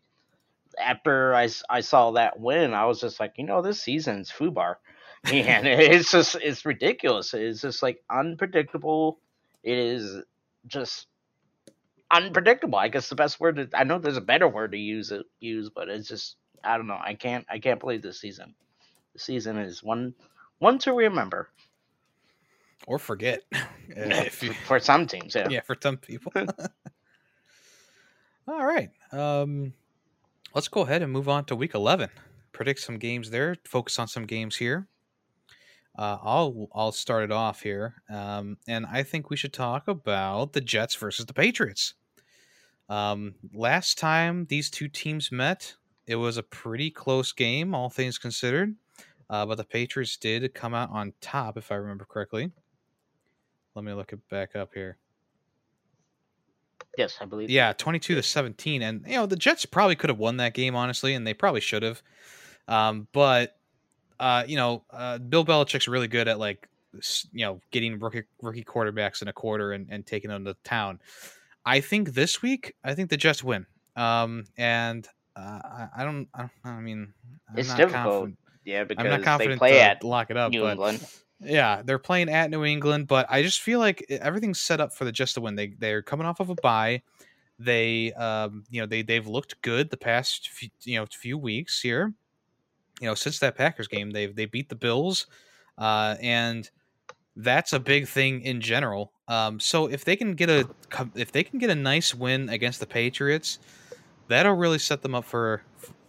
after 0.79 1.35
I, 1.35 1.49
I 1.69 1.81
saw 1.81 2.11
that 2.11 2.39
win, 2.39 2.73
I 2.73 2.85
was 2.85 3.01
just 3.01 3.19
like, 3.19 3.33
you 3.37 3.45
know, 3.45 3.61
this 3.61 3.81
season's 3.81 4.31
FUBAR. 4.31 4.77
And 5.25 5.67
it's 5.67 6.11
just 6.11 6.35
it's 6.35 6.65
ridiculous. 6.65 7.33
It's 7.33 7.61
just 7.61 7.83
like 7.83 8.03
unpredictable. 8.09 9.19
It 9.63 9.77
is 9.77 10.23
just 10.67 11.07
unpredictable. 12.11 12.77
I 12.77 12.87
guess 12.87 13.09
the 13.09 13.15
best 13.15 13.39
word 13.39 13.57
to, 13.57 13.69
I 13.73 13.83
know 13.83 13.99
there's 13.99 14.17
a 14.17 14.21
better 14.21 14.47
word 14.47 14.71
to 14.71 14.77
use 14.77 15.11
it 15.11 15.25
use, 15.39 15.69
but 15.69 15.89
it's 15.89 16.07
just 16.07 16.35
I 16.63 16.77
don't 16.77 16.87
know. 16.87 16.99
I 17.01 17.13
can't 17.13 17.45
I 17.49 17.59
can't 17.59 17.79
believe 17.79 18.01
this 18.01 18.19
season. 18.19 18.53
The 19.13 19.19
season 19.19 19.57
is 19.57 19.83
one 19.83 20.13
one 20.59 20.79
to 20.79 20.93
remember. 20.93 21.49
Or 22.85 22.99
forget. 22.99 23.43
If 23.89 24.43
you, 24.43 24.53
for 24.53 24.81
some 24.81 25.07
teams, 25.07 25.33
yeah. 25.33 25.47
yeah, 25.49 25.61
for 25.61 25.75
some 25.81 25.95
people. 25.95 26.31
All 28.47 28.65
right. 28.65 28.89
Um, 29.11 29.73
let's 30.53 30.67
go 30.67 30.81
ahead 30.81 31.01
and 31.01 31.11
move 31.11 31.29
on 31.29 31.45
to 31.45 31.55
week 31.55 31.73
11. 31.73 32.09
Predict 32.51 32.81
some 32.81 32.97
games 32.97 33.29
there. 33.29 33.55
Focus 33.65 33.97
on 33.97 34.07
some 34.07 34.25
games 34.25 34.57
here. 34.57 34.87
Uh, 35.97 36.17
I'll 36.21 36.67
I'll 36.73 36.91
start 36.91 37.23
it 37.23 37.31
off 37.31 37.61
here, 37.61 37.95
um, 38.09 38.57
and 38.67 38.85
I 38.85 39.03
think 39.03 39.29
we 39.29 39.37
should 39.37 39.53
talk 39.53 39.87
about 39.87 40.53
the 40.53 40.61
Jets 40.61 40.95
versus 40.95 41.25
the 41.25 41.33
Patriots. 41.33 41.95
Um, 42.89 43.35
last 43.53 43.97
time 43.97 44.45
these 44.45 44.69
two 44.69 44.87
teams 44.87 45.31
met, 45.31 45.75
it 46.05 46.15
was 46.15 46.37
a 46.37 46.43
pretty 46.43 46.91
close 46.91 47.31
game, 47.33 47.75
all 47.75 47.89
things 47.89 48.17
considered. 48.17 48.75
Uh, 49.29 49.45
but 49.45 49.55
the 49.55 49.65
Patriots 49.65 50.15
did 50.17 50.53
come 50.53 50.73
out 50.73 50.89
on 50.89 51.13
top, 51.19 51.57
if 51.57 51.71
I 51.71 51.75
remember 51.75 52.05
correctly. 52.05 52.51
Let 53.75 53.85
me 53.85 53.93
look 53.93 54.11
it 54.13 54.27
back 54.29 54.55
up 54.55 54.73
here. 54.73 54.97
Yes, 56.97 57.17
I 57.21 57.25
believe. 57.25 57.49
Yeah, 57.49 57.73
22 57.73 58.15
to 58.15 58.23
17. 58.23 58.81
And, 58.81 59.05
you 59.05 59.13
know, 59.15 59.25
the 59.25 59.35
Jets 59.35 59.65
probably 59.65 59.95
could 59.95 60.09
have 60.09 60.17
won 60.19 60.37
that 60.37 60.53
game, 60.53 60.75
honestly, 60.75 61.13
and 61.13 61.27
they 61.27 61.33
probably 61.33 61.61
should 61.61 61.83
have. 61.83 62.01
Um, 62.67 63.07
but, 63.13 63.56
uh, 64.19 64.43
you 64.47 64.55
know, 64.55 64.83
uh, 64.91 65.17
Bill 65.17 65.45
Belichick's 65.45 65.87
really 65.87 66.07
good 66.07 66.27
at, 66.27 66.39
like, 66.39 66.67
you 67.31 67.45
know, 67.45 67.59
getting 67.71 67.99
rookie, 67.99 68.23
rookie 68.41 68.63
quarterbacks 68.63 69.21
in 69.21 69.27
a 69.27 69.33
quarter 69.33 69.73
and, 69.73 69.87
and 69.89 70.05
taking 70.05 70.29
them 70.29 70.45
to 70.45 70.55
town. 70.63 70.99
I 71.65 71.81
think 71.81 72.13
this 72.13 72.41
week, 72.41 72.73
I 72.83 72.95
think 72.95 73.09
the 73.09 73.17
Jets 73.17 73.43
win. 73.43 73.65
Um, 73.95 74.45
and 74.57 75.07
uh, 75.35 75.39
I, 75.63 75.87
I 75.97 76.03
don't, 76.03 76.27
I 76.33 76.39
don't, 76.39 76.51
I 76.63 76.79
mean, 76.79 77.13
I'm 77.49 77.57
It's 77.59 77.69
not 77.69 77.77
difficult, 77.77 78.03
confident- 78.05 78.37
Yeah, 78.63 78.83
because 78.85 79.03
I'm 79.05 79.11
not 79.11 79.19
they 79.19 79.23
confident 79.25 79.59
play 79.59 79.71
to 79.73 79.81
at 79.81 80.03
lock 80.03 80.29
it 80.31 80.37
up, 80.37 80.51
New 80.51 80.61
but 80.61 80.71
England. 80.71 81.05
yeah, 81.41 81.81
they're 81.83 81.99
playing 81.99 82.29
at 82.29 82.49
New 82.49 82.63
England, 82.63 83.07
but 83.07 83.27
I 83.29 83.43
just 83.43 83.61
feel 83.61 83.79
like 83.79 84.03
e, 84.09 84.15
everything's 84.15 84.59
set 84.59 84.79
up 84.81 84.93
for 84.93 85.05
the 85.05 85.11
Jets 85.11 85.33
to 85.33 85.41
win. 85.41 85.55
They 85.55 85.67
they're 85.77 86.01
coming 86.01 86.25
off 86.25 86.39
of 86.39 86.49
a 86.49 86.55
bye. 86.55 87.01
They 87.59 88.13
um 88.13 88.63
you 88.69 88.81
know 88.81 88.87
they 88.87 89.01
they've 89.03 89.25
looked 89.27 89.61
good 89.61 89.89
the 89.89 89.97
past 89.97 90.49
few, 90.49 90.69
you 90.83 90.99
know 90.99 91.05
few 91.11 91.37
weeks 91.37 91.81
here. 91.81 92.13
You 93.01 93.07
know 93.07 93.15
since 93.15 93.39
that 93.39 93.55
Packers 93.55 93.87
game 93.87 94.11
they've 94.11 94.35
they 94.35 94.45
beat 94.45 94.69
the 94.69 94.75
Bills, 94.75 95.27
uh 95.77 96.15
and 96.21 96.69
that's 97.35 97.73
a 97.73 97.79
big 97.79 98.07
thing 98.07 98.41
in 98.41 98.61
general. 98.61 99.13
Um, 99.27 99.59
so 99.59 99.87
if 99.87 100.05
they 100.05 100.15
can 100.15 100.35
get 100.35 100.49
a 100.49 100.69
if 101.15 101.31
they 101.31 101.43
can 101.43 101.59
get 101.59 101.69
a 101.69 101.75
nice 101.75 102.13
win 102.15 102.49
against 102.49 102.79
the 102.79 102.87
Patriots, 102.87 103.59
that'll 104.27 104.53
really 104.55 104.79
set 104.79 105.01
them 105.01 105.15
up 105.15 105.25
for 105.25 105.63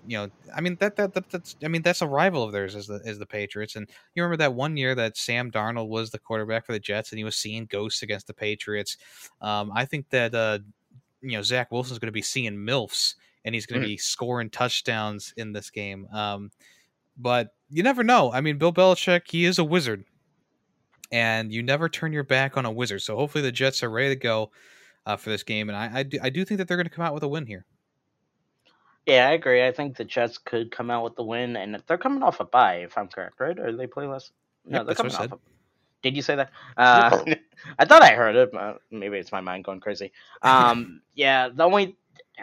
you 0.07 0.17
know 0.17 0.31
I 0.55 0.61
mean 0.61 0.77
that, 0.77 0.97
that 0.97 1.15
that 1.15 1.29
that's 1.31 1.57
I 1.63 1.69
mean 1.69 1.83
that's 1.83 2.03
a 2.03 2.07
rival 2.07 2.43
of 2.45 2.53
theirs 2.53 2.75
is 2.75 2.87
the 2.87 3.01
is 3.05 3.19
the 3.19 3.27
Patriots 3.27 3.77
and 3.77 3.89
you 4.15 4.23
remember 4.23 4.39
that 4.39 4.55
one 4.55 4.77
year 4.77 4.95
that 4.95 5.17
Sam 5.17 5.51
Darnold 5.51 5.89
was 5.89 6.11
the 6.11 6.19
quarterback 6.19 6.65
for 6.67 6.73
the 6.73 6.81
Jets 6.81 7.13
and 7.13 7.19
he 7.19 7.25
was 7.25 7.37
seeing 7.37 7.67
ghosts 7.67 8.03
against 8.03 8.27
the 8.27 8.35
Patriots. 8.35 8.97
Um, 9.41 9.71
I 9.75 9.85
think 9.85 10.11
that 10.11 10.35
uh, 10.35 10.61
you 11.21 11.33
know 11.33 11.43
Zach 11.43 11.71
Wilson's 11.73 11.99
going 11.99 12.09
to 12.09 12.13
be 12.13 12.23
seeing 12.23 12.55
milfs 12.55 13.15
and 13.45 13.55
he's 13.55 13.67
going 13.67 13.81
to 13.81 13.87
Mm. 13.87 13.89
be 13.89 13.97
scoring 13.97 14.51
touchdowns 14.51 15.33
in 15.37 15.53
this 15.53 15.71
game. 15.71 16.07
Um, 16.13 16.51
but 17.19 17.55
you 17.69 17.83
never 17.83 18.05
know. 18.05 18.33
I 18.33 18.41
mean, 18.41 18.59
Bill 18.59 18.73
Belichick, 18.73 19.31
he 19.31 19.45
is 19.45 19.59
a 19.59 19.65
wizard, 19.65 20.05
and 21.13 21.53
you 21.53 21.63
never 21.63 21.89
turn 21.89 22.13
your 22.13 22.25
back 22.25 22.57
on 22.57 22.65
a 22.65 22.73
wizard. 22.73 23.03
So 23.03 23.17
hopefully 23.17 23.43
the 23.43 23.53
Jets 23.53 23.83
are 23.83 23.91
ready 23.91 24.11
to 24.11 24.21
go 24.21 24.51
uh, 25.05 25.17
for 25.17 25.31
this 25.31 25.43
game, 25.43 25.69
and 25.69 25.77
I 25.77 26.01
I 26.01 26.03
do, 26.05 26.19
I 26.23 26.31
do 26.31 26.45
think 26.45 26.59
that 26.59 26.69
they're 26.69 26.77
going 26.77 26.89
to 26.89 26.95
come 26.95 27.05
out 27.05 27.15
with 27.15 27.23
a 27.23 27.29
win 27.29 27.47
here. 27.47 27.67
Yeah, 29.09 29.27
I 29.27 29.33
agree. 29.33 29.67
I 29.67 29.73
think 29.73 29.97
the 29.97 30.05
Jets 30.05 30.37
could 30.37 30.71
come 30.71 30.91
out 30.91 31.03
with 31.03 31.17
the 31.17 31.23
win, 31.23 31.57
and 31.57 31.83
they're 31.87 31.97
coming 31.97 32.23
off 32.23 32.41
a 32.41 32.45
bye, 32.45 32.77
if 32.77 32.99
I'm 32.99 33.09
correct, 33.09 33.41
right? 33.41 33.59
Or 33.59 33.75
they 33.75 33.87
play 33.87 34.07
less? 34.07 34.33
No, 34.67 34.79
Yep, 34.79 34.87
they're 34.87 34.95
coming 34.97 35.15
off. 35.15 35.33
A... 35.33 35.39
Did 36.03 36.15
you 36.15 36.21
say 36.21 36.37
that? 36.37 36.51
Uh, 36.77 37.25
I 37.79 37.87
thought 37.87 38.03
I 38.03 38.11
heard 38.11 38.37
it. 38.37 38.53
But 38.53 38.83
maybe 38.91 39.17
it's 39.17 39.33
my 39.33 39.41
mind 39.41 39.65
going 39.65 39.81
crazy. 39.81 40.13
Um, 40.43 41.01
yeah, 41.15 41.49
the 41.49 41.65
only 41.65 41.97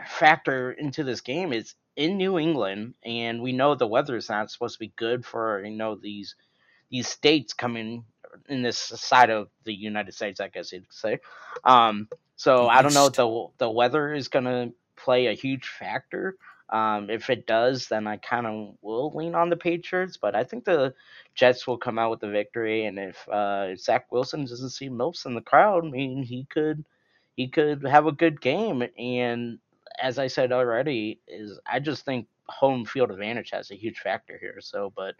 factor 0.08 0.72
into 0.72 1.04
this 1.04 1.22
game 1.22 1.54
is 1.54 1.76
in 1.96 2.18
New 2.18 2.38
England, 2.38 2.96
and 3.04 3.42
we 3.42 3.54
know 3.54 3.76
the 3.76 3.88
weather 3.88 4.18
is 4.18 4.30
not 4.30 4.52
supposed 4.52 4.76
to 4.76 4.80
be 4.80 4.94
good 4.96 5.26
for 5.26 5.64
you 5.64 5.76
know 5.76 5.96
these 5.96 6.36
these 6.90 7.08
states 7.08 7.54
coming 7.54 8.04
in 8.50 8.62
this 8.62 8.78
side 8.78 9.30
of 9.30 9.50
the 9.64 9.74
United 9.74 10.14
States, 10.14 10.40
I 10.40 10.50
guess 10.50 10.72
you'd 10.72 10.92
say. 10.92 11.20
Um, 11.64 12.10
so 12.36 12.68
I 12.68 12.82
don't 12.82 12.94
know 12.94 13.08
if 13.08 13.14
the 13.14 13.48
the 13.58 13.70
weather 13.70 14.14
is 14.14 14.28
gonna 14.28 14.72
play 14.96 15.28
a 15.28 15.34
huge 15.34 15.68
factor. 15.68 16.36
Um, 16.70 17.10
if 17.10 17.30
it 17.30 17.46
does, 17.46 17.88
then 17.88 18.08
I 18.08 18.18
kind 18.18 18.48
of 18.48 18.76
will 18.82 19.12
lean 19.16 19.36
on 19.36 19.50
the 19.50 19.56
Patriots, 19.56 20.18
but 20.18 20.36
I 20.36 20.44
think 20.44 20.66
the 20.66 20.96
Jets 21.36 21.68
will 21.68 21.78
come 21.78 22.00
out 22.00 22.10
with 22.10 22.22
the 22.22 22.30
victory. 22.30 22.86
And 22.86 22.98
if 22.98 23.28
uh, 23.30 23.76
Zach 23.76 24.12
Wilson 24.12 24.46
doesn't 24.46 24.72
see 24.72 24.90
Mills 24.90 25.26
in 25.28 25.36
the 25.36 25.42
crowd, 25.42 25.86
I 25.86 25.90
mean, 25.90 26.24
he 26.24 26.46
could 26.46 26.84
he 27.36 27.48
could 27.48 27.84
have 27.84 28.08
a 28.08 28.12
good 28.12 28.42
game. 28.42 28.84
And 28.98 29.60
as 30.02 30.20
I 30.20 30.28
said 30.28 30.52
already, 30.52 31.20
is 31.28 31.60
I 31.66 31.80
just 31.80 32.06
think 32.06 32.28
home 32.48 32.86
field 32.86 33.12
advantage 33.12 33.52
has 33.52 33.72
a 33.72 33.76
huge 33.76 34.00
factor 34.00 34.38
here. 34.40 34.58
So, 34.62 34.92
but 34.96 35.16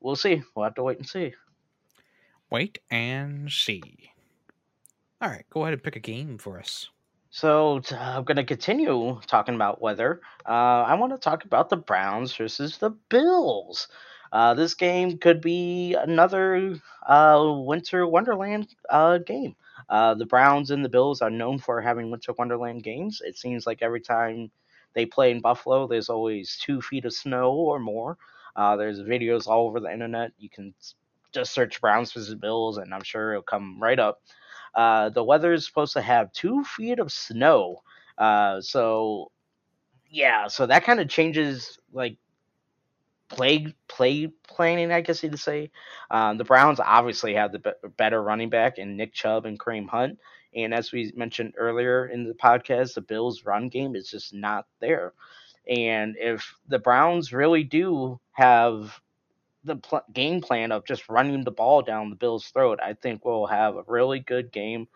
we'll 0.00 0.16
see. 0.16 0.42
We'll 0.54 0.64
have 0.64 0.74
to 0.76 0.82
wait 0.82 0.98
and 0.98 1.08
see. 1.08 1.34
Wait 2.50 2.78
and 2.90 3.50
see. 3.50 4.10
All 5.20 5.28
right, 5.28 5.46
go 5.50 5.62
ahead 5.62 5.72
and 5.72 5.82
pick 5.82 5.96
a 5.96 6.00
game 6.00 6.38
for 6.38 6.58
us. 6.58 6.88
So 7.30 7.82
uh, 7.90 7.96
I'm 7.96 8.24
going 8.24 8.36
to 8.36 8.44
continue 8.44 9.20
talking 9.26 9.56
about 9.56 9.82
weather. 9.82 10.20
Uh, 10.46 10.84
I 10.86 10.94
want 10.94 11.12
to 11.12 11.18
talk 11.18 11.44
about 11.44 11.68
the 11.68 11.76
Browns 11.76 12.36
versus 12.36 12.78
the 12.78 12.90
Bills. 12.90 13.88
Uh, 14.34 14.52
this 14.54 14.74
game 14.74 15.16
could 15.18 15.40
be 15.40 15.94
another 15.94 16.74
uh, 17.08 17.54
Winter 17.64 18.06
Wonderland 18.06 18.74
uh, 18.90 19.18
game. 19.18 19.56
Uh, 19.88 20.14
the 20.14 20.26
Browns 20.26 20.70
and 20.72 20.84
the 20.84 20.88
Bills 20.90 21.22
are 21.22 21.30
known 21.30 21.58
for 21.58 21.80
having 21.80 22.10
Winter 22.10 22.32
Wonderland 22.36 22.82
games. 22.82 23.22
It 23.24 23.38
seems 23.38 23.66
like 23.66 23.80
every 23.80 24.00
time 24.00 24.50
they 24.94 25.06
play 25.06 25.30
in 25.30 25.40
Buffalo, 25.40 25.86
there's 25.86 26.10
always 26.10 26.58
two 26.60 26.82
feet 26.82 27.06
of 27.06 27.14
snow 27.14 27.52
or 27.52 27.78
more. 27.78 28.18
there's 28.56 29.00
videos 29.00 29.46
all 29.46 29.68
over 29.68 29.80
the 29.80 29.92
internet. 29.92 30.32
You 30.38 30.50
can 30.50 30.74
just 31.32 31.52
search 31.52 31.80
Browns 31.80 32.12
versus 32.12 32.34
Bills, 32.34 32.78
and 32.78 32.92
I'm 32.92 33.04
sure 33.04 33.32
it'll 33.32 33.42
come 33.42 33.80
right 33.80 33.98
up. 33.98 34.20
Uh, 34.74 35.08
the 35.10 35.24
weather 35.24 35.52
is 35.52 35.66
supposed 35.66 35.92
to 35.92 36.02
have 36.02 36.32
two 36.32 36.64
feet 36.64 36.98
of 36.98 37.12
snow. 37.12 37.82
Uh, 38.18 38.60
so 38.60 39.30
yeah, 40.08 40.48
so 40.48 40.66
that 40.66 40.84
kind 40.84 41.00
of 41.00 41.08
changes 41.08 41.78
like 41.92 42.16
play 43.34 43.74
play 43.88 44.28
planning, 44.48 44.92
I 44.92 45.00
guess 45.00 45.22
you'd 45.22 45.38
say. 45.38 45.70
Um, 46.10 46.38
the 46.38 46.44
Browns 46.44 46.80
obviously 46.80 47.34
have 47.34 47.52
the 47.52 47.58
be- 47.58 47.88
better 47.96 48.22
running 48.22 48.50
back 48.50 48.78
in 48.78 48.96
Nick 48.96 49.12
Chubb 49.12 49.46
and 49.46 49.58
Kareem 49.58 49.88
Hunt, 49.88 50.18
and 50.54 50.72
as 50.74 50.92
we 50.92 51.12
mentioned 51.16 51.54
earlier 51.56 52.06
in 52.06 52.24
the 52.24 52.34
podcast, 52.34 52.94
the 52.94 53.00
Bills' 53.00 53.44
run 53.44 53.68
game 53.68 53.96
is 53.96 54.10
just 54.10 54.32
not 54.34 54.66
there. 54.80 55.12
And 55.68 56.16
if 56.18 56.54
the 56.68 56.78
Browns 56.78 57.32
really 57.32 57.64
do 57.64 58.20
have 58.32 59.00
the 59.64 59.76
pl- 59.76 60.04
game 60.12 60.40
plan 60.40 60.72
of 60.72 60.84
just 60.86 61.08
running 61.08 61.42
the 61.44 61.50
ball 61.50 61.82
down 61.82 62.10
the 62.10 62.16
Bills' 62.16 62.48
throat, 62.48 62.78
I 62.82 62.94
think 62.94 63.24
we'll 63.24 63.46
have 63.46 63.76
a 63.76 63.84
really 63.86 64.20
good 64.20 64.52
game, 64.52 64.88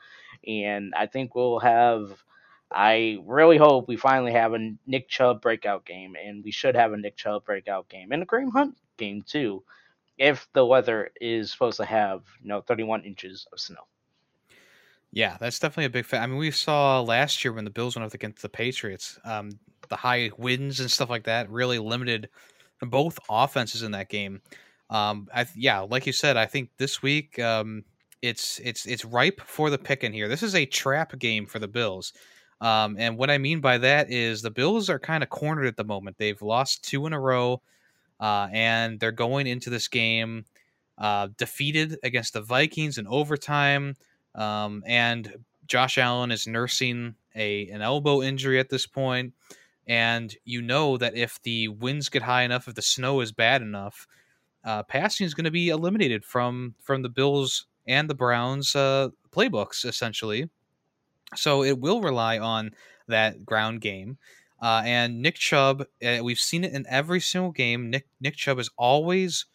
and 0.46 0.94
I 0.96 1.06
think 1.06 1.34
we'll 1.34 1.60
have. 1.60 2.22
I 2.70 3.18
really 3.24 3.56
hope 3.56 3.88
we 3.88 3.96
finally 3.96 4.32
have 4.32 4.52
a 4.54 4.74
Nick 4.86 5.08
Chubb 5.08 5.40
breakout 5.40 5.86
game, 5.86 6.16
and 6.22 6.44
we 6.44 6.50
should 6.50 6.76
have 6.76 6.92
a 6.92 6.96
Nick 6.96 7.16
Chubb 7.16 7.44
breakout 7.44 7.88
game 7.88 8.12
and 8.12 8.22
a 8.22 8.26
Kareem 8.26 8.52
Hunt 8.52 8.76
game 8.98 9.22
too, 9.22 9.62
if 10.18 10.48
the 10.52 10.66
weather 10.66 11.10
is 11.20 11.50
supposed 11.50 11.78
to 11.78 11.84
have 11.84 12.22
you 12.42 12.48
know 12.48 12.60
31 12.60 13.04
inches 13.04 13.46
of 13.52 13.60
snow. 13.60 13.86
Yeah, 15.10 15.38
that's 15.40 15.58
definitely 15.58 15.86
a 15.86 15.90
big 15.90 16.04
fact. 16.04 16.22
I 16.22 16.26
mean, 16.26 16.36
we 16.36 16.50
saw 16.50 17.00
last 17.00 17.42
year 17.42 17.52
when 17.52 17.64
the 17.64 17.70
Bills 17.70 17.96
went 17.96 18.04
up 18.04 18.12
against 18.12 18.42
the 18.42 18.48
Patriots, 18.50 19.18
um, 19.24 19.52
the 19.88 19.96
high 19.96 20.30
winds 20.36 20.80
and 20.80 20.90
stuff 20.90 21.08
like 21.08 21.24
that 21.24 21.50
really 21.50 21.78
limited 21.78 22.28
both 22.82 23.18
offenses 23.30 23.82
in 23.82 23.92
that 23.92 24.10
game. 24.10 24.42
Um, 24.90 25.28
I 25.34 25.46
yeah, 25.56 25.80
like 25.80 26.06
you 26.06 26.12
said, 26.12 26.36
I 26.36 26.46
think 26.46 26.70
this 26.78 27.02
week 27.02 27.38
um, 27.38 27.84
it's 28.22 28.58
it's 28.60 28.86
it's 28.86 29.04
ripe 29.04 29.40
for 29.40 29.70
the 29.70 29.78
picking 29.78 30.12
here. 30.12 30.28
This 30.28 30.42
is 30.42 30.54
a 30.54 30.66
trap 30.66 31.18
game 31.18 31.46
for 31.46 31.58
the 31.58 31.68
Bills. 31.68 32.12
Um, 32.60 32.96
and 32.98 33.16
what 33.16 33.30
I 33.30 33.38
mean 33.38 33.60
by 33.60 33.78
that 33.78 34.10
is 34.10 34.42
the 34.42 34.50
Bills 34.50 34.90
are 34.90 34.98
kind 34.98 35.22
of 35.22 35.28
cornered 35.28 35.66
at 35.66 35.76
the 35.76 35.84
moment. 35.84 36.18
They've 36.18 36.40
lost 36.42 36.84
two 36.84 37.06
in 37.06 37.12
a 37.12 37.20
row, 37.20 37.62
uh, 38.18 38.48
and 38.52 38.98
they're 38.98 39.12
going 39.12 39.46
into 39.46 39.70
this 39.70 39.88
game 39.88 40.44
uh, 40.98 41.28
defeated 41.36 41.98
against 42.02 42.32
the 42.32 42.42
Vikings 42.42 42.98
in 42.98 43.06
overtime. 43.06 43.94
Um, 44.34 44.82
and 44.86 45.36
Josh 45.66 45.98
Allen 45.98 46.30
is 46.32 46.46
nursing 46.46 47.14
a 47.34 47.68
an 47.68 47.82
elbow 47.82 48.22
injury 48.22 48.58
at 48.58 48.68
this 48.68 48.86
point 48.86 49.32
and 49.88 50.36
you 50.44 50.60
know 50.60 50.98
that 50.98 51.16
if 51.16 51.42
the 51.42 51.68
winds 51.68 52.10
get 52.10 52.22
high 52.22 52.42
enough, 52.42 52.68
if 52.68 52.74
the 52.74 52.82
snow 52.82 53.20
is 53.20 53.32
bad 53.32 53.62
enough, 53.62 54.06
uh, 54.62 54.82
passing 54.82 55.26
is 55.26 55.34
going 55.34 55.46
to 55.46 55.50
be 55.50 55.70
eliminated 55.70 56.24
from 56.24 56.74
from 56.82 57.02
the 57.02 57.08
Bills 57.08 57.66
and 57.86 58.08
the 58.08 58.14
Browns 58.14 58.76
uh, 58.76 59.08
playbooks 59.30 59.84
essentially. 59.86 60.50
So 61.36 61.62
it 61.62 61.78
will 61.78 62.00
rely 62.00 62.38
on 62.38 62.72
that 63.06 63.44
ground 63.44 63.80
game. 63.80 64.18
Uh, 64.60 64.82
and 64.84 65.22
Nick 65.22 65.36
Chubb, 65.36 65.84
uh, 66.04 66.18
we've 66.22 66.40
seen 66.40 66.64
it 66.64 66.72
in 66.72 66.84
every 66.88 67.20
single 67.20 67.52
game. 67.52 67.90
Nick 67.90 68.06
Nick 68.20 68.36
Chubb 68.36 68.58
has 68.58 68.70
always 68.76 69.46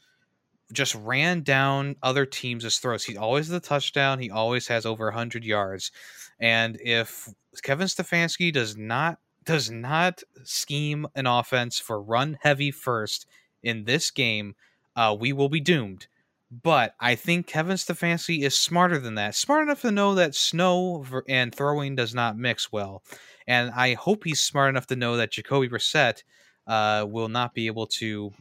just 0.71 0.95
ran 0.95 1.41
down 1.41 1.95
other 2.01 2.25
teams' 2.25 2.77
throats. 2.77 3.03
He 3.03 3.17
always 3.17 3.49
the 3.49 3.59
touchdown. 3.59 4.19
He 4.19 4.31
always 4.31 4.67
has 4.67 4.85
over 4.85 5.05
100 5.05 5.43
yards. 5.43 5.91
And 6.39 6.77
if 6.81 7.27
Kevin 7.61 7.87
Stefanski 7.87 8.51
does 8.51 8.77
not 8.77 9.19
does 9.45 9.69
not 9.69 10.23
scheme 10.43 11.05
an 11.15 11.27
offense 11.27 11.79
for 11.79 12.01
run 12.01 12.37
heavy 12.41 12.71
first 12.71 13.25
in 13.61 13.83
this 13.83 14.09
game, 14.09 14.55
uh, 14.95 15.15
we 15.19 15.33
will 15.33 15.49
be 15.49 15.59
doomed. 15.59 16.07
But 16.61 16.93
I 16.99 17.15
think 17.15 17.47
Kevin 17.47 17.77
Stefanski 17.77 18.43
is 18.43 18.53
smarter 18.53 18.99
than 18.99 19.15
that. 19.15 19.33
Smart 19.33 19.63
enough 19.63 19.81
to 19.81 19.91
know 19.91 20.13
that 20.15 20.35
snow 20.35 21.03
and 21.27 21.53
throwing 21.53 21.95
does 21.95 22.13
not 22.13 22.37
mix 22.37 22.71
well. 22.71 23.01
And 23.47 23.71
I 23.71 23.95
hope 23.95 24.23
he's 24.23 24.41
smart 24.41 24.69
enough 24.69 24.85
to 24.87 24.95
know 24.95 25.17
that 25.17 25.31
Jacoby 25.31 25.67
Brissett 25.67 26.23
uh, 26.67 27.05
will 27.09 27.29
not 27.29 27.55
be 27.55 27.65
able 27.65 27.87
to 27.87 28.31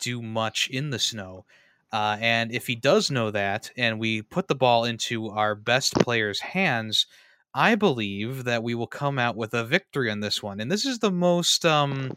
do 0.00 0.20
much 0.20 0.68
in 0.68 0.90
the 0.90 0.98
snow. 0.98 1.44
Uh, 1.92 2.16
and 2.20 2.50
if 2.50 2.66
he 2.66 2.74
does 2.74 3.10
know 3.10 3.30
that, 3.30 3.70
and 3.76 4.00
we 4.00 4.22
put 4.22 4.48
the 4.48 4.54
ball 4.56 4.84
into 4.84 5.28
our 5.28 5.54
best 5.54 5.94
player's 5.94 6.40
hands, 6.40 7.06
I 7.54 7.76
believe 7.76 8.44
that 8.44 8.64
we 8.64 8.74
will 8.74 8.88
come 8.88 9.16
out 9.18 9.36
with 9.36 9.54
a 9.54 9.64
victory 9.64 10.10
on 10.10 10.18
this 10.18 10.42
one. 10.42 10.58
And 10.58 10.72
this 10.72 10.84
is 10.84 10.98
the 10.98 11.12
most 11.12 11.64
um 11.64 12.16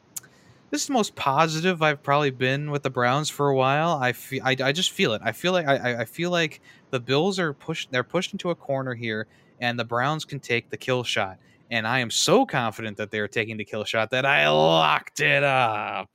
this 0.70 0.82
is 0.82 0.88
the 0.88 0.94
most 0.94 1.16
positive 1.16 1.82
I've 1.82 2.04
probably 2.04 2.32
been 2.32 2.72
with 2.72 2.84
the 2.84 2.90
Browns 2.90 3.30
for 3.30 3.50
a 3.50 3.56
while. 3.56 3.98
I 4.02 4.12
feel 4.12 4.42
I, 4.44 4.56
I 4.62 4.72
just 4.72 4.92
feel 4.92 5.14
it. 5.14 5.22
I 5.24 5.32
feel 5.32 5.54
like 5.54 5.68
I, 5.68 6.02
I 6.02 6.06
feel 6.06 6.32
like 6.32 6.62
the 6.92 7.00
Bills 7.00 7.40
are 7.40 7.54
pushed 7.54 7.92
they're 7.92 8.04
pushed 8.04 8.34
into 8.34 8.50
a 8.50 8.56
corner 8.56 8.94
here 8.94 9.28
and 9.60 9.80
the 9.80 9.86
Browns 9.86 10.26
can 10.26 10.40
take 10.40 10.70
the 10.70 10.78
kill 10.78 11.04
shot. 11.04 11.38
And 11.70 11.86
I 11.88 12.00
am 12.00 12.12
so 12.12 12.46
confident 12.46 12.98
that 12.98 13.12
they're 13.12 13.28
taking 13.28 13.58
the 13.58 13.66
kill 13.66 13.84
shot 13.84 14.12
that 14.12 14.26
I 14.26 14.48
locked 14.50 15.20
it 15.20 15.44
up. 15.44 16.10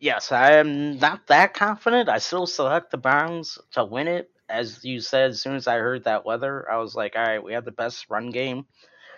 Yes, 0.00 0.32
I 0.32 0.52
am 0.54 0.98
not 0.98 1.26
that 1.28 1.54
confident. 1.54 2.08
I 2.08 2.18
still 2.18 2.46
select 2.46 2.90
the 2.90 2.98
Browns 2.98 3.58
to 3.72 3.84
win 3.84 4.08
it, 4.08 4.30
as 4.48 4.84
you 4.84 5.00
said, 5.00 5.30
as 5.30 5.40
soon 5.40 5.54
as 5.54 5.66
I 5.66 5.78
heard 5.78 6.04
that 6.04 6.26
weather, 6.26 6.70
I 6.70 6.76
was 6.76 6.94
like, 6.94 7.14
all 7.16 7.22
right, 7.22 7.42
we 7.42 7.54
have 7.54 7.64
the 7.64 7.72
best 7.72 8.10
run 8.10 8.30
game, 8.30 8.66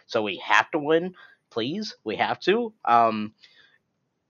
so 0.06 0.22
we 0.22 0.40
have 0.44 0.70
to 0.70 0.78
win. 0.78 1.14
Please, 1.50 1.96
we 2.04 2.16
have 2.16 2.38
to. 2.40 2.72
Um, 2.84 3.32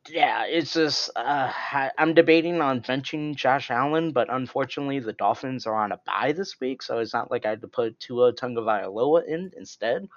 yeah, 0.08 0.44
it's 0.44 0.72
just 0.72 1.10
uh, 1.16 1.52
I'm 1.98 2.14
debating 2.14 2.60
on 2.60 2.80
benching 2.82 3.34
Josh 3.34 3.70
Allen, 3.70 4.12
but 4.12 4.32
unfortunately 4.32 5.00
the 5.00 5.12
Dolphins 5.12 5.66
are 5.66 5.76
on 5.76 5.92
a 5.92 6.00
bye 6.04 6.32
this 6.32 6.60
week, 6.60 6.82
so 6.82 6.98
it's 6.98 7.14
not 7.14 7.30
like 7.30 7.46
I 7.46 7.50
had 7.50 7.60
to 7.62 7.68
put 7.68 7.98
Tua 8.00 8.32
Tagovailoa 8.32 9.26
in 9.26 9.52
instead. 9.56 10.08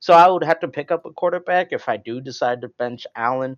So 0.00 0.14
I 0.14 0.28
would 0.28 0.44
have 0.44 0.60
to 0.60 0.68
pick 0.68 0.90
up 0.90 1.06
a 1.06 1.12
quarterback 1.12 1.68
if 1.72 1.88
I 1.88 1.96
do 1.96 2.20
decide 2.20 2.60
to 2.60 2.68
bench 2.68 3.06
Allen. 3.16 3.56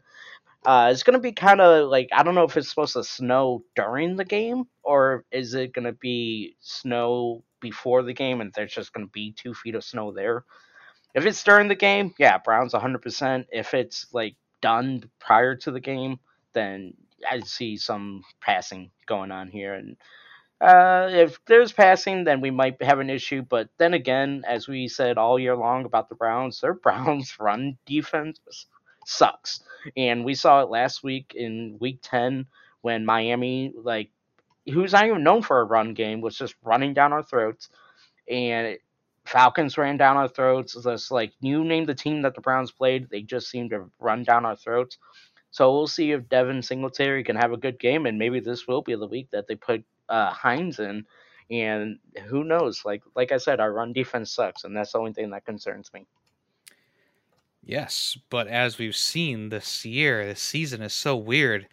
Uh, 0.64 0.90
it's 0.92 1.03
gonna 1.03 1.20
be 1.20 1.33
kind 1.33 1.61
of 1.61 1.88
like 1.88 2.09
I 2.12 2.22
don't 2.22 2.35
know 2.35 2.44
if 2.44 2.57
it's 2.57 2.68
supposed 2.68 2.94
to 2.94 3.05
snow 3.05 3.64
during 3.77 4.16
the 4.16 4.25
game 4.25 4.64
or 4.83 5.25
is 5.31 5.55
it 5.55 5.72
gonna 5.72 5.92
be 5.92 6.57
snow 6.61 7.44
before 7.61 8.03
the 8.03 8.14
game 8.14 8.41
and 8.41 8.53
there's 8.55 8.74
just 8.74 8.93
gonna 8.93 9.07
be 9.07 9.32
two 9.32 9.55
feet 9.55 9.74
of 9.74 9.84
snow 9.84 10.12
there. 10.12 10.45
If 11.14 11.24
it's 11.26 11.43
during 11.45 11.68
the 11.68 11.74
game, 11.74 12.14
yeah, 12.18 12.39
Browns 12.39 12.74
100%. 12.74 13.47
If 13.51 13.74
it's 13.74 14.07
like 14.12 14.37
done 14.61 15.11
prior 15.21 15.57
to 15.57 15.71
the 15.71 15.81
game, 15.81 16.19
then 16.53 16.95
I 17.29 17.41
see 17.41 17.77
some 17.77 18.23
passing 18.41 18.91
going 19.07 19.31
on 19.33 19.49
here. 19.49 19.75
And 19.75 19.97
uh, 20.61 21.09
if 21.11 21.39
there's 21.47 21.73
passing, 21.73 22.25
then 22.25 22.41
we 22.41 22.51
might 22.51 22.83
have 22.83 22.99
an 23.01 23.11
issue. 23.11 23.43
But 23.43 23.69
then 23.79 23.95
again, 23.95 24.45
as 24.47 24.69
we 24.69 24.89
said 24.89 25.19
all 25.19 25.39
year 25.39 25.57
long 25.57 25.85
about 25.85 26.09
the 26.09 26.15
Browns, 26.15 26.61
their 26.61 26.75
Browns 26.87 27.37
run 27.39 27.79
defense 27.87 28.41
sucks. 29.07 29.61
And 29.97 30.25
we 30.25 30.35
saw 30.35 30.63
it 30.63 30.71
last 30.71 31.03
week 31.03 31.35
in 31.37 31.77
week 31.81 32.01
10 32.03 32.47
when 32.83 33.05
Miami, 33.07 33.73
like, 33.77 34.11
who's 34.67 34.93
not 34.93 35.07
even 35.07 35.23
known 35.25 35.43
for 35.43 35.61
a 35.61 35.65
run 35.65 35.95
game, 35.95 36.21
was 36.21 36.37
just 36.37 36.55
running 36.63 36.95
down 36.95 37.13
our 37.13 37.23
throats. 37.23 37.69
And 38.29 38.79
Falcons 39.27 39.77
ran 39.77 39.97
down 39.97 40.16
our 40.16 40.29
throats. 40.29 40.77
Just 40.83 41.11
like, 41.11 41.33
you 41.41 41.64
name 41.64 41.87
the 41.87 41.95
team 41.95 42.22
that 42.22 42.35
the 42.35 42.41
Browns 42.41 42.70
played, 42.70 43.09
they 43.11 43.22
just 43.22 43.51
seem 43.51 43.68
to 43.70 43.91
run 43.99 44.24
down 44.24 44.45
our 44.45 44.57
throats. 44.57 44.99
So 45.51 45.72
we'll 45.72 45.87
see 45.87 46.12
if 46.12 46.29
Devin 46.29 46.62
Singletary 46.62 47.24
can 47.24 47.37
have 47.37 47.53
a 47.53 47.57
good 47.57 47.79
game, 47.79 48.07
and 48.07 48.18
maybe 48.18 48.41
this 48.41 48.66
will 48.66 48.83
be 48.83 48.95
the 48.95 49.07
week 49.07 49.29
that 49.31 49.47
they 49.47 49.55
put 49.55 49.85
uh, 50.09 50.31
Hines 50.31 50.79
in. 50.79 51.07
And 51.51 51.99
who 52.27 52.43
knows? 52.43 52.85
Like 52.85 53.03
like 53.14 53.31
I 53.31 53.37
said, 53.39 53.61
our 53.61 53.72
run 53.72 53.93
defense 53.93 54.33
sucks, 54.33 54.64
and 54.64 54.77
that's 54.77 54.93
the 54.93 54.99
only 54.99 55.12
thing 55.12 55.31
that 55.31 55.45
concerns 55.47 55.93
me. 55.95 56.05
Yes, 57.62 58.18
but 58.31 58.49
as 58.49 58.79
we've 58.79 58.97
seen 58.97 59.49
this 59.49 59.85
year, 59.85 60.24
this 60.24 60.41
season 60.41 60.83
is 60.83 60.93
so 60.93 61.16
weird. 61.16 61.66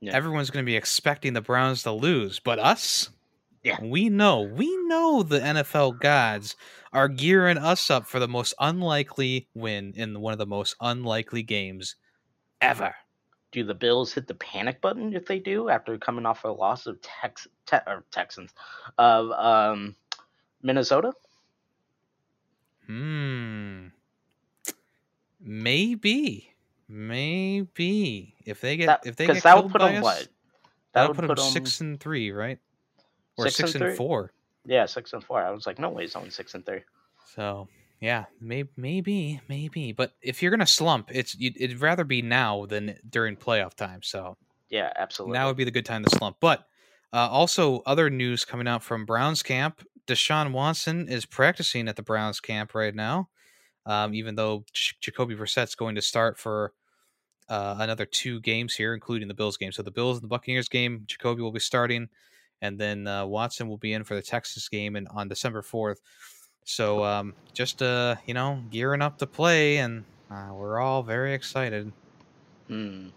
Yeah. 0.00 0.12
Everyone's 0.12 0.50
going 0.50 0.64
to 0.64 0.70
be 0.70 0.76
expecting 0.76 1.32
the 1.32 1.40
Browns 1.40 1.84
to 1.84 1.92
lose, 1.92 2.40
but 2.40 2.58
us, 2.58 3.10
Yeah. 3.62 3.76
we 3.80 4.08
know, 4.08 4.40
we 4.40 4.76
know 4.88 5.22
the 5.22 5.38
NFL 5.38 6.00
gods 6.00 6.56
are 6.92 7.08
gearing 7.08 7.58
us 7.58 7.90
up 7.90 8.06
for 8.06 8.18
the 8.18 8.26
most 8.26 8.54
unlikely 8.58 9.48
win 9.54 9.92
in 9.94 10.20
one 10.20 10.32
of 10.32 10.38
the 10.38 10.46
most 10.46 10.74
unlikely 10.80 11.44
games 11.44 11.94
ever. 12.60 12.94
Do 13.52 13.64
the 13.64 13.74
Bills 13.74 14.12
hit 14.12 14.26
the 14.26 14.34
panic 14.34 14.80
button 14.80 15.14
if 15.14 15.26
they 15.26 15.38
do 15.38 15.68
after 15.68 15.96
coming 15.98 16.26
off 16.26 16.42
a 16.44 16.48
loss 16.48 16.86
of 16.86 17.00
Tex 17.02 17.46
te- 17.66 17.76
or 17.86 18.04
Texans 18.10 18.50
of 18.98 19.30
um, 19.30 19.94
Minnesota? 20.62 21.12
Hmm. 22.86 23.88
Maybe, 25.40 26.52
maybe 26.88 28.34
if 28.44 28.60
they 28.60 28.76
get 28.76 28.86
That, 28.86 29.00
if 29.04 29.16
they 29.16 29.26
get 29.26 29.42
that 29.42 29.62
would 29.62 29.70
put 29.72 29.80
them 29.80 29.96
us, 29.96 30.02
what? 30.02 30.28
that 30.94 31.02
would 31.02 31.08
would 31.08 31.28
put 31.28 31.36
them 31.36 31.36
put 31.36 31.44
'em- 31.44 31.52
six 31.52 31.80
and 31.80 32.00
three, 32.00 32.32
right? 32.32 32.58
Or 33.38 33.44
Six 33.44 33.56
six, 33.56 33.74
and 33.74 33.84
and, 33.84 33.96
four. 33.96 34.32
Yeah, 34.64 34.86
six 34.86 35.12
and 35.12 35.24
four. 35.24 35.42
I 35.42 35.50
was 35.50 35.66
like, 35.66 35.78
no 35.78 35.90
way, 35.90 36.04
it's 36.04 36.16
only 36.16 36.30
six 36.30 36.54
and 36.54 36.64
three. 36.64 36.80
So 37.34 37.68
yeah, 38.00 38.24
maybe, 38.40 38.68
maybe, 38.76 39.40
maybe. 39.48 39.92
But 39.92 40.12
if 40.20 40.42
you're 40.42 40.50
gonna 40.50 40.66
slump, 40.66 41.10
it's 41.12 41.34
you'd, 41.34 41.60
it'd 41.60 41.80
rather 41.80 42.04
be 42.04 42.20
now 42.22 42.66
than 42.66 42.98
during 43.08 43.36
playoff 43.36 43.74
time. 43.74 44.02
So 44.02 44.36
Yeah, 44.68 44.92
absolutely. 44.96 45.34
now 45.38 45.48
would 45.48 45.56
be 45.56 45.64
the 45.64 45.70
good 45.70 45.86
time 45.86 46.04
to 46.04 46.10
slump. 46.10 46.36
But 46.40 46.66
uh, 47.12 47.28
also, 47.30 47.80
other 47.86 48.10
news 48.10 48.44
coming 48.44 48.68
out 48.68 48.82
from 48.82 49.06
Browns 49.06 49.42
camp: 49.42 49.86
Deshaun 50.06 50.52
Watson 50.52 51.08
is 51.08 51.24
practicing 51.24 51.88
at 51.88 51.96
the 51.96 52.02
Browns 52.02 52.40
camp 52.40 52.74
right 52.74 52.94
now. 52.94 53.28
Um, 53.84 54.14
even 54.14 54.36
though 54.36 54.64
J- 54.72 54.94
Jacoby 55.00 55.34
Brissett's 55.34 55.74
going 55.74 55.96
to 55.96 56.02
start 56.02 56.38
for 56.38 56.72
uh, 57.48 57.76
another 57.80 58.06
two 58.06 58.40
games 58.40 58.74
here, 58.76 58.94
including 58.94 59.28
the 59.28 59.34
Bills 59.34 59.56
game. 59.56 59.72
So 59.72 59.82
the 59.82 59.90
Bills 59.90 60.18
and 60.18 60.24
the 60.24 60.28
Buccaneers 60.28 60.68
game, 60.68 61.02
Jacoby 61.06 61.42
will 61.42 61.52
be 61.52 61.60
starting, 61.60 62.08
and 62.62 62.78
then 62.78 63.06
uh, 63.06 63.26
Watson 63.26 63.68
will 63.68 63.76
be 63.76 63.92
in 63.92 64.04
for 64.04 64.14
the 64.14 64.22
Texas 64.22 64.70
game 64.70 64.96
and 64.96 65.06
on 65.08 65.28
December 65.28 65.60
fourth. 65.60 66.00
So 66.64 67.04
um, 67.04 67.34
just 67.52 67.82
uh, 67.82 68.16
you 68.24 68.32
know, 68.32 68.62
gearing 68.70 69.02
up 69.02 69.18
to 69.18 69.26
play, 69.26 69.76
and 69.76 70.04
uh, 70.30 70.50
we're 70.54 70.80
all 70.80 71.02
very 71.02 71.34
excited. 71.34 71.92
Hmm. 72.68 73.08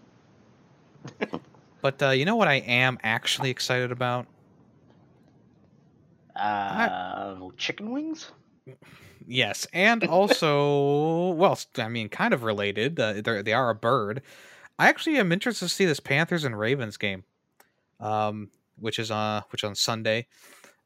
But 1.80 2.02
uh, 2.02 2.10
you 2.10 2.24
know 2.24 2.36
what 2.36 2.48
I 2.48 2.56
am 2.56 2.98
actually 3.02 3.48
excited 3.50 3.92
about? 3.92 4.26
Uh, 6.34 7.36
chicken 7.56 7.92
wings? 7.92 8.32
Yes, 9.28 9.66
and 9.72 10.04
also, 10.04 11.30
well, 11.30 11.58
I 11.78 11.88
mean, 11.88 12.08
kind 12.08 12.34
of 12.34 12.42
related. 12.42 13.00
Uh, 13.00 13.22
they 13.22 13.52
are 13.52 13.70
a 13.70 13.74
bird. 13.74 14.22
I 14.78 14.88
actually 14.88 15.16
am 15.18 15.32
interested 15.32 15.64
to 15.64 15.68
see 15.68 15.84
this 15.84 16.00
Panthers 16.00 16.44
and 16.44 16.58
Ravens 16.58 16.96
game, 16.96 17.24
um, 17.98 18.50
which 18.78 18.98
is 18.98 19.10
uh, 19.10 19.42
which 19.50 19.64
on 19.64 19.74
Sunday. 19.74 20.26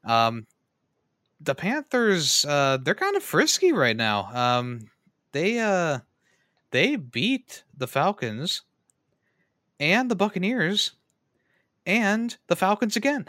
Um, 0.03 0.47
the 1.39 1.55
Panthers, 1.55 2.45
uh, 2.45 2.77
they're 2.81 2.95
kind 2.95 3.15
of 3.15 3.23
frisky 3.23 3.71
right 3.71 3.95
now. 3.95 4.29
Um, 4.33 4.89
they 5.31 5.59
uh, 5.59 5.99
they 6.71 6.95
beat 6.95 7.63
the 7.75 7.87
Falcons 7.87 8.61
and 9.79 10.09
the 10.09 10.15
Buccaneers 10.15 10.91
and 11.85 12.35
the 12.47 12.55
Falcons 12.55 12.95
again 12.95 13.25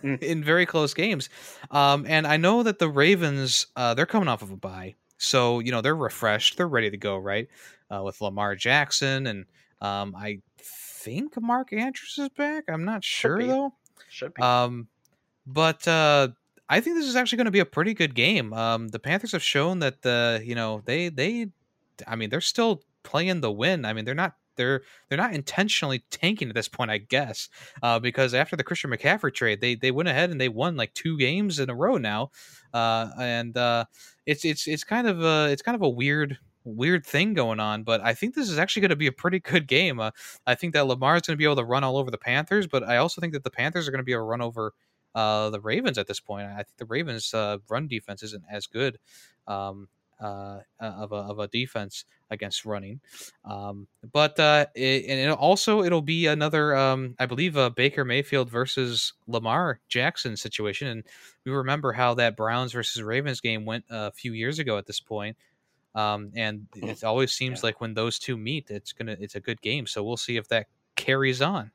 Mm. 0.00 0.22
in 0.22 0.44
very 0.44 0.66
close 0.66 0.94
games. 0.94 1.28
Um, 1.70 2.04
and 2.08 2.26
I 2.26 2.36
know 2.36 2.62
that 2.62 2.78
the 2.78 2.88
Ravens, 2.88 3.66
uh, 3.76 3.94
they're 3.94 4.06
coming 4.06 4.28
off 4.28 4.42
of 4.42 4.50
a 4.50 4.56
bye, 4.56 4.94
so 5.18 5.60
you 5.60 5.72
know 5.72 5.80
they're 5.80 5.96
refreshed, 5.96 6.56
they're 6.56 6.68
ready 6.68 6.90
to 6.90 6.96
go, 6.96 7.16
right? 7.16 7.48
Uh, 7.90 8.02
with 8.02 8.20
Lamar 8.20 8.56
Jackson 8.56 9.26
and 9.28 9.44
um, 9.80 10.16
I 10.16 10.40
think 10.58 11.40
Mark 11.40 11.72
Andrews 11.72 12.16
is 12.18 12.28
back. 12.30 12.64
I'm 12.68 12.84
not 12.84 13.04
sure 13.04 13.42
though. 13.42 13.74
Should 14.08 14.34
be. 14.34 14.42
Um, 14.42 14.88
but 15.46 15.86
uh, 15.86 16.28
I 16.68 16.80
think 16.80 16.96
this 16.96 17.06
is 17.06 17.16
actually 17.16 17.36
going 17.36 17.46
to 17.46 17.52
be 17.52 17.60
a 17.60 17.66
pretty 17.66 17.94
good 17.94 18.14
game. 18.14 18.52
Um, 18.52 18.88
the 18.88 18.98
Panthers 18.98 19.32
have 19.32 19.42
shown 19.42 19.78
that 19.80 20.02
the 20.02 20.42
you 20.44 20.54
know 20.54 20.82
they 20.84 21.08
they, 21.08 21.48
I 22.06 22.16
mean 22.16 22.30
they're 22.30 22.40
still 22.40 22.82
playing 23.02 23.40
the 23.40 23.52
win. 23.52 23.84
I 23.84 23.92
mean 23.92 24.04
they're 24.04 24.14
not 24.14 24.34
they're 24.56 24.82
they're 25.08 25.18
not 25.18 25.34
intentionally 25.34 26.04
tanking 26.10 26.48
at 26.48 26.54
this 26.54 26.68
point, 26.68 26.90
I 26.90 26.98
guess, 26.98 27.48
uh, 27.82 27.98
because 27.98 28.34
after 28.34 28.56
the 28.56 28.64
Christian 28.64 28.90
McCaffrey 28.90 29.32
trade, 29.32 29.60
they 29.60 29.74
they 29.74 29.90
went 29.90 30.08
ahead 30.08 30.30
and 30.30 30.40
they 30.40 30.48
won 30.48 30.76
like 30.76 30.92
two 30.94 31.16
games 31.18 31.58
in 31.58 31.70
a 31.70 31.74
row 31.74 31.96
now, 31.98 32.30
uh, 32.74 33.10
and 33.20 33.56
uh, 33.56 33.84
it's 34.26 34.44
it's 34.44 34.66
it's 34.66 34.84
kind 34.84 35.06
of 35.06 35.22
a 35.22 35.50
it's 35.52 35.62
kind 35.62 35.76
of 35.76 35.82
a 35.82 35.88
weird 35.88 36.38
weird 36.66 37.06
thing 37.06 37.34
going 37.34 37.60
on. 37.60 37.82
But 37.84 38.00
I 38.02 38.14
think 38.14 38.34
this 38.34 38.50
is 38.50 38.58
actually 38.58 38.82
going 38.82 38.90
to 38.90 38.96
be 38.96 39.06
a 39.06 39.12
pretty 39.12 39.40
good 39.40 39.66
game. 39.66 40.00
Uh, 40.00 40.10
I 40.46 40.54
think 40.54 40.74
that 40.74 40.86
Lamar 40.86 41.16
is 41.16 41.22
going 41.22 41.36
to 41.36 41.38
be 41.38 41.44
able 41.44 41.56
to 41.56 41.64
run 41.64 41.84
all 41.84 41.96
over 41.96 42.10
the 42.10 42.18
Panthers, 42.18 42.66
but 42.66 42.82
I 42.82 42.98
also 42.98 43.20
think 43.20 43.32
that 43.32 43.44
the 43.44 43.50
Panthers 43.50 43.88
are 43.88 43.90
going 43.90 44.00
to 44.00 44.04
be 44.04 44.12
able 44.12 44.22
to 44.22 44.28
run 44.28 44.42
over 44.42 44.72
uh, 45.14 45.50
the 45.50 45.60
Ravens 45.60 45.96
at 45.96 46.06
this 46.06 46.20
point. 46.20 46.46
I 46.46 46.56
think 46.56 46.76
the 46.76 46.84
Ravens' 46.84 47.32
uh, 47.32 47.58
run 47.68 47.88
defense 47.88 48.22
isn't 48.22 48.44
as 48.50 48.66
good 48.66 48.98
um, 49.46 49.88
uh, 50.20 50.60
of 50.78 51.12
a 51.12 51.16
of 51.16 51.38
a 51.38 51.48
defense 51.48 52.04
against 52.30 52.64
running. 52.64 53.00
Um, 53.44 53.86
but 54.12 54.38
uh, 54.38 54.66
it, 54.74 55.06
and 55.08 55.18
it 55.18 55.30
also 55.30 55.82
it'll 55.82 56.02
be 56.02 56.26
another 56.26 56.76
um, 56.76 57.14
I 57.18 57.26
believe 57.26 57.56
a 57.56 57.70
Baker 57.70 58.04
Mayfield 58.04 58.50
versus 58.50 59.14
Lamar 59.26 59.80
Jackson 59.88 60.36
situation, 60.36 60.88
and 60.88 61.04
we 61.44 61.52
remember 61.52 61.92
how 61.92 62.14
that 62.14 62.36
Browns 62.36 62.72
versus 62.72 63.02
Ravens 63.02 63.40
game 63.40 63.64
went 63.64 63.84
a 63.88 64.12
few 64.12 64.32
years 64.32 64.58
ago 64.58 64.76
at 64.78 64.86
this 64.86 65.00
point. 65.00 65.36
Um, 65.96 66.32
and 66.36 66.68
it 66.76 67.04
always 67.04 67.32
seems 67.32 67.62
Yeah. 67.62 67.64
like 67.64 67.80
when 67.80 67.94
those 67.94 68.18
two 68.20 68.36
meet, 68.36 68.70
it's 68.70 68.92
gonna 68.92 69.16
it's 69.20 69.36
a 69.36 69.40
good 69.40 69.62
game. 69.62 69.86
So 69.88 70.04
we'll 70.04 70.18
see 70.18 70.36
if 70.36 70.48
that 70.50 70.68
carries 70.96 71.42
on. 71.42 71.72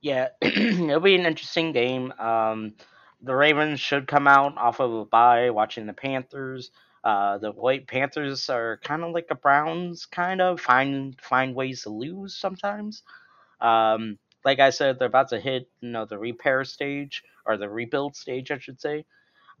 Yeah, 0.00 0.28
it'll 0.42 1.00
be 1.00 1.14
an 1.16 1.26
interesting 1.26 1.72
game. 1.72 2.12
Um, 2.18 2.74
the 3.22 3.34
Ravens 3.34 3.80
should 3.80 4.06
come 4.06 4.28
out 4.28 4.56
off 4.58 4.80
of 4.80 4.92
a 4.92 5.04
bye 5.04 5.50
watching 5.50 5.86
the 5.86 5.92
Panthers. 5.92 6.70
Uh, 7.04 7.38
the 7.38 7.52
White 7.52 7.86
Panthers 7.88 8.48
are 8.50 8.78
kind 8.82 9.04
of 9.04 9.12
like 9.12 9.28
the 9.28 9.34
Browns, 9.34 10.06
kind 10.06 10.40
of 10.40 10.60
find 10.60 11.20
find 11.20 11.54
ways 11.54 11.82
to 11.82 11.90
lose 11.90 12.36
sometimes. 12.36 13.02
Um, 13.60 14.18
like 14.44 14.60
I 14.60 14.70
said, 14.70 14.98
they're 14.98 15.08
about 15.08 15.28
to 15.30 15.40
hit 15.40 15.70
you 15.80 15.90
know 15.90 16.04
the 16.04 16.18
repair 16.18 16.64
stage 16.64 17.22
or 17.46 17.56
the 17.56 17.68
rebuild 17.68 18.16
stage, 18.16 18.50
I 18.50 18.58
should 18.58 18.80
say. 18.80 19.06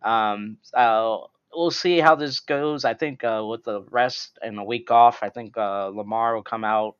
Um, 0.02 0.58
so 0.62 1.30
we'll 1.56 1.70
see 1.70 1.98
how 1.98 2.14
this 2.14 2.40
goes. 2.40 2.84
I 2.84 2.94
think 2.94 3.24
uh, 3.24 3.44
with 3.48 3.64
the 3.64 3.82
rest 3.90 4.38
and 4.42 4.58
a 4.58 4.64
week 4.64 4.90
off, 4.90 5.20
I 5.22 5.30
think 5.30 5.56
uh, 5.56 5.86
Lamar 5.88 6.34
will 6.34 6.42
come 6.42 6.64
out 6.64 6.96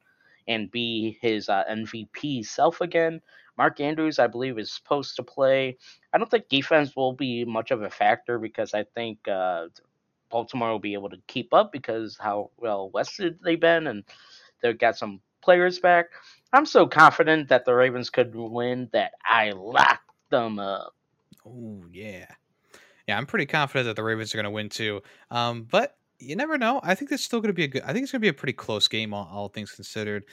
and 0.49 0.71
be 0.71 1.19
his 1.21 1.49
uh, 1.49 1.65
MVP 1.71 2.47
self 2.47 2.81
again. 2.81 3.21
Mark 3.59 3.81
Andrews, 3.81 4.19
I 4.19 4.27
believe, 4.27 4.59
is 4.59 4.73
supposed 4.73 5.17
to 5.17 5.23
play. 5.23 5.77
I 6.13 6.19
don't 6.19 6.31
think 6.31 6.49
defense 6.49 6.95
will 6.95 7.13
be 7.13 7.45
much 7.45 7.71
of 7.71 7.83
a 7.83 7.91
factor 7.91 8.39
because 8.39 8.75
I 8.75 8.85
think 8.85 9.27
uh, 9.29 9.67
Baltimore 10.31 10.71
will 10.71 10.79
be 10.79 10.95
able 10.95 11.11
to 11.11 11.19
keep 11.27 11.55
up 11.55 11.73
because 11.73 12.17
how 12.21 12.51
well 12.59 12.91
rested 12.95 13.39
they've 13.43 13.61
been 13.61 13.87
and 13.87 14.05
they've 14.63 14.79
got 14.79 14.99
some 14.99 15.21
players 15.43 15.79
back. 15.79 16.07
I'm 16.53 16.67
so 16.67 16.87
confident 16.87 17.49
that 17.49 17.65
the 17.65 17.75
Ravens 17.75 18.11
could 18.11 18.35
win 18.35 18.89
that 18.93 19.13
I 19.25 19.53
locked 19.53 20.11
them 20.31 20.59
up. 20.59 20.95
Oh 21.47 21.85
yeah, 21.91 22.27
yeah. 23.07 23.17
I'm 23.17 23.27
pretty 23.27 23.47
confident 23.47 23.87
that 23.87 23.97
the 23.97 24.05
Ravens 24.05 24.35
are 24.35 24.39
going 24.39 24.45
to 24.45 24.51
win 24.51 24.69
too. 24.69 25.03
Um, 25.31 25.65
but 25.71 25.97
you 26.19 26.37
never 26.37 26.57
know. 26.57 26.81
I 26.83 26.95
think 26.95 27.13
it's 27.13 27.23
still 27.23 27.41
going 27.41 27.51
to 27.51 27.55
be 27.55 27.65
a 27.65 27.69
good. 27.69 27.83
I 27.83 27.93
think 27.93 28.05
it's 28.05 28.13
going 28.13 28.21
to 28.21 28.25
be 28.25 28.29
a 28.29 28.35
pretty 28.35 28.53
close 28.53 28.89
game, 28.89 29.13
all, 29.13 29.29
all 29.31 29.49
things 29.49 29.73
considered. 29.73 30.25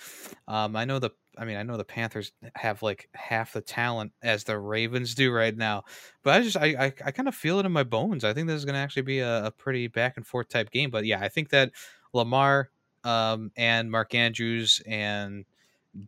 Um, 0.47 0.75
I 0.75 0.85
know 0.85 0.99
the. 0.99 1.11
I 1.37 1.45
mean, 1.45 1.57
I 1.57 1.63
know 1.63 1.77
the 1.77 1.83
Panthers 1.83 2.31
have 2.55 2.83
like 2.83 3.09
half 3.15 3.53
the 3.53 3.61
talent 3.61 4.11
as 4.21 4.43
the 4.43 4.57
Ravens 4.57 5.15
do 5.15 5.31
right 5.31 5.55
now, 5.55 5.83
but 6.23 6.35
I 6.35 6.41
just 6.41 6.57
I 6.57 6.67
I, 6.67 6.93
I 7.05 7.11
kind 7.11 7.27
of 7.27 7.35
feel 7.35 7.59
it 7.59 7.65
in 7.65 7.71
my 7.71 7.83
bones. 7.83 8.23
I 8.23 8.33
think 8.33 8.47
this 8.47 8.57
is 8.57 8.65
going 8.65 8.75
to 8.75 8.79
actually 8.79 9.01
be 9.01 9.19
a, 9.19 9.45
a 9.45 9.51
pretty 9.51 9.87
back 9.87 10.17
and 10.17 10.25
forth 10.25 10.49
type 10.49 10.69
game. 10.71 10.91
But 10.91 11.05
yeah, 11.05 11.19
I 11.19 11.29
think 11.29 11.49
that 11.49 11.71
Lamar 12.13 12.69
um, 13.03 13.51
and 13.57 13.91
Mark 13.91 14.13
Andrews 14.15 14.81
and 14.85 15.45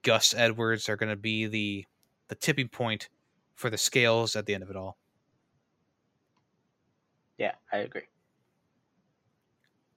Gus 0.04 0.34
Edwards 0.36 0.90
are 0.90 0.96
going 0.96 1.10
to 1.10 1.16
be 1.16 1.48
the 1.48 1.86
the 2.28 2.36
tipping 2.36 2.70
point 2.70 3.10
for 3.56 3.70
the 3.70 3.78
scales 3.78 4.36
at 4.36 4.46
the 4.46 4.54
end 4.54 4.64
of 4.64 4.70
it 4.70 4.76
all. 4.76 4.98
Yeah, 7.38 7.54
I 7.72 7.78
agree. 7.80 8.04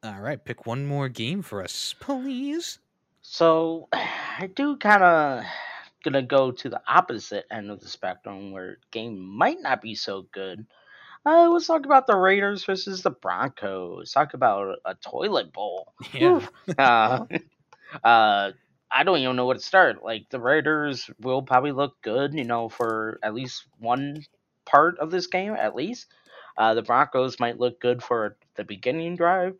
All 0.02 0.20
right, 0.20 0.42
pick 0.42 0.66
one 0.66 0.86
more 0.86 1.08
game 1.08 1.42
for 1.42 1.62
us, 1.62 1.94
please. 1.98 2.78
So 3.22 3.88
I 3.92 4.48
do 4.54 4.76
kind 4.76 5.02
of 5.02 5.44
gonna 6.04 6.22
go 6.22 6.52
to 6.52 6.68
the 6.68 6.80
opposite 6.86 7.46
end 7.50 7.70
of 7.70 7.80
the 7.80 7.88
spectrum 7.88 8.52
where 8.52 8.78
game 8.90 9.18
might 9.18 9.60
not 9.60 9.82
be 9.82 9.94
so 9.94 10.26
good. 10.32 10.66
Uh, 11.26 11.50
let's 11.50 11.66
talk 11.66 11.84
about 11.84 12.06
the 12.06 12.16
Raiders 12.16 12.64
versus 12.64 13.02
the 13.02 13.10
Broncos. 13.10 14.12
Talk 14.12 14.34
about 14.34 14.78
a 14.84 14.94
toilet 14.94 15.52
bowl. 15.52 15.92
Yeah. 16.14 16.46
Uh, 16.78 17.26
uh, 18.04 18.52
I 18.90 19.04
don't 19.04 19.18
even 19.18 19.36
know 19.36 19.46
where 19.46 19.56
to 19.56 19.62
start. 19.62 20.02
Like 20.02 20.30
the 20.30 20.40
Raiders 20.40 21.10
will 21.20 21.42
probably 21.42 21.72
look 21.72 22.00
good, 22.02 22.34
you 22.34 22.44
know, 22.44 22.68
for 22.68 23.18
at 23.22 23.34
least 23.34 23.66
one 23.78 24.24
part 24.64 24.98
of 24.98 25.10
this 25.10 25.26
game, 25.26 25.54
at 25.54 25.74
least. 25.74 26.06
Uh, 26.58 26.74
the 26.74 26.82
Broncos 26.82 27.40
might 27.40 27.60
look 27.60 27.80
good 27.80 28.02
for 28.04 28.38
the 28.56 28.64
beginning 28.64 29.16
drive. 29.16 29.56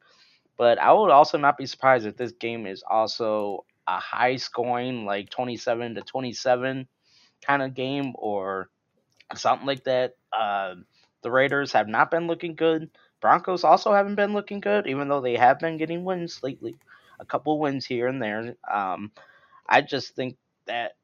But 0.59 0.79
I 0.79 0.93
would 0.93 1.11
also 1.11 1.39
not 1.39 1.59
be 1.59 1.67
surprised 1.67 2.07
if 2.07 2.17
this 2.17 2.33
game 2.33 2.67
is 2.67 2.85
also 2.89 3.67
a 3.89 3.99
high 4.01 4.37
scoring, 4.37 5.07
like 5.07 5.31
27 5.31 5.97
to 5.97 6.03
27 6.03 6.89
kind 7.47 7.63
of 7.63 7.75
game 7.75 8.15
or 8.17 8.71
something 9.37 9.67
like 9.67 9.85
that. 9.85 10.17
Uh, 10.33 10.77
the 11.23 11.31
Raiders 11.31 11.73
have 11.73 11.89
not 11.89 12.11
been 12.11 12.27
looking 12.27 12.55
good. 12.57 12.91
Broncos 13.21 13.65
also 13.65 13.93
haven't 13.93 14.17
been 14.17 14.35
looking 14.35 14.61
good, 14.61 14.87
even 14.87 15.09
though 15.09 15.21
they 15.21 15.37
have 15.37 15.59
been 15.61 15.79
getting 15.79 16.05
wins 16.05 16.43
lately. 16.43 16.77
A 17.21 17.25
couple 17.27 17.59
wins 17.61 17.87
here 17.87 18.09
and 18.09 18.23
there. 18.23 18.55
Um, 18.73 19.13
I 19.69 19.83
just 19.83 20.17
think 20.17 20.39
that 20.67 20.95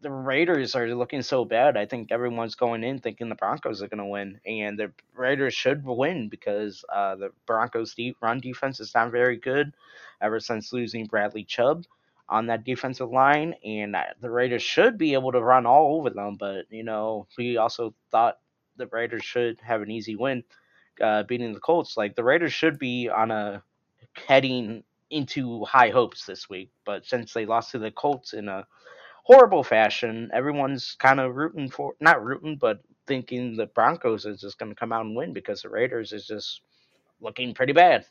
the 0.00 0.10
Raiders 0.10 0.74
are 0.74 0.94
looking 0.94 1.22
so 1.22 1.44
bad. 1.44 1.76
I 1.76 1.86
think 1.86 2.12
everyone's 2.12 2.54
going 2.54 2.84
in 2.84 2.98
thinking 2.98 3.28
the 3.28 3.34
Broncos 3.34 3.82
are 3.82 3.88
going 3.88 3.98
to 3.98 4.06
win, 4.06 4.40
and 4.46 4.78
the 4.78 4.92
Raiders 5.14 5.54
should 5.54 5.84
win 5.84 6.28
because 6.28 6.84
uh, 6.92 7.16
the 7.16 7.30
Broncos' 7.46 7.94
deep 7.94 8.16
run 8.20 8.40
defense 8.40 8.78
is 8.80 8.94
not 8.94 9.10
very 9.10 9.36
good 9.36 9.72
ever 10.20 10.38
since 10.38 10.72
losing 10.72 11.06
Bradley 11.06 11.44
Chubb 11.44 11.84
on 12.28 12.46
that 12.46 12.64
defensive 12.64 13.10
line, 13.10 13.54
and 13.64 13.96
the 14.20 14.30
Raiders 14.30 14.62
should 14.62 14.98
be 14.98 15.14
able 15.14 15.32
to 15.32 15.42
run 15.42 15.64
all 15.64 15.96
over 15.98 16.10
them. 16.10 16.36
But 16.38 16.66
you 16.70 16.82
know, 16.84 17.26
we 17.38 17.56
also 17.56 17.94
thought 18.10 18.38
the 18.76 18.88
Raiders 18.88 19.24
should 19.24 19.60
have 19.60 19.80
an 19.80 19.90
easy 19.90 20.16
win, 20.16 20.44
uh, 21.00 21.22
beating 21.22 21.54
the 21.54 21.60
Colts. 21.60 21.96
Like 21.96 22.16
the 22.16 22.24
Raiders 22.24 22.52
should 22.52 22.78
be 22.78 23.08
on 23.08 23.30
a 23.30 23.62
heading 24.26 24.84
into 25.10 25.64
high 25.64 25.90
hopes 25.90 26.26
this 26.26 26.50
week, 26.50 26.70
but 26.84 27.06
since 27.06 27.32
they 27.32 27.46
lost 27.46 27.70
to 27.70 27.78
the 27.78 27.90
Colts 27.90 28.34
in 28.34 28.48
a 28.48 28.66
horrible 29.26 29.64
fashion. 29.64 30.30
Everyone's 30.32 30.96
kind 31.00 31.18
of 31.18 31.34
rooting 31.34 31.68
for, 31.68 31.94
not 32.00 32.24
rooting, 32.24 32.56
but 32.60 32.78
thinking 33.08 33.56
the 33.56 33.66
Broncos 33.66 34.24
is 34.24 34.40
just 34.40 34.56
going 34.56 34.70
to 34.70 34.78
come 34.78 34.92
out 34.92 35.04
and 35.04 35.16
win 35.16 35.32
because 35.32 35.62
the 35.62 35.68
Raiders 35.68 36.12
is 36.12 36.28
just 36.28 36.60
looking 37.20 37.52
pretty 37.52 37.72
bad. 37.72 38.06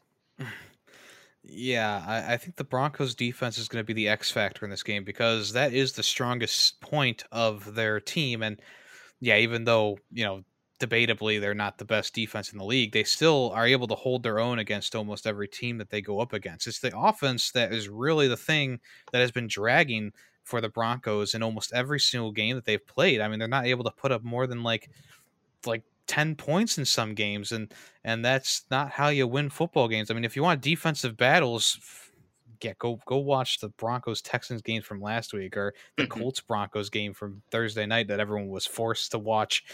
Yeah, 1.47 2.03
I, 2.05 2.33
I, 2.33 2.37
think 2.37 2.55
the 2.55 2.63
Broncos 2.63 3.13
defense 3.13 3.59
is 3.59 3.67
going 3.67 3.79
to 3.81 3.85
be 3.85 3.93
the 3.93 4.09
X 4.09 4.31
factor 4.31 4.65
in 4.65 4.71
this 4.71 4.81
game 4.81 5.03
because 5.03 5.53
that 5.53 5.73
is 5.73 5.93
the 5.93 6.01
strongest 6.01 6.81
point 6.81 7.23
of 7.31 7.75
their 7.75 7.99
team. 7.99 8.41
And 8.41 8.59
yeah, 9.19 9.37
even 9.37 9.63
though, 9.63 9.99
you 10.11 10.25
know, 10.25 10.41
debatably 10.79 11.39
they're 11.39 11.53
not 11.53 11.77
the 11.77 11.85
best 11.85 12.15
defense 12.15 12.51
in 12.51 12.57
the 12.57 12.65
league, 12.65 12.93
they 12.93 13.03
still 13.03 13.51
are 13.53 13.67
able 13.67 13.87
to 13.87 13.95
hold 13.95 14.23
their 14.23 14.39
own 14.39 14.57
against 14.57 14.95
almost 14.95 15.27
every 15.27 15.47
team 15.47 15.77
that 15.77 15.91
they 15.91 16.01
go 16.01 16.19
up 16.19 16.33
against. 16.33 16.65
It's 16.65 16.79
the 16.79 16.97
offense 16.97 17.51
that 17.51 17.71
is 17.71 17.87
really 17.87 18.27
the 18.27 18.35
thing 18.35 18.79
that 19.11 19.19
has 19.19 19.31
been 19.31 19.47
dragging 19.47 20.13
for 20.45 20.61
the 20.61 20.69
Broncos 20.69 21.33
in 21.33 21.43
almost 21.43 21.73
every 21.73 21.99
single 21.99 22.31
game 22.31 22.55
that 22.55 22.65
they've 22.65 22.85
played. 22.87 23.19
I 23.19 23.27
mean, 23.27 23.39
they're 23.39 23.47
not 23.47 23.65
able 23.65 23.83
to 23.83 23.91
put 23.91 24.11
up 24.11 24.23
more 24.23 24.47
than 24.47 24.63
like 24.63 24.89
like 25.65 25.83
10 26.07 26.35
points 26.35 26.77
in 26.77 26.85
some 26.85 27.15
games 27.15 27.51
and 27.51 27.73
and 28.03 28.23
that's 28.23 28.65
not 28.69 28.91
how 28.91 29.09
you 29.09 29.27
win 29.27 29.49
football 29.49 29.87
games. 29.87 30.09
I 30.09 30.13
mean, 30.13 30.23
if 30.23 30.35
you 30.35 30.43
want 30.43 30.61
defensive 30.61 31.17
battles, 31.17 31.79
get 32.59 32.77
go 32.77 32.99
go 33.05 33.17
watch 33.17 33.59
the 33.59 33.69
Broncos 33.69 34.21
Texans 34.21 34.61
game 34.61 34.83
from 34.83 35.01
last 35.01 35.33
week 35.33 35.57
or 35.57 35.73
the 35.97 36.03
mm-hmm. 36.03 36.19
Colts 36.19 36.39
Broncos 36.41 36.89
game 36.89 37.13
from 37.13 37.41
Thursday 37.49 37.85
night 37.85 38.07
that 38.07 38.19
everyone 38.19 38.49
was 38.49 38.65
forced 38.65 39.11
to 39.11 39.19
watch 39.19 39.65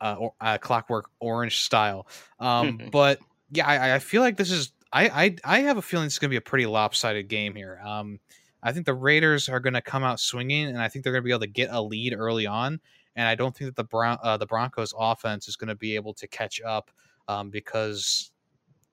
uh, 0.00 0.16
or, 0.18 0.32
uh 0.40 0.58
Clockwork 0.58 1.10
Orange 1.18 1.62
style. 1.62 2.06
Um, 2.38 2.80
but 2.92 3.18
yeah, 3.50 3.66
I, 3.66 3.96
I 3.96 3.98
feel 3.98 4.22
like 4.22 4.36
this 4.36 4.52
is 4.52 4.72
I, 4.92 5.08
I 5.08 5.36
I 5.44 5.60
have 5.60 5.76
a 5.76 5.82
feeling 5.82 6.06
it's 6.06 6.18
going 6.18 6.28
to 6.28 6.32
be 6.32 6.38
a 6.38 6.40
pretty 6.40 6.66
lopsided 6.66 7.28
game 7.28 7.54
here. 7.56 7.80
Um, 7.84 8.20
I 8.64 8.72
think 8.72 8.86
the 8.86 8.94
Raiders 8.94 9.50
are 9.50 9.60
going 9.60 9.74
to 9.74 9.82
come 9.82 10.02
out 10.02 10.18
swinging, 10.18 10.68
and 10.68 10.80
I 10.80 10.88
think 10.88 11.04
they're 11.04 11.12
going 11.12 11.22
to 11.22 11.26
be 11.26 11.30
able 11.30 11.40
to 11.40 11.46
get 11.46 11.68
a 11.70 11.80
lead 11.80 12.14
early 12.16 12.46
on. 12.46 12.80
And 13.14 13.28
I 13.28 13.34
don't 13.34 13.54
think 13.54 13.68
that 13.68 13.76
the 13.76 13.84
Bron- 13.84 14.18
uh, 14.22 14.38
the 14.38 14.46
Broncos 14.46 14.94
offense 14.98 15.46
is 15.46 15.54
going 15.54 15.68
to 15.68 15.74
be 15.74 15.94
able 15.94 16.14
to 16.14 16.26
catch 16.26 16.62
up 16.62 16.90
um, 17.28 17.50
because 17.50 18.32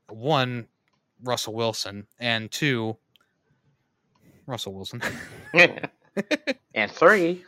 one, 0.10 0.68
Russell 1.24 1.54
Wilson, 1.54 2.06
and 2.20 2.52
two, 2.52 2.98
Russell 4.46 4.74
Wilson, 4.74 5.02
and 5.54 6.92
three. 6.92 7.44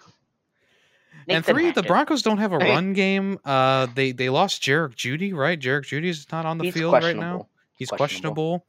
and 1.27 1.45
three, 1.45 1.71
the 1.71 1.83
Broncos 1.83 2.21
don't 2.21 2.37
have 2.37 2.53
a 2.53 2.57
run 2.59 2.93
game. 2.93 3.37
Uh, 3.43 3.87
they 3.93 4.13
they 4.13 4.29
lost 4.29 4.61
Jerry 4.61 4.89
Jeudy, 4.91 5.33
right? 5.33 5.59
Jerry 5.59 5.81
Jeudy's 5.81 6.25
not 6.31 6.45
on 6.45 6.57
the 6.57 6.65
He's 6.65 6.73
field 6.73 6.93
right 6.93 7.17
now. 7.17 7.49
He's 7.75 7.89
questionable. 7.89 8.65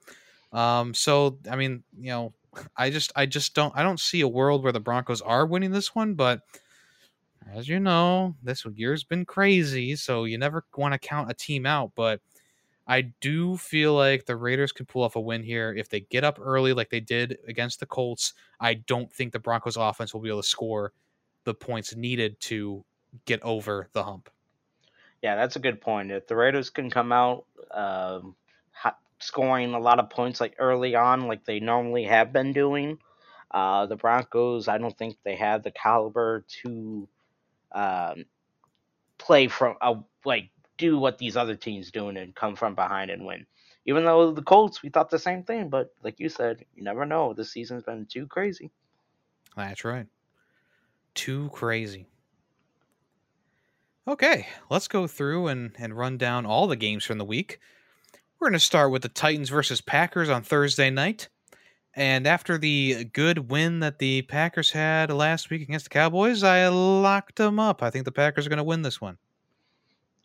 questionable. 0.50 0.60
Um, 0.60 0.92
so 0.92 1.38
I 1.50 1.56
mean, 1.56 1.84
you 1.98 2.10
know, 2.10 2.34
I 2.76 2.90
just 2.90 3.12
I 3.16 3.26
just 3.26 3.54
don't 3.54 3.72
I 3.76 3.82
don't 3.82 4.00
see 4.00 4.20
a 4.20 4.28
world 4.28 4.62
where 4.62 4.72
the 4.72 4.80
Broncos 4.80 5.20
are 5.20 5.46
winning 5.46 5.70
this 5.70 5.94
one, 5.94 6.14
but 6.14 6.42
as 7.52 7.68
you 7.68 7.78
know, 7.78 8.34
this 8.42 8.64
year's 8.74 9.04
been 9.04 9.24
crazy, 9.24 9.96
so 9.96 10.24
you 10.24 10.38
never 10.38 10.64
want 10.76 10.92
to 10.92 10.98
count 10.98 11.30
a 11.30 11.34
team 11.34 11.66
out, 11.66 11.92
but 11.94 12.20
I 12.86 13.02
do 13.20 13.56
feel 13.56 13.94
like 13.94 14.26
the 14.26 14.36
Raiders 14.36 14.72
can 14.72 14.86
pull 14.86 15.02
off 15.02 15.16
a 15.16 15.20
win 15.20 15.42
here 15.42 15.74
if 15.74 15.88
they 15.88 16.00
get 16.00 16.24
up 16.24 16.38
early 16.40 16.72
like 16.72 16.90
they 16.90 17.00
did 17.00 17.38
against 17.46 17.80
the 17.80 17.86
Colts. 17.86 18.34
I 18.60 18.74
don't 18.74 19.10
think 19.12 19.32
the 19.32 19.38
Broncos 19.38 19.76
offense 19.76 20.12
will 20.12 20.20
be 20.20 20.28
able 20.28 20.42
to 20.42 20.48
score 20.48 20.92
the 21.44 21.54
points 21.54 21.96
needed 21.96 22.40
to 22.40 22.84
get 23.24 23.42
over 23.42 23.88
the 23.92 24.02
hump. 24.02 24.28
Yeah, 25.22 25.36
that's 25.36 25.56
a 25.56 25.60
good 25.60 25.80
point. 25.80 26.10
If 26.10 26.26
the 26.26 26.36
Raiders 26.36 26.68
can 26.68 26.90
come 26.90 27.10
out 27.10 27.46
um, 27.70 28.36
scoring 29.20 29.74
a 29.74 29.80
lot 29.80 29.98
of 29.98 30.10
points 30.10 30.40
like 30.40 30.56
early 30.58 30.94
on, 30.94 31.26
like 31.26 31.44
they 31.44 31.60
normally 31.60 32.04
have 32.04 32.32
been 32.32 32.52
doing. 32.52 32.98
Uh, 33.50 33.86
the 33.86 33.96
Broncos, 33.96 34.66
I 34.68 34.78
don't 34.78 34.96
think 34.96 35.16
they 35.22 35.36
have 35.36 35.62
the 35.62 35.70
caliber 35.70 36.44
to 36.62 37.08
um, 37.72 38.24
play 39.18 39.48
from 39.48 39.76
uh, 39.80 39.94
like 40.24 40.50
do 40.76 40.98
what 40.98 41.18
these 41.18 41.36
other 41.36 41.54
teams 41.54 41.90
doing 41.90 42.16
and 42.16 42.34
come 42.34 42.56
from 42.56 42.74
behind 42.74 43.10
and 43.10 43.24
win. 43.24 43.46
Even 43.86 44.04
though 44.04 44.32
the 44.32 44.42
Colts, 44.42 44.82
we 44.82 44.88
thought 44.88 45.10
the 45.10 45.18
same 45.18 45.44
thing, 45.44 45.68
but 45.68 45.92
like 46.02 46.18
you 46.18 46.28
said, 46.28 46.64
you 46.74 46.82
never 46.82 47.04
know. 47.04 47.34
This 47.34 47.52
season's 47.52 47.82
been 47.82 48.06
too 48.06 48.26
crazy. 48.26 48.70
That's 49.56 49.84
right. 49.84 50.06
Too 51.14 51.50
crazy. 51.50 52.06
Okay, 54.06 54.48
let's 54.68 54.88
go 54.88 55.06
through 55.06 55.46
and, 55.46 55.72
and 55.78 55.96
run 55.96 56.18
down 56.18 56.44
all 56.44 56.66
the 56.66 56.76
games 56.76 57.04
from 57.04 57.18
the 57.18 57.24
week. 57.24 57.58
We're 58.44 58.50
going 58.50 58.58
to 58.58 58.66
start 58.66 58.90
with 58.90 59.00
the 59.00 59.08
Titans 59.08 59.48
versus 59.48 59.80
Packers 59.80 60.28
on 60.28 60.42
Thursday 60.42 60.90
night. 60.90 61.28
And 61.94 62.26
after 62.26 62.58
the 62.58 63.04
good 63.06 63.50
win 63.50 63.80
that 63.80 63.98
the 63.98 64.20
Packers 64.20 64.72
had 64.72 65.10
last 65.10 65.48
week 65.48 65.62
against 65.62 65.86
the 65.86 65.88
Cowboys, 65.88 66.42
I 66.42 66.68
locked 66.68 67.36
them 67.36 67.58
up. 67.58 67.82
I 67.82 67.88
think 67.88 68.04
the 68.04 68.12
Packers 68.12 68.44
are 68.44 68.50
going 68.50 68.58
to 68.58 68.62
win 68.62 68.82
this 68.82 69.00
one. 69.00 69.16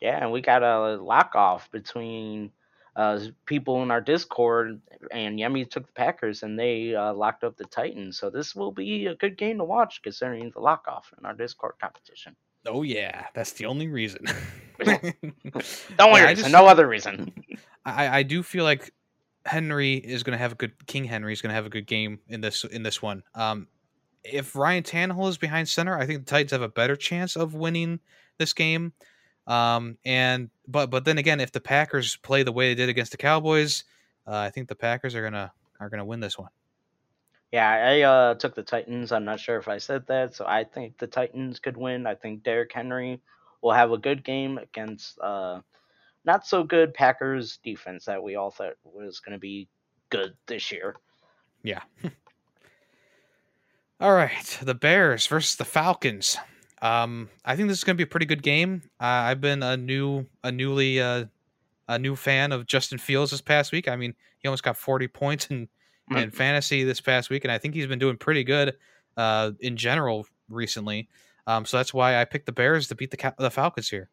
Yeah, 0.02 0.22
and 0.22 0.32
we 0.32 0.42
got 0.42 0.62
a 0.62 0.96
lock 0.96 1.34
off 1.34 1.70
between 1.70 2.52
uh, 2.94 3.20
people 3.46 3.82
in 3.82 3.90
our 3.90 4.02
Discord, 4.02 4.82
and 5.10 5.38
Yemi 5.38 5.66
took 5.70 5.86
the 5.86 5.92
Packers, 5.94 6.42
and 6.42 6.58
they 6.58 6.94
uh, 6.94 7.14
locked 7.14 7.42
up 7.42 7.56
the 7.56 7.64
Titans. 7.64 8.18
So 8.18 8.28
this 8.28 8.54
will 8.54 8.70
be 8.70 9.06
a 9.06 9.14
good 9.14 9.38
game 9.38 9.56
to 9.56 9.64
watch, 9.64 10.02
considering 10.02 10.50
the 10.50 10.60
lock 10.60 10.84
off 10.88 11.10
in 11.18 11.24
our 11.24 11.32
Discord 11.32 11.76
competition. 11.80 12.36
Oh 12.66 12.82
yeah, 12.82 13.28
that's 13.34 13.52
the 13.52 13.64
only 13.64 13.88
reason. 13.88 14.26
Don't 14.84 16.12
worry, 16.12 16.34
just, 16.34 16.50
no 16.50 16.66
other 16.66 16.86
reason. 16.86 17.32
I, 17.84 18.18
I 18.18 18.22
do 18.22 18.42
feel 18.42 18.64
like 18.64 18.92
Henry 19.46 19.94
is 19.94 20.22
going 20.22 20.32
to 20.32 20.38
have 20.38 20.52
a 20.52 20.54
good 20.54 20.86
King 20.86 21.04
Henry 21.04 21.32
is 21.32 21.40
going 21.40 21.50
to 21.50 21.54
have 21.54 21.66
a 21.66 21.70
good 21.70 21.86
game 21.86 22.20
in 22.28 22.40
this 22.40 22.64
in 22.64 22.82
this 22.82 23.00
one. 23.00 23.22
Um, 23.34 23.68
if 24.22 24.54
Ryan 24.54 24.82
Tannehill 24.82 25.28
is 25.28 25.38
behind 25.38 25.68
center, 25.68 25.98
I 25.98 26.06
think 26.06 26.20
the 26.20 26.30
Titans 26.30 26.50
have 26.52 26.62
a 26.62 26.68
better 26.68 26.96
chance 26.96 27.36
of 27.36 27.54
winning 27.54 28.00
this 28.38 28.52
game. 28.52 28.92
Um, 29.46 29.96
and 30.04 30.50
but 30.68 30.90
but 30.90 31.04
then 31.04 31.18
again, 31.18 31.40
if 31.40 31.52
the 31.52 31.60
Packers 31.60 32.16
play 32.16 32.42
the 32.42 32.52
way 32.52 32.68
they 32.68 32.74
did 32.74 32.88
against 32.88 33.12
the 33.12 33.16
Cowboys, 33.16 33.84
uh, 34.26 34.36
I 34.36 34.50
think 34.50 34.68
the 34.68 34.76
Packers 34.76 35.14
are 35.14 35.22
gonna 35.22 35.52
are 35.80 35.88
gonna 35.88 36.04
win 36.04 36.20
this 36.20 36.38
one. 36.38 36.50
Yeah, 37.50 37.68
I 37.68 38.02
uh, 38.02 38.34
took 38.34 38.54
the 38.54 38.62
Titans. 38.62 39.10
I'm 39.10 39.24
not 39.24 39.40
sure 39.40 39.56
if 39.56 39.66
I 39.66 39.78
said 39.78 40.06
that, 40.06 40.34
so 40.34 40.44
I 40.46 40.62
think 40.62 40.98
the 40.98 41.08
Titans 41.08 41.58
could 41.58 41.76
win. 41.76 42.06
I 42.06 42.14
think 42.14 42.44
Derrick 42.44 42.72
Henry 42.72 43.20
will 43.60 43.72
have 43.72 43.90
a 43.90 43.98
good 43.98 44.22
game 44.22 44.58
against 44.58 45.18
uh, 45.18 45.60
not 46.24 46.46
so 46.46 46.62
good 46.62 46.94
Packers 46.94 47.58
defense 47.62 48.04
that 48.04 48.22
we 48.22 48.36
all 48.36 48.50
thought 48.50 48.74
was 48.84 49.20
going 49.20 49.32
to 49.32 49.38
be 49.38 49.68
good 50.10 50.34
this 50.46 50.70
year. 50.70 50.96
Yeah. 51.62 51.80
all 54.00 54.14
right, 54.14 54.58
the 54.62 54.74
Bears 54.74 55.26
versus 55.26 55.56
the 55.56 55.64
Falcons. 55.64 56.36
Um, 56.82 57.28
I 57.44 57.56
think 57.56 57.68
this 57.68 57.78
is 57.78 57.84
going 57.84 57.96
to 57.96 57.98
be 57.98 58.08
a 58.08 58.10
pretty 58.10 58.26
good 58.26 58.42
game. 58.42 58.82
Uh, 59.00 59.04
I've 59.04 59.40
been 59.40 59.62
a 59.62 59.76
new, 59.76 60.26
a 60.42 60.50
newly, 60.50 61.00
uh, 61.00 61.26
a 61.88 61.98
new 61.98 62.16
fan 62.16 62.52
of 62.52 62.66
Justin 62.66 62.98
Fields 62.98 63.32
this 63.32 63.40
past 63.40 63.72
week. 63.72 63.88
I 63.88 63.96
mean, 63.96 64.14
he 64.38 64.48
almost 64.48 64.62
got 64.62 64.76
40 64.76 65.08
points 65.08 65.46
in 65.46 65.68
in 66.16 66.30
fantasy 66.30 66.84
this 66.84 67.00
past 67.00 67.30
week, 67.30 67.44
and 67.44 67.52
I 67.52 67.58
think 67.58 67.74
he's 67.74 67.86
been 67.86 67.98
doing 67.98 68.16
pretty 68.16 68.44
good 68.44 68.76
uh, 69.16 69.52
in 69.60 69.76
general 69.76 70.26
recently. 70.48 71.08
Um, 71.46 71.64
so 71.64 71.76
that's 71.76 71.94
why 71.94 72.20
I 72.20 72.24
picked 72.24 72.46
the 72.46 72.52
Bears 72.52 72.88
to 72.88 72.94
beat 72.94 73.10
the 73.10 73.34
the 73.38 73.50
Falcons 73.50 73.88
here. 73.88 74.10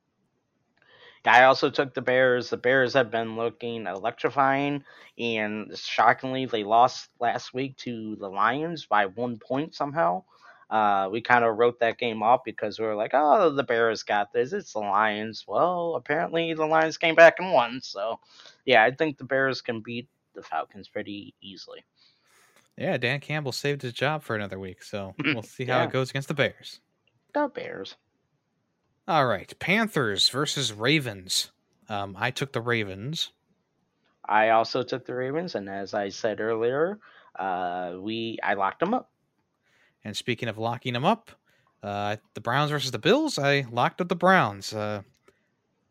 I 1.27 1.43
also 1.43 1.69
took 1.69 1.93
the 1.93 2.01
Bears. 2.01 2.49
The 2.49 2.57
Bears 2.57 2.93
have 2.93 3.11
been 3.11 3.35
looking 3.35 3.85
electrifying, 3.87 4.83
and 5.17 5.77
shockingly, 5.77 6.45
they 6.45 6.63
lost 6.63 7.09
last 7.19 7.53
week 7.53 7.75
to 7.77 8.15
the 8.15 8.29
Lions 8.29 8.85
by 8.85 9.05
one 9.07 9.37
point 9.37 9.75
somehow. 9.75 10.23
Uh, 10.69 11.07
we 11.11 11.21
kind 11.21 11.45
of 11.45 11.57
wrote 11.57 11.79
that 11.79 11.97
game 11.97 12.21
off 12.21 12.41
because 12.43 12.77
we 12.77 12.85
were 12.85 12.95
like, 12.95 13.11
oh, 13.13 13.49
the 13.51 13.63
Bears 13.63 14.03
got 14.03 14.33
this. 14.33 14.51
It's 14.51 14.73
the 14.73 14.79
Lions. 14.79 15.45
Well, 15.47 15.95
apparently 15.95 16.53
the 16.53 16.65
Lions 16.65 16.97
came 16.97 17.15
back 17.15 17.35
and 17.39 17.53
won. 17.53 17.79
So, 17.81 18.19
yeah, 18.65 18.83
I 18.83 18.91
think 18.91 19.17
the 19.17 19.23
Bears 19.23 19.61
can 19.61 19.79
beat 19.81 20.09
the 20.35 20.43
Falcons 20.43 20.89
pretty 20.89 21.33
easily. 21.41 21.85
Yeah, 22.77 22.97
Dan 22.97 23.21
Campbell 23.21 23.53
saved 23.53 23.81
his 23.81 23.93
job 23.93 24.23
for 24.23 24.35
another 24.35 24.59
week, 24.59 24.83
so 24.83 25.15
we'll 25.23 25.41
see 25.41 25.65
how 25.65 25.79
Yeah. 25.79 25.83
it 25.85 25.91
goes 25.91 26.09
against 26.09 26.27
the 26.27 26.33
Bears. 26.33 26.79
The 27.33 27.47
Bears. 27.47 27.95
All 29.09 29.25
right, 29.25 29.57
Panthers 29.59 30.27
versus 30.27 30.73
Ravens. 30.73 31.51
Um, 31.87 32.17
I 32.19 32.29
took 32.29 32.51
the 32.51 32.59
Ravens. 32.59 33.31
I 34.27 34.49
also 34.49 34.83
took 34.83 35.05
the 35.05 35.15
Ravens, 35.15 35.55
and 35.55 35.69
as 35.69 35.93
I 35.93 36.09
said 36.09 36.41
earlier, 36.41 36.99
uh, 37.39 37.93
we 37.99 38.37
I 38.43 38.55
locked 38.55 38.81
them 38.81 38.93
up. 38.93 39.09
And 40.03 40.17
speaking 40.17 40.49
of 40.49 40.57
locking 40.57 40.91
them 40.91 41.05
up, 41.05 41.31
uh, 41.81 42.17
the 42.33 42.41
Browns 42.41 42.69
versus 42.69 42.91
the 42.91 42.99
Bills. 42.99 43.39
I 43.39 43.65
locked 43.71 44.01
up 44.01 44.09
the 44.09 44.15
Browns. 44.15 44.73
Uh, 44.73 45.03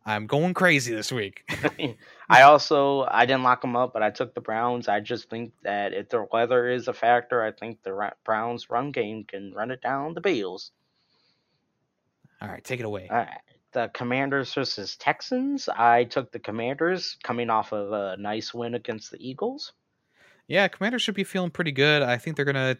I'm 0.05 0.27
going 0.27 0.53
crazy 0.53 0.93
this 0.93 1.11
week. 1.11 1.43
I 2.29 2.43
also 2.43 3.07
I 3.09 3.25
didn't 3.25 3.41
lock 3.41 3.61
them 3.61 3.75
up, 3.75 3.93
but 3.93 4.03
I 4.03 4.11
took 4.11 4.35
the 4.35 4.41
Browns. 4.41 4.87
I 4.87 4.99
just 4.99 5.27
think 5.27 5.53
that 5.63 5.91
if 5.91 6.09
the 6.09 6.27
weather 6.31 6.69
is 6.69 6.87
a 6.87 6.93
factor, 6.93 7.41
I 7.41 7.51
think 7.51 7.81
the 7.81 8.11
Browns 8.23 8.69
run 8.69 8.91
game 8.91 9.23
can 9.23 9.53
run 9.55 9.71
it 9.71 9.81
down 9.81 10.13
the 10.13 10.21
Bills. 10.21 10.71
All 12.41 12.47
right, 12.47 12.63
take 12.63 12.79
it 12.79 12.85
away. 12.85 13.07
All 13.09 13.17
right. 13.17 13.39
The 13.73 13.89
Commanders 13.93 14.53
versus 14.53 14.95
Texans. 14.95 15.69
I 15.69 16.05
took 16.05 16.31
the 16.31 16.39
Commanders 16.39 17.17
coming 17.23 17.49
off 17.49 17.73
of 17.73 17.91
a 17.91 18.17
nice 18.17 18.53
win 18.53 18.75
against 18.75 19.11
the 19.11 19.17
Eagles. 19.19 19.73
Yeah, 20.47 20.67
Commanders 20.67 21.01
should 21.01 21.15
be 21.15 21.23
feeling 21.23 21.51
pretty 21.51 21.73
good. 21.73 22.01
I 22.01 22.17
think 22.17 22.35
they're 22.35 22.45
gonna 22.45 22.77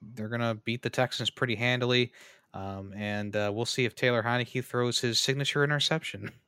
they're 0.00 0.28
gonna 0.28 0.54
beat 0.54 0.82
the 0.82 0.90
Texans 0.90 1.30
pretty 1.30 1.54
handily. 1.54 2.12
Um, 2.54 2.94
and 2.94 3.36
uh, 3.36 3.52
we'll 3.54 3.66
see 3.66 3.84
if 3.84 3.94
Taylor 3.94 4.22
Heinicke 4.22 4.64
throws 4.64 5.00
his 5.00 5.20
signature 5.20 5.62
interception. 5.62 6.32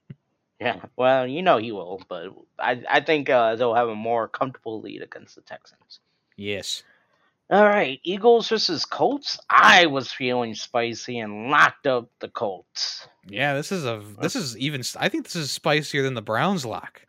Yeah, 0.61 0.79
well, 0.95 1.27
you 1.27 1.41
know 1.41 1.57
he 1.57 1.73
will, 1.73 2.03
but 2.07 2.29
I 2.59 2.83
I 2.87 3.01
think 3.01 3.31
uh, 3.31 3.57
they'll 3.57 3.75
have 3.75 3.89
a 3.89 3.95
more 3.95 4.29
comfortable 4.29 4.83
lead 4.83 5.01
against 5.01 5.35
the 5.35 5.41
Texans. 5.41 6.01
Yes. 6.37 6.83
All 7.51 7.67
right, 7.67 7.99
Eagles 8.05 8.49
versus 8.49 8.85
Colts. 8.85 9.39
I 9.51 9.87
was 9.87 10.13
feeling 10.13 10.55
spicy 10.55 11.19
and 11.19 11.51
locked 11.51 11.87
up 11.87 12.09
the 12.21 12.29
Colts. 12.29 13.09
Yeah, 13.29 13.55
this 13.55 13.73
is 13.73 13.85
a 13.85 14.03
this 14.21 14.37
is 14.37 14.57
even 14.57 14.83
I 14.99 15.09
think 15.09 15.25
this 15.25 15.37
is 15.37 15.51
spicier 15.51 16.03
than 16.03 16.15
the 16.15 16.23
Browns 16.23 16.65
lock. 16.65 17.03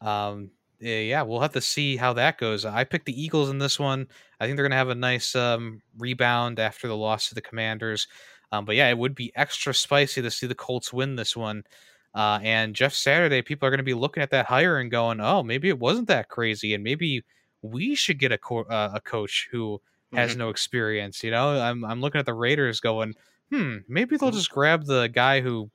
Um 0.00 0.50
eh, 0.80 1.02
yeah, 1.02 1.22
we'll 1.22 1.40
have 1.40 1.52
to 1.52 1.60
see 1.60 1.96
how 1.96 2.12
that 2.14 2.38
goes. 2.38 2.64
I 2.64 2.84
picked 2.84 3.06
the 3.06 3.20
Eagles 3.20 3.50
in 3.50 3.58
this 3.58 3.78
one. 3.78 4.06
I 4.40 4.46
think 4.46 4.56
they're 4.56 4.64
going 4.64 4.70
to 4.70 4.76
have 4.76 4.88
a 4.90 4.94
nice 4.94 5.34
um, 5.34 5.82
rebound 5.98 6.60
after 6.60 6.86
the 6.86 6.96
loss 6.96 7.28
to 7.28 7.34
the 7.34 7.40
Commanders. 7.40 8.06
Um, 8.52 8.64
but 8.64 8.76
yeah, 8.76 8.88
it 8.88 8.96
would 8.96 9.16
be 9.16 9.32
extra 9.34 9.74
spicy 9.74 10.22
to 10.22 10.30
see 10.30 10.46
the 10.46 10.54
Colts 10.54 10.92
win 10.92 11.16
this 11.16 11.36
one. 11.36 11.64
Uh, 12.14 12.38
and 12.42 12.74
Jeff 12.76 12.94
Saturday, 12.94 13.42
people 13.42 13.66
are 13.66 13.70
going 13.70 13.78
to 13.78 13.84
be 13.84 13.94
looking 13.94 14.22
at 14.22 14.30
that 14.30 14.46
hire 14.46 14.78
and 14.78 14.90
going, 14.90 15.20
"Oh, 15.20 15.42
maybe 15.42 15.68
it 15.68 15.78
wasn't 15.78 16.08
that 16.08 16.28
crazy, 16.28 16.74
and 16.74 16.82
maybe 16.84 17.24
we 17.62 17.94
should 17.94 18.18
get 18.18 18.32
a 18.32 18.38
co- 18.38 18.64
uh, 18.64 18.90
a 18.94 19.00
coach 19.00 19.48
who 19.50 19.80
has 20.12 20.36
no 20.36 20.48
experience." 20.50 21.22
You 21.22 21.30
know, 21.30 21.60
I'm 21.60 21.84
I'm 21.84 22.00
looking 22.00 22.18
at 22.18 22.26
the 22.26 22.34
Raiders 22.34 22.80
going, 22.80 23.14
"Hmm, 23.52 23.78
maybe 23.88 24.16
they'll 24.16 24.30
Mhm. 24.30 24.34
just 24.34 24.50
grab 24.50 24.84
the 24.86 25.08
guy 25.08 25.40
who 25.40 25.70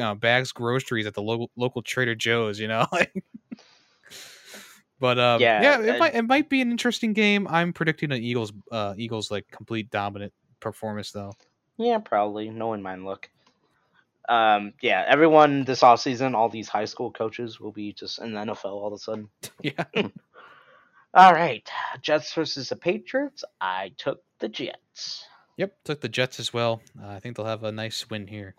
uh, 0.00 0.14
bags 0.14 0.52
groceries 0.52 1.06
at 1.06 1.14
the 1.14 1.22
local 1.22 1.50
local 1.56 1.82
Trader 1.82 2.14
Joe's." 2.14 2.58
You 2.58 2.68
know. 2.68 2.86
But 4.98 5.18
um, 5.18 5.40
Yeah, 5.40 5.62
yeah, 5.62 5.80
it 5.80 5.96
uh, 5.96 5.98
might 5.98 6.14
it 6.14 6.22
might 6.22 6.48
be 6.50 6.60
an 6.60 6.70
interesting 6.70 7.12
game. 7.14 7.48
I'm 7.48 7.72
predicting 7.72 8.12
an 8.12 8.22
Eagles 8.22 8.52
uh, 8.70 8.94
Eagles 8.98 9.30
like 9.30 9.48
complete 9.50 9.90
dominant 9.90 10.32
performance 10.60 11.10
though. 11.10 11.32
Yeah, 11.78 11.98
probably. 11.98 12.50
No 12.50 12.68
one 12.68 12.82
mind 12.82 13.06
look. 13.06 13.30
Um, 14.28 14.74
yeah, 14.82 15.04
everyone 15.08 15.64
this 15.64 15.80
offseason, 15.80 16.34
all 16.34 16.48
these 16.50 16.68
high 16.68 16.84
school 16.84 17.10
coaches 17.10 17.58
will 17.58 17.72
be 17.72 17.92
just 17.94 18.18
in 18.20 18.34
the 18.34 18.40
NFL 18.40 18.64
all 18.66 18.88
of 18.88 18.92
a 18.92 18.98
sudden. 18.98 19.28
Yeah. 19.62 19.84
All 21.12 21.32
right, 21.32 21.68
Jets 22.02 22.32
versus 22.34 22.68
the 22.68 22.76
Patriots. 22.76 23.44
I 23.60 23.92
took 23.98 24.22
the 24.38 24.48
Jets. 24.48 25.24
Yep, 25.56 25.74
took 25.84 26.00
the 26.00 26.08
Jets 26.08 26.38
as 26.38 26.52
well. 26.52 26.80
Uh, 27.02 27.08
I 27.08 27.18
think 27.20 27.36
they'll 27.36 27.46
have 27.46 27.64
a 27.64 27.72
nice 27.72 28.08
win 28.08 28.28
here. 28.28 28.54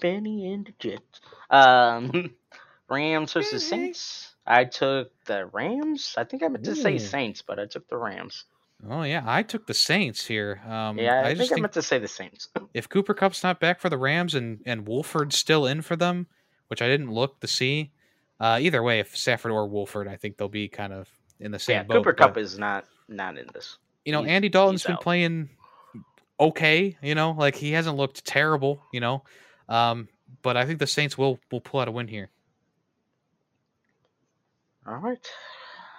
Benny 0.00 0.52
and 0.52 0.66
the 0.66 0.74
Jets. 0.78 1.20
Um, 1.50 2.34
Rams 2.88 3.32
versus. 3.32 3.66
Saints. 3.66 4.34
I 4.46 4.64
took 4.64 5.10
the 5.24 5.46
Rams. 5.46 6.14
I 6.16 6.24
think 6.24 6.42
I 6.42 6.48
meant 6.48 6.64
to 6.64 6.76
say 6.76 6.98
Saints, 6.98 7.42
but 7.42 7.58
I 7.58 7.66
took 7.66 7.88
the 7.88 7.96
Rams. 7.96 8.44
Oh 8.88 9.02
yeah, 9.02 9.22
I 9.26 9.42
took 9.42 9.66
the 9.66 9.74
Saints 9.74 10.26
here. 10.26 10.60
Um, 10.68 10.98
Yeah, 10.98 11.14
I, 11.14 11.20
I 11.20 11.26
think 11.28 11.38
just 11.38 11.52
I 11.52 11.60
meant 11.60 11.72
to 11.72 11.82
say 11.82 11.98
the 11.98 12.08
Saints. 12.08 12.48
if 12.74 12.88
Cooper 12.88 13.14
Kupp's 13.14 13.42
not 13.42 13.58
back 13.58 13.80
for 13.80 13.88
the 13.88 13.98
Rams 13.98 14.34
and 14.34 14.60
and 14.66 14.86
Wolford's 14.86 15.36
still 15.36 15.66
in 15.66 15.82
for 15.82 15.96
them, 15.96 16.26
which 16.68 16.82
I 16.82 16.88
didn't 16.88 17.10
look 17.10 17.40
to 17.40 17.46
see. 17.46 17.92
Uh, 18.38 18.58
either 18.60 18.82
way, 18.82 19.00
if 19.00 19.16
Stafford 19.16 19.50
or 19.50 19.66
Wolford, 19.66 20.06
I 20.06 20.16
think 20.16 20.36
they'll 20.36 20.48
be 20.48 20.68
kind 20.68 20.92
of 20.92 21.08
in 21.40 21.50
the 21.50 21.58
same 21.58 21.76
yeah, 21.76 21.82
boat. 21.84 21.94
Cooper 21.98 22.12
but- 22.12 22.18
Kupp 22.18 22.38
is 22.38 22.58
not 22.58 22.84
not 23.08 23.36
in 23.38 23.46
this. 23.54 23.78
you 24.04 24.12
know, 24.12 24.22
He's- 24.22 24.30
Andy 24.32 24.48
Dalton's 24.48 24.82
been 24.84 24.94
out. 24.94 25.02
playing 25.02 25.48
okay. 26.40 26.96
You 27.02 27.14
know, 27.14 27.32
like 27.32 27.54
he 27.54 27.72
hasn't 27.72 27.96
looked 27.96 28.24
terrible. 28.24 28.82
You 28.92 29.00
know, 29.00 29.22
um, 29.68 30.08
but 30.42 30.56
I 30.56 30.64
think 30.66 30.78
the 30.78 30.86
Saints 30.86 31.16
will 31.16 31.38
will 31.50 31.60
pull 31.60 31.80
out 31.80 31.88
a 31.88 31.92
win 31.92 32.08
here. 32.08 32.30
All 34.86 34.96
right. 34.98 35.26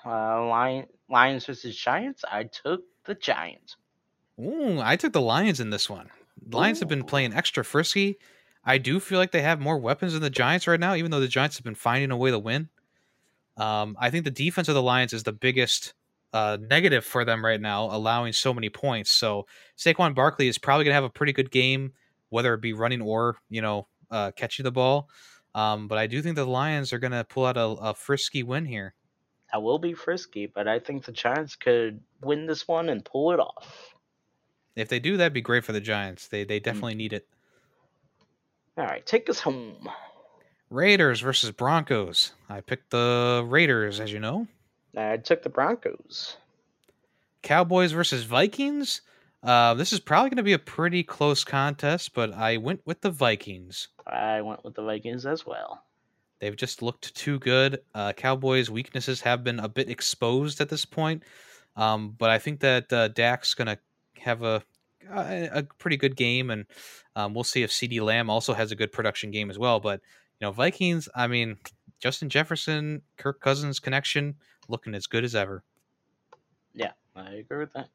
Uh, 0.06 0.46
Lion, 0.48 0.86
Lions 1.10 1.46
versus 1.46 1.76
Giants. 1.76 2.24
I 2.30 2.44
took 2.46 2.84
the 3.06 3.16
Giants. 3.16 3.76
Ooh, 4.40 4.80
I 4.80 4.96
took 4.96 5.14
the 5.14 5.22
Lions 5.22 5.60
in 5.60 5.70
this 5.72 5.90
one. 5.90 6.10
Lions 6.52 6.80
have 6.80 6.88
been 6.88 7.04
playing 7.04 7.34
extra 7.34 7.66
frisky. 7.66 8.18
I 8.64 8.78
do 8.78 9.00
feel 9.00 9.18
like 9.18 9.32
they 9.32 9.42
have 9.42 9.60
more 9.60 9.78
weapons 9.78 10.14
than 10.14 10.22
the 10.22 10.30
Giants 10.30 10.68
right 10.68 10.80
now, 10.80 10.94
even 10.96 11.12
though 11.12 11.20
the 11.20 11.28
Giants 11.28 11.58
have 11.58 11.64
been 11.66 11.76
finding 11.76 12.12
a 12.12 12.18
way 12.18 12.32
to 12.32 12.40
win. 12.40 12.70
Um, 13.58 13.98
I 14.00 14.10
think 14.10 14.24
the 14.24 14.32
defense 14.32 14.68
of 14.68 14.76
the 14.76 14.82
Lions 14.82 15.14
is 15.14 15.24
the 15.24 15.32
biggest 15.32 15.94
uh, 16.34 16.58
negative 16.60 17.06
for 17.06 17.26
them 17.26 17.44
right 17.44 17.60
now, 17.60 17.86
allowing 17.86 18.34
so 18.34 18.54
many 18.54 18.70
points. 18.70 19.12
So 19.12 19.48
Saquon 19.78 20.14
Barkley 20.14 20.48
is 20.48 20.58
probably 20.58 20.86
going 20.86 20.92
to 20.92 20.96
have 20.96 21.04
a 21.04 21.10
pretty 21.10 21.34
good 21.34 21.52
game, 21.52 21.94
whether 22.30 22.54
it 22.54 22.62
be 22.62 22.74
running 22.74 23.02
or 23.02 23.38
you 23.50 23.62
know 23.62 23.88
uh, 24.12 24.32
catching 24.32 24.64
the 24.64 24.72
ball. 24.72 25.10
Um, 25.56 25.88
but 25.88 25.98
I 25.98 26.08
do 26.08 26.22
think 26.22 26.36
the 26.36 26.46
Lions 26.46 26.94
are 26.94 27.00
going 27.00 27.14
to 27.14 27.24
pull 27.24 27.46
out 27.46 27.58
a, 27.58 27.66
a 27.66 27.94
frisky 27.94 28.44
win 28.44 28.66
here. 28.66 28.94
I 29.52 29.58
will 29.58 29.80
be 29.80 29.94
frisky, 29.94 30.46
but 30.46 30.68
I 30.68 30.80
think 30.80 31.06
the 31.06 31.12
Giants 31.12 31.56
could 31.56 32.02
win 32.22 32.46
this 32.46 32.68
one 32.68 32.90
and 32.90 33.04
pull 33.04 33.32
it 33.32 33.40
off. 33.40 33.96
If 34.76 34.90
they 34.90 35.00
do, 35.00 35.18
that'd 35.18 35.34
be 35.34 35.42
great 35.42 35.64
for 35.64 35.72
the 35.72 35.82
Giants. 35.82 36.28
They 36.28 36.44
they 36.44 36.60
definitely 36.60 36.96
need 36.96 37.14
it. 37.14 37.28
All 38.78 38.86
right, 38.86 39.04
take 39.06 39.28
us 39.30 39.40
home. 39.40 39.90
Raiders 40.70 41.22
versus 41.22 41.52
Broncos. 41.52 42.34
I 42.50 42.62
picked 42.62 42.92
the 42.92 43.44
Raiders, 43.48 44.00
as 44.00 44.12
you 44.12 44.20
know. 44.20 44.48
I 44.96 45.18
took 45.18 45.44
the 45.44 45.50
Broncos. 45.50 46.38
Cowboys 47.42 47.92
versus 47.92 48.24
Vikings. 48.24 49.02
Uh, 49.44 49.74
this 49.76 49.94
is 49.94 50.00
probably 50.00 50.30
going 50.30 50.38
to 50.38 50.44
be 50.44 50.54
a 50.54 50.60
pretty 50.60 51.04
close 51.04 51.44
contest, 51.44 52.14
but 52.14 52.34
I 52.34 52.58
went 52.58 52.82
with 52.86 53.02
the 53.02 53.12
Vikings. 53.12 53.88
I 54.06 54.42
went 54.42 54.66
with 54.66 54.76
the 54.76 54.84
Vikings 54.84 55.26
as 55.26 55.46
well. 55.46 55.84
They've 56.40 56.56
just 56.56 56.82
looked 56.82 57.16
too 57.16 57.40
good. 57.40 57.80
Uh, 57.96 58.14
Cowboys' 58.14 58.70
weaknesses 58.70 59.22
have 59.22 59.44
been 59.44 59.60
a 59.60 59.70
bit 59.70 59.90
exposed 59.90 60.60
at 60.62 60.70
this 60.70 60.86
point, 60.86 61.24
um, 61.76 62.16
but 62.18 62.30
I 62.30 62.40
think 62.40 62.60
that 62.60 62.92
uh, 62.92 63.08
Dak's 63.10 63.54
going 63.54 63.68
to 63.68 63.80
have 64.22 64.44
a, 64.44 64.64
a 65.10 65.50
a 65.54 65.64
pretty 65.64 65.98
good 65.98 66.16
game, 66.16 66.50
and 66.50 66.66
um, 67.16 67.34
we'll 67.34 67.44
see 67.44 67.64
if 67.64 67.72
CeeDee 67.72 68.02
Lamb 68.02 68.30
also 68.30 68.54
has 68.54 68.72
a 68.72 68.76
good 68.76 68.92
production 68.92 69.32
game 69.32 69.50
as 69.50 69.58
well. 69.58 69.80
But 69.80 70.02
know, 70.46 70.52
Vikings. 70.52 71.10
I 71.16 71.28
mean, 71.28 71.58
Justin 72.00 72.30
Jefferson, 72.30 73.02
Kirk 73.18 73.42
Cousins 73.42 73.80
connection 73.80 74.36
looking 74.68 74.94
as 74.94 75.08
good 75.08 75.24
as 75.24 75.36
ever. 75.36 75.64
Yeah, 76.74 76.92
I 77.16 77.32
agree 77.32 77.60
with 77.60 77.74
that. 77.74 77.90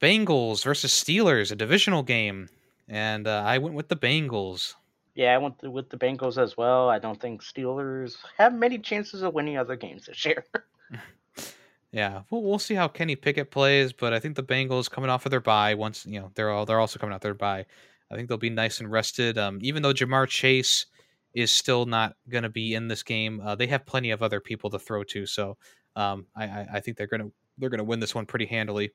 Bengals 0.00 0.64
versus 0.64 0.92
Steelers, 0.92 1.52
a 1.52 1.56
divisional 1.56 2.02
game, 2.02 2.48
and 2.88 3.26
uh, 3.26 3.42
I 3.46 3.58
went 3.58 3.74
with 3.74 3.88
the 3.88 3.96
Bengals. 3.96 4.74
Yeah, 5.14 5.34
I 5.34 5.38
went 5.38 5.62
with 5.62 5.88
the 5.88 5.96
Bengals 5.96 6.36
as 6.36 6.56
well. 6.56 6.90
I 6.90 6.98
don't 6.98 7.18
think 7.20 7.42
Steelers 7.42 8.16
have 8.36 8.54
many 8.54 8.78
chances 8.78 9.22
of 9.22 9.32
winning 9.32 9.56
other 9.56 9.76
games 9.76 10.06
this 10.06 10.24
year. 10.24 10.44
Yeah, 11.96 12.22
we'll, 12.30 12.42
we'll 12.42 12.58
see 12.58 12.74
how 12.74 12.88
Kenny 12.88 13.16
Pickett 13.16 13.50
plays, 13.50 13.92
but 13.94 14.12
I 14.12 14.18
think 14.20 14.36
the 14.36 14.42
Bengals 14.42 14.90
coming 14.90 15.08
off 15.08 15.24
of 15.24 15.30
their 15.30 15.40
bye, 15.40 15.72
once 15.72 16.04
you 16.04 16.20
know 16.20 16.30
they're 16.34 16.50
all 16.50 16.66
they're 16.66 16.78
also 16.78 16.98
coming 16.98 17.14
out 17.14 17.22
their 17.22 17.32
bye. 17.32 17.64
I 18.10 18.14
think 18.14 18.28
they'll 18.28 18.36
be 18.36 18.50
nice 18.50 18.80
and 18.80 18.90
rested. 18.90 19.38
Um, 19.38 19.60
even 19.62 19.82
though 19.82 19.94
Ja'Marr 19.94 20.28
Chase 20.28 20.84
is 21.36 21.52
still 21.52 21.84
not 21.84 22.16
going 22.30 22.44
to 22.44 22.48
be 22.48 22.74
in 22.74 22.88
this 22.88 23.02
game, 23.02 23.40
uh, 23.40 23.54
they 23.54 23.66
have 23.66 23.84
plenty 23.84 24.10
of 24.10 24.22
other 24.22 24.40
people 24.40 24.70
to 24.70 24.78
throw 24.78 25.04
to. 25.04 25.26
So 25.26 25.58
um, 25.94 26.26
I, 26.34 26.44
I, 26.44 26.66
I 26.74 26.80
think 26.80 26.96
they're 26.96 27.06
gonna 27.06 27.28
they're 27.58 27.68
gonna 27.68 27.84
win 27.84 28.00
this 28.00 28.14
one 28.14 28.24
pretty 28.24 28.46
handily. 28.46 28.92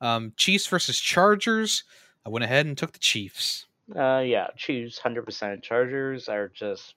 Um, 0.00 0.34
Chiefs 0.36 0.66
versus 0.66 1.00
Chargers. 1.00 1.84
I 2.24 2.28
went 2.28 2.44
ahead 2.44 2.66
and 2.66 2.76
took 2.76 2.92
the 2.92 2.98
Chiefs. 2.98 3.66
Uh, 3.96 4.22
yeah, 4.24 4.48
Chiefs, 4.56 4.98
hundred 4.98 5.24
percent. 5.24 5.62
Chargers 5.62 6.28
are 6.28 6.48
just 6.48 6.94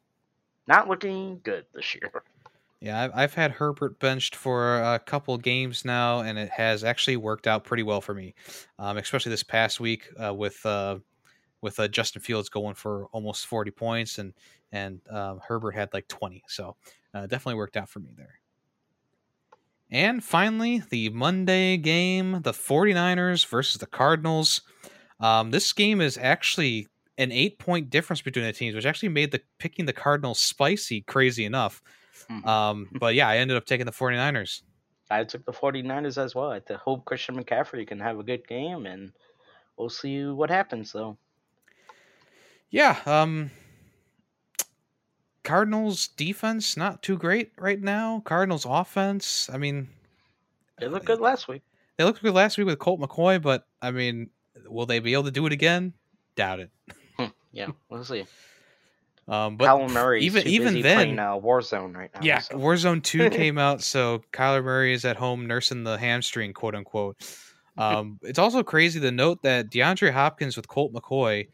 not 0.67 0.89
looking 0.89 1.39
good 1.43 1.65
this 1.74 1.95
year. 1.95 2.11
Yeah, 2.82 3.01
I've, 3.01 3.11
I've 3.13 3.34
had 3.36 3.51
Herbert 3.51 3.99
benched 3.99 4.36
for 4.36 4.82
a 4.82 4.99
couple 4.99 5.38
games 5.38 5.86
now, 5.86 6.22
and 6.22 6.38
it 6.38 6.49
has 6.49 6.84
actually 6.84 7.15
worked 7.15 7.47
out 7.47 7.63
pretty 7.63 7.84
well 7.84 8.01
for 8.01 8.13
me, 8.13 8.34
um, 8.80 8.97
especially 8.97 9.30
this 9.30 9.43
past 9.43 9.80
week 9.80 10.09
uh, 10.22 10.34
with 10.34 10.65
uh, 10.65 10.97
with 11.62 11.80
uh, 11.80 11.88
Justin 11.88 12.22
Fields 12.22 12.49
going 12.49 12.76
for 12.76 13.07
almost 13.12 13.45
forty 13.47 13.72
points, 13.72 14.18
and 14.18 14.34
and 14.72 15.01
um, 15.09 15.39
Herbert 15.45 15.72
had 15.72 15.93
like 15.93 16.07
twenty, 16.07 16.43
so 16.47 16.76
uh, 17.14 17.22
definitely 17.28 17.55
worked 17.55 17.78
out 17.78 17.89
for 17.89 17.99
me 17.99 18.12
there. 18.16 18.39
And 19.89 20.24
finally, 20.24 20.82
the 20.89 21.09
Monday 21.09 21.76
game, 21.76 22.41
the 22.43 22.53
49ers 22.53 23.45
versus 23.45 23.78
the 23.80 23.86
Cardinals. 23.86 24.62
Um, 25.20 25.51
this 25.51 25.74
game 25.74 25.99
is 25.99 26.18
actually 26.18 26.88
an 27.18 27.32
eight 27.32 27.59
point 27.59 27.89
difference 27.89 28.22
between 28.22 28.45
the 28.45 28.53
teams, 28.53 28.74
which 28.74 28.86
actually 28.86 29.09
made 29.09 29.32
the 29.32 29.41
picking 29.59 29.86
the 29.86 29.93
Cardinals 29.93 30.39
spicy 30.39 31.01
crazy 31.01 31.43
enough. 31.45 31.82
Mhm. 32.30 32.45
Um, 32.45 32.89
but 32.99 33.16
yeah, 33.16 33.28
I 33.28 33.38
ended 33.38 33.57
up 33.57 33.66
taking 33.66 33.86
the 33.86 33.91
49ers. 33.91 34.62
I 35.09 35.26
took 35.26 35.45
the 35.45 35.51
49ers 35.51 36.18
as 36.18 36.34
well. 36.34 36.51
I 36.51 36.62
hope 36.74 37.03
Christian 37.05 37.36
McCaffrey 37.36 37.86
can 37.86 37.99
have 37.99 38.18
a 38.18 38.24
good 38.24 38.47
game, 38.47 38.86
and 38.86 39.12
we'll 39.78 39.89
see 39.89 40.24
what 40.26 40.49
happens, 40.49 40.93
though. 40.93 41.18
Yeah, 42.72 42.97
um 43.05 43.51
Cardinals 45.43 46.07
defense 46.09 46.78
not 46.78 47.01
too 47.01 47.17
great 47.17 47.51
right 47.57 47.82
now. 47.82 48.22
Cardinals 48.26 48.65
offense, 48.69 49.49
I 49.51 49.57
mean, 49.57 49.89
They 50.80 50.88
looked 50.88 51.05
good 51.05 51.19
last 51.19 51.47
week. 51.47 51.63
they 51.97 52.03
looked 52.03 52.22
good 52.22 52.34
last 52.34 52.57
week 52.57 52.67
with 52.67 52.80
Colt 52.80 52.99
McCoy, 52.99 53.41
but 53.41 53.67
I 53.82 53.91
mean, 53.91 54.30
will 54.67 54.86
they 54.86 54.99
be 54.99 55.13
able 55.13 55.24
to 55.24 55.32
do 55.32 55.45
it 55.47 55.51
again? 55.51 55.93
Doubt 56.36 56.59
it. 56.59 56.69
Yeah, 57.51 57.67
we'll 57.89 58.03
see. 58.05 58.26
Um, 59.28 59.57
but 59.57 59.67
Kyler 59.67 59.91
Murray 59.91 60.24
even- 60.24 60.47
even 60.47 60.82
then- 60.82 60.95
playing 60.97 61.19
uh, 61.19 61.34
Warzone 61.34 61.95
right 61.95 62.09
now. 62.13 62.22
yeah, 62.24 62.39
so- 62.39 62.55
Warzone 62.55 63.03
2 63.03 63.30
came 63.32 63.57
out, 63.57 63.82
so 63.82 64.24
Kyler 64.32 64.63
Murray 64.63 64.93
is 64.93 65.03
at 65.05 65.17
home 65.17 65.45
nursing 65.47 65.84
the 65.84 65.97
hamstring, 65.97 66.53
quote 66.53 66.76
unquote. 66.76 67.17
Um, 67.78 68.19
it's 68.22 68.38
also 68.38 68.63
crazy 68.63 68.99
to 68.99 69.11
note 69.11 69.43
that 69.43 69.69
DeAndre 69.72 70.11
Hopkins 70.11 70.57
with 70.57 70.67
Colt 70.67 70.91
McCoy 70.93 71.47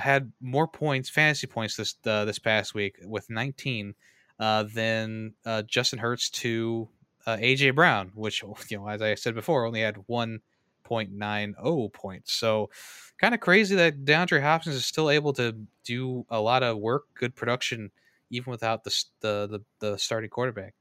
had 0.00 0.32
more 0.40 0.68
points, 0.68 1.08
fantasy 1.08 1.46
points 1.46 1.76
this 1.76 1.96
uh, 2.06 2.24
this 2.24 2.38
past 2.38 2.74
week 2.74 2.96
with 3.04 3.28
19 3.28 3.94
uh, 4.38 4.64
than 4.64 5.34
uh, 5.44 5.62
Justin 5.62 5.98
Hurts 5.98 6.30
to 6.30 6.88
uh, 7.26 7.36
AJ 7.36 7.74
Brown, 7.74 8.12
which 8.14 8.42
you 8.68 8.78
know, 8.78 8.88
as 8.88 9.02
I 9.02 9.14
said 9.14 9.34
before, 9.34 9.66
only 9.66 9.80
had 9.80 9.96
1.90 10.08 11.92
points. 11.92 12.32
So 12.32 12.70
kind 13.18 13.34
of 13.34 13.40
crazy 13.40 13.74
that 13.76 14.04
DeAndre 14.04 14.42
Hopkins 14.42 14.76
is 14.76 14.86
still 14.86 15.10
able 15.10 15.32
to 15.34 15.56
do 15.84 16.24
a 16.30 16.40
lot 16.40 16.62
of 16.62 16.78
work, 16.78 17.06
good 17.14 17.34
production, 17.34 17.90
even 18.30 18.50
without 18.50 18.84
the 18.84 19.04
the 19.20 19.46
the, 19.48 19.60
the 19.80 19.98
starting 19.98 20.30
quarterback. 20.30 20.74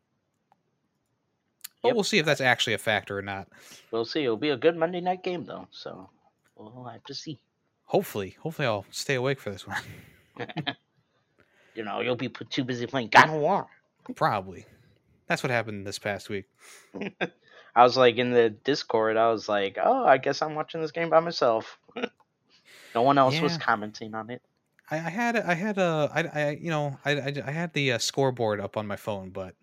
But 1.81 1.89
Yep. 1.89 1.95
we'll 1.95 2.03
see 2.03 2.17
if 2.17 2.25
that's 2.25 2.41
actually 2.41 2.73
a 2.73 2.79
factor 2.79 3.17
or 3.17 3.21
not. 3.21 3.47
We'll 3.91 4.05
see. 4.05 4.23
It'll 4.23 4.35
be 4.35 4.49
a 4.49 4.57
good 4.57 4.75
Monday 4.75 4.99
night 4.99 5.23
game, 5.23 5.45
though. 5.45 5.67
So 5.71 6.09
we'll 6.55 6.83
have 6.85 7.03
to 7.05 7.13
see. 7.13 7.39
Hopefully, 7.87 8.37
hopefully 8.39 8.67
I'll 8.67 8.85
stay 8.91 9.15
awake 9.15 9.39
for 9.39 9.49
this 9.49 9.67
one. 9.67 9.81
You 11.77 11.83
know, 11.83 12.01
you'll 12.01 12.15
be 12.15 12.27
put- 12.27 12.49
too 12.49 12.63
busy 12.63 12.87
playing 12.87 13.09
God 13.09 13.29
of 13.29 13.35
War. 13.35 13.67
Probably. 14.15 14.65
That's 15.27 15.43
what 15.43 15.51
happened 15.51 15.85
this 15.85 15.99
past 15.99 16.27
week. 16.27 16.45
I 17.75 17.83
was 17.83 17.95
like 17.95 18.17
in 18.17 18.31
the 18.31 18.49
Discord. 18.49 19.15
I 19.15 19.29
was 19.29 19.47
like, 19.47 19.77
oh, 19.81 20.03
I 20.03 20.17
guess 20.17 20.41
I'm 20.41 20.55
watching 20.55 20.81
this 20.81 20.89
game 20.89 21.11
by 21.11 21.19
myself. 21.19 21.77
no 22.95 23.03
one 23.03 23.19
else 23.19 23.39
was 23.39 23.59
commenting 23.59 24.15
on 24.15 24.31
it. 24.31 24.41
I, 24.89 24.95
I 24.95 25.09
had 25.09 25.35
I 25.35 25.53
had 25.53 25.77
a 25.77 26.09
I, 26.11 26.21
I 26.23 26.49
you 26.59 26.71
know 26.71 26.97
I 27.05 27.11
I, 27.11 27.33
I 27.45 27.51
had 27.51 27.73
the 27.73 27.91
uh, 27.91 27.97
scoreboard 27.99 28.59
up 28.59 28.75
on 28.75 28.87
my 28.87 28.95
phone, 28.95 29.29
but 29.29 29.53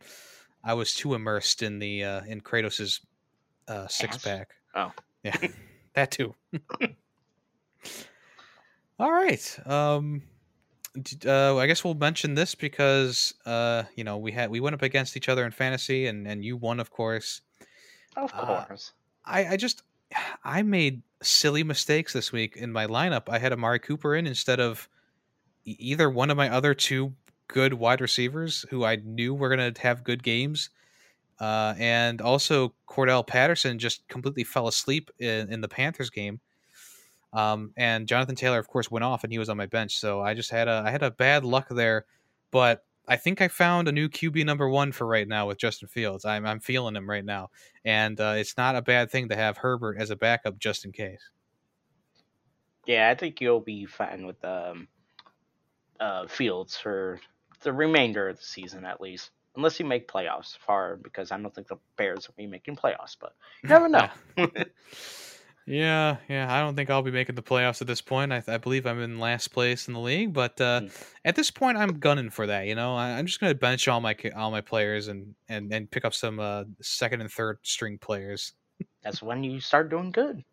I 0.62 0.74
was 0.74 0.94
too 0.94 1.14
immersed 1.14 1.62
in 1.62 1.80
the 1.80 2.04
uh, 2.04 2.20
in 2.26 2.42
Kratos's 2.42 3.00
uh, 3.66 3.88
six 3.88 4.18
pack. 4.18 4.50
Oh. 4.76 4.92
yeah, 5.24 5.36
that 5.94 6.12
too. 6.12 6.34
All 8.99 9.11
right. 9.12 9.59
Um, 9.66 10.22
uh, 11.26 11.57
I 11.57 11.66
guess 11.66 11.82
we'll 11.84 11.95
mention 11.95 12.34
this 12.34 12.55
because 12.55 13.34
uh, 13.47 13.84
you 13.97 14.05
know 14.05 14.18
we 14.18 14.32
had 14.32 14.51
we 14.51 14.61
went 14.61 14.74
up 14.74 14.82
against 14.82 15.16
each 15.16 15.28
other 15.28 15.45
in 15.45 15.53
fantasy, 15.53 16.07
and 16.07 16.26
and 16.26 16.45
you 16.45 16.57
won, 16.57 16.80
of 16.80 16.90
course. 16.90 17.40
Of 18.16 18.32
Uh, 18.32 18.66
course. 18.66 18.92
I, 19.24 19.47
I 19.49 19.57
just 19.57 19.82
I 20.45 20.62
made 20.62 21.03
silly 21.22 21.64
mistakes 21.64 22.12
this 22.12 22.32
week 22.32 22.57
in 22.57 22.72
my 22.72 22.86
lineup. 22.86 23.28
I 23.28 23.38
had 23.38 23.53
Amari 23.53 23.80
Cooper 23.80 24.14
in 24.14 24.26
instead 24.26 24.61
of 24.61 24.88
either 25.64 26.11
one 26.11 26.30
of 26.30 26.36
my 26.36 26.51
other 26.51 26.74
two 26.74 27.16
good 27.49 27.74
wide 27.74 28.01
receivers 28.01 28.64
who 28.70 28.84
I 28.84 28.97
knew 28.97 29.34
were 29.34 29.55
going 29.55 29.74
to 29.74 29.80
have 29.82 30.05
good 30.05 30.22
games. 30.22 30.70
Uh, 31.40 31.74
and 31.78 32.20
also 32.22 32.74
Cordarrelle 32.88 33.26
Patterson 33.26 33.78
just 33.78 34.09
completely 34.09 34.45
fell 34.45 34.68
asleep 34.68 35.11
in, 35.18 35.53
in 35.53 35.61
the 35.62 35.68
Panthers 35.68 36.11
game. 36.11 36.40
Um, 37.35 37.72
and 37.76 38.07
Jonathan 38.07 38.37
Taylor, 38.37 38.59
of 38.59 38.68
course, 38.68 38.91
went 38.91 39.05
off 39.05 39.24
and 39.24 39.32
he 39.32 39.39
was 39.39 39.49
on 39.49 39.57
my 39.57 39.66
bench. 39.66 39.99
So 39.99 40.22
I 40.22 40.35
just 40.35 40.51
had 40.51 40.68
a 40.68 40.85
I 40.87 40.91
had 40.91 41.03
a 41.03 41.11
bad 41.11 41.45
luck 41.45 41.68
there, 41.68 42.07
but 42.51 42.85
I 43.07 43.16
think 43.16 43.43
I 43.43 43.49
found 43.49 43.89
a 43.89 43.93
new 43.93 44.09
QB 44.09 44.47
number 44.47 44.68
one 44.68 44.93
for 44.93 45.07
right 45.07 45.26
now 45.26 45.49
with 45.49 45.59
Justin 45.59 45.89
Fields. 45.89 46.24
I'm 46.24 46.47
I'm 46.47 46.61
feeling 46.61 46.97
him 46.97 47.11
right 47.11 47.24
now, 47.24 47.51
and 47.85 48.18
uh, 48.20 48.35
it's 48.37 48.57
not 48.57 48.76
a 48.76 48.82
bad 48.82 49.11
thing 49.11 49.28
to 49.28 49.37
have 49.37 49.59
Herbert 49.59 49.97
as 49.99 50.11
a 50.11 50.16
backup 50.16 50.59
just 50.59 50.85
in 50.85 50.93
case. 50.93 51.30
Yeah, 52.87 53.09
I 53.11 53.14
think 53.14 53.41
you'll 53.41 53.61
be 53.61 53.87
fine 53.87 54.26
with 54.26 54.43
um, 54.45 54.89
uh, 55.99 56.26
Fields 56.26 56.76
for 56.76 57.20
the 57.62 57.72
remainder 57.72 58.28
of 58.28 58.37
the 58.39 58.45
season, 58.45 58.85
at 58.85 59.01
least. 59.01 59.30
Unless 59.57 59.78
you 59.78 59.87
make 59.87 60.09
playoffs 60.09 60.59
far, 60.59 60.97
because 60.97 61.30
I 61.30 61.41
don't 61.41 61.55
think 61.55 61.68
the 61.68 61.76
Bears 61.97 62.26
will 62.26 62.35
be 62.37 62.47
making 62.47 62.76
playoffs, 62.76 63.16
but 63.18 63.35
you 63.62 63.68
never 63.70 63.89
know. 63.89 64.09
Yeah, 65.66 66.18
yeah. 66.28 66.52
I 66.54 66.60
don't 66.60 66.76
think 66.76 66.90
I'll 66.90 67.00
be 67.00 67.10
making 67.10 67.36
the 67.36 67.42
playoffs 67.42 67.80
at 67.80 67.86
this 67.86 68.02
point. 68.02 68.32
I, 68.34 68.42
I 68.46 68.58
believe 68.58 68.86
I'm 68.86 69.00
in 69.00 69.18
last 69.18 69.48
place 69.48 69.88
in 69.88 69.94
the 69.94 70.00
league, 70.00 70.32
but 70.34 70.60
uh, 70.60 70.82
Mm. 70.82 71.04
at 71.24 71.36
this 71.36 71.50
point, 71.50 71.78
I'm 71.78 71.98
gunning 71.98 72.28
for 72.28 72.46
that. 72.46 72.66
You 72.66 72.74
know, 72.74 72.94
I, 72.94 73.12
I'm 73.12 73.24
just 73.24 73.40
going 73.40 73.50
to 73.50 73.58
bench 73.58 73.88
all 73.88 74.00
my 74.00 74.14
all 74.36 74.50
my 74.50 74.60
players 74.60 75.08
and 75.08 75.34
and 75.48 75.72
and 75.72 75.90
pick 75.90 76.04
up 76.04 76.12
some 76.12 76.38
uh, 76.38 76.64
second 76.82 77.22
and 77.22 77.32
third 77.32 77.58
string 77.62 77.96
players. 77.96 78.52
That's 79.02 79.22
when 79.22 79.42
you 79.42 79.58
start 79.60 79.88
doing 79.88 80.10
good. 80.10 80.44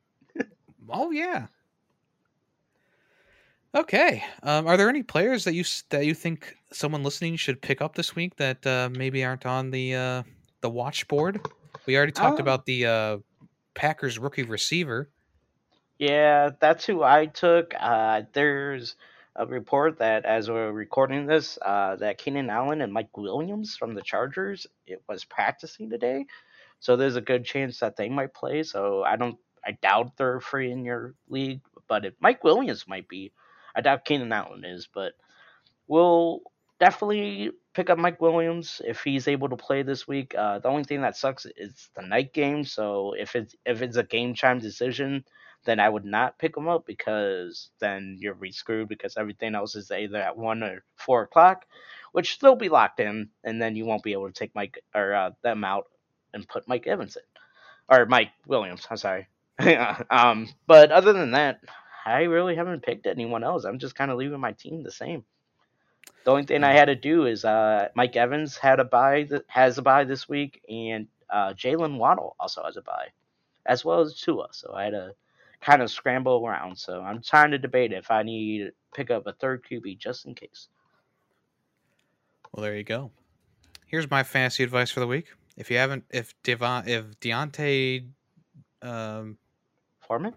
Oh 0.89 1.12
yeah. 1.12 1.47
Okay. 3.74 4.24
Um, 4.43 4.68
are 4.68 4.76
there 4.78 4.89
any 4.89 5.03
players 5.03 5.43
that 5.45 5.53
you 5.53 5.64
that 5.89 6.05
you 6.05 6.14
think 6.14 6.55
someone 6.72 7.03
listening 7.03 7.36
should 7.38 7.62
pick 7.62 7.82
up 7.82 7.95
this 7.95 8.16
week 8.16 8.36
that 8.38 8.66
uh, 8.68 8.89
maybe 8.91 9.24
aren't 9.24 9.45
on 9.45 9.72
the 9.72 9.95
uh, 9.95 10.24
the 10.62 10.70
watch 10.70 11.07
board? 11.07 11.39
We 11.86 11.95
already 11.97 12.12
talked 12.12 12.39
Um, 12.39 12.45
about 12.45 12.66
the 12.66 12.86
uh, 12.86 13.18
Packers 13.74 14.19
rookie 14.19 14.43
receiver. 14.43 15.09
Yeah, 15.97 16.49
that's 16.59 16.86
who 16.86 17.03
I 17.03 17.28
took. 17.28 17.74
Uh, 17.80 18.24
there's 18.34 18.95
a 19.36 19.45
report 19.45 19.99
that 19.99 20.26
as 20.26 20.49
we're 20.49 20.72
recording 20.72 21.26
this, 21.26 21.57
uh, 21.63 21.95
that 21.97 22.17
Keenan 22.17 22.49
Allen 22.49 22.82
and 22.82 22.91
Mike 22.91 23.15
Williams 23.15 23.78
from 23.78 23.93
the 23.93 24.01
Chargers 24.01 24.67
it 24.88 25.01
was 25.07 25.24
practicing 25.24 25.89
today, 25.89 26.26
so 26.80 26.95
there's 26.95 27.15
a 27.15 27.22
good 27.22 27.45
chance 27.45 27.80
that 27.80 27.95
they 27.95 28.09
might 28.09 28.34
play. 28.34 28.63
So 28.63 29.03
I 29.03 29.15
don't, 29.15 29.38
I 29.65 29.78
doubt 29.82 30.17
they're 30.17 30.39
free 30.39 30.72
in 30.72 30.84
your 30.84 31.13
league, 31.30 31.61
but 31.88 32.03
if 32.05 32.13
Mike 32.19 32.43
Williams 32.43 32.88
might 32.88 33.07
be, 33.07 33.32
I 33.76 33.82
doubt 33.82 34.05
Keenan 34.05 34.34
Allen 34.34 34.65
is, 34.65 34.88
but 34.91 35.13
we'll 35.88 36.41
definitely 36.80 37.51
pick 37.74 37.89
up 37.89 37.97
Mike 37.97 38.22
Williams 38.22 38.82
if 38.86 39.01
he's 39.01 39.28
able 39.28 39.49
to 39.49 39.57
play 39.57 39.84
this 39.84 40.07
week. 40.07 40.36
Uh, 40.38 40.59
the 40.59 40.67
only 40.67 40.84
thing 40.84 41.01
that 41.01 41.15
sucks 41.17 41.45
is 41.57 41.89
the 41.95 42.01
night 42.01 42.34
game. 42.34 42.63
So 42.63 43.13
if 43.17 43.36
it's 43.36 43.55
if 43.65 43.82
it's 43.82 43.97
a 43.97 44.03
game 44.03 44.36
time 44.36 44.59
decision, 44.59 45.24
then 45.65 45.80
I 45.80 45.89
would 45.89 46.05
not 46.05 46.39
pick 46.39 46.57
him 46.57 46.67
up 46.67 46.86
because 46.86 47.69
then 47.80 48.17
you're 48.19 48.34
re 48.34 48.51
screwed 48.51 48.89
because 48.89 49.17
everything 49.17 49.55
else 49.55 49.76
is 49.76 49.91
either 49.91 50.17
at 50.17 50.38
one 50.38 50.63
or 50.63 50.84
four 50.95 51.24
o'clock, 51.24 51.65
which 52.11 52.39
they'll 52.39 52.55
be 52.55 52.69
locked 52.69 52.99
in, 52.99 53.30
and 53.43 53.61
then 53.61 53.76
you 53.76 53.86
won't 53.86 54.03
be 54.03 54.13
able 54.13 54.28
to 54.28 54.34
take 54.34 54.55
Mike 54.55 54.84
or 54.95 55.13
uh, 55.13 55.32
them 55.43 55.63
out 55.63 55.86
and 56.34 56.47
put 56.47 56.67
Mike 56.67 56.88
Evans 56.88 57.17
in 57.17 57.95
or 57.95 58.05
Mike 58.05 58.32
Williams. 58.47 58.88
I'm 58.89 58.97
sorry. 58.97 59.28
um, 60.09 60.49
but 60.65 60.91
other 60.91 61.13
than 61.13 61.32
that, 61.32 61.61
I 62.05 62.24
really 62.24 62.55
haven't 62.55 62.84
picked 62.84 63.05
anyone 63.05 63.43
else. 63.43 63.63
I'm 63.63 63.80
just 63.80 63.95
kind 63.95 64.09
of 64.09 64.17
leaving 64.17 64.39
my 64.39 64.53
team 64.53 64.82
the 64.84 64.91
same. 64.91 65.24
The 66.24 66.32
only 66.32 66.43
thing 66.43 66.64
I 66.64 66.74
had 66.74 66.86
to 66.86 66.95
do 66.95 67.26
is 67.26 67.45
uh, 67.45 67.89
Mike 67.95 68.16
Evans 68.16 68.58
had 68.58 68.80
a 68.80 68.84
bye 68.84 69.24
that 69.30 69.45
has 69.47 69.78
a 69.78 69.82
bye 69.82 70.04
this 70.04 70.30
week, 70.30 70.62
and 70.70 71.08
uh, 71.30 71.54
Jaylen 71.54 71.97
Waddle 71.97 72.36
also 72.39 72.64
has 72.64 72.78
a 72.78 72.82
bye, 72.82 73.08
as 73.66 73.84
well 73.84 74.02
as 74.02 74.14
Tua. 74.20 74.47
So 74.52 74.74
I 74.74 74.84
had 74.84 74.91
to 74.91 75.16
kind 75.62 75.82
of 75.82 75.89
scramble 75.89 76.45
around. 76.45 76.78
So 76.78 77.02
I'm 77.02 77.22
trying 77.22 77.52
to 77.52 77.58
debate 77.58 77.91
if 77.91 78.12
I 78.12 78.24
need 78.24 78.66
to 78.66 78.72
pick 78.93 79.10
up 79.10 79.26
a 79.26 79.34
third 79.34 79.64
QB 79.70 79.97
just 79.97 80.26
in 80.26 80.36
case. 80.36 80.68
Well, 82.52 82.64
there 82.64 82.76
you 82.76 82.84
go. 82.84 83.12
Here's 83.88 84.10
my 84.10 84.24
fantasy 84.24 84.64
advice 84.64 84.91
for 84.91 84.99
the 84.99 85.08
week. 85.08 85.28
If 85.58 85.72
you 85.72 85.78
haven't, 85.78 86.06
if 86.10 86.34
Devon, 86.43 86.88
if 86.88 87.20
Deontay 87.20 88.08
um, 88.82 89.38
Foreman, 90.02 90.34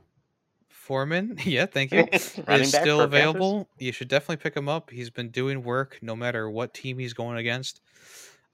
Foreman, 0.84 1.38
yeah, 1.44 1.64
thank 1.66 1.92
you, 1.92 2.06
is 2.12 2.68
still 2.68 3.00
for 3.00 3.08
Panthers? 3.08 3.40
available, 3.40 3.68
you 3.78 3.90
should 3.90 4.08
definitely 4.08 4.36
pick 4.36 4.54
him 4.54 4.68
up. 4.68 4.90
He's 4.90 5.08
been 5.08 5.30
doing 5.30 5.62
work 5.62 5.98
no 6.02 6.14
matter 6.14 6.50
what 6.50 6.74
team 6.74 6.98
he's 6.98 7.14
going 7.14 7.38
against. 7.38 7.80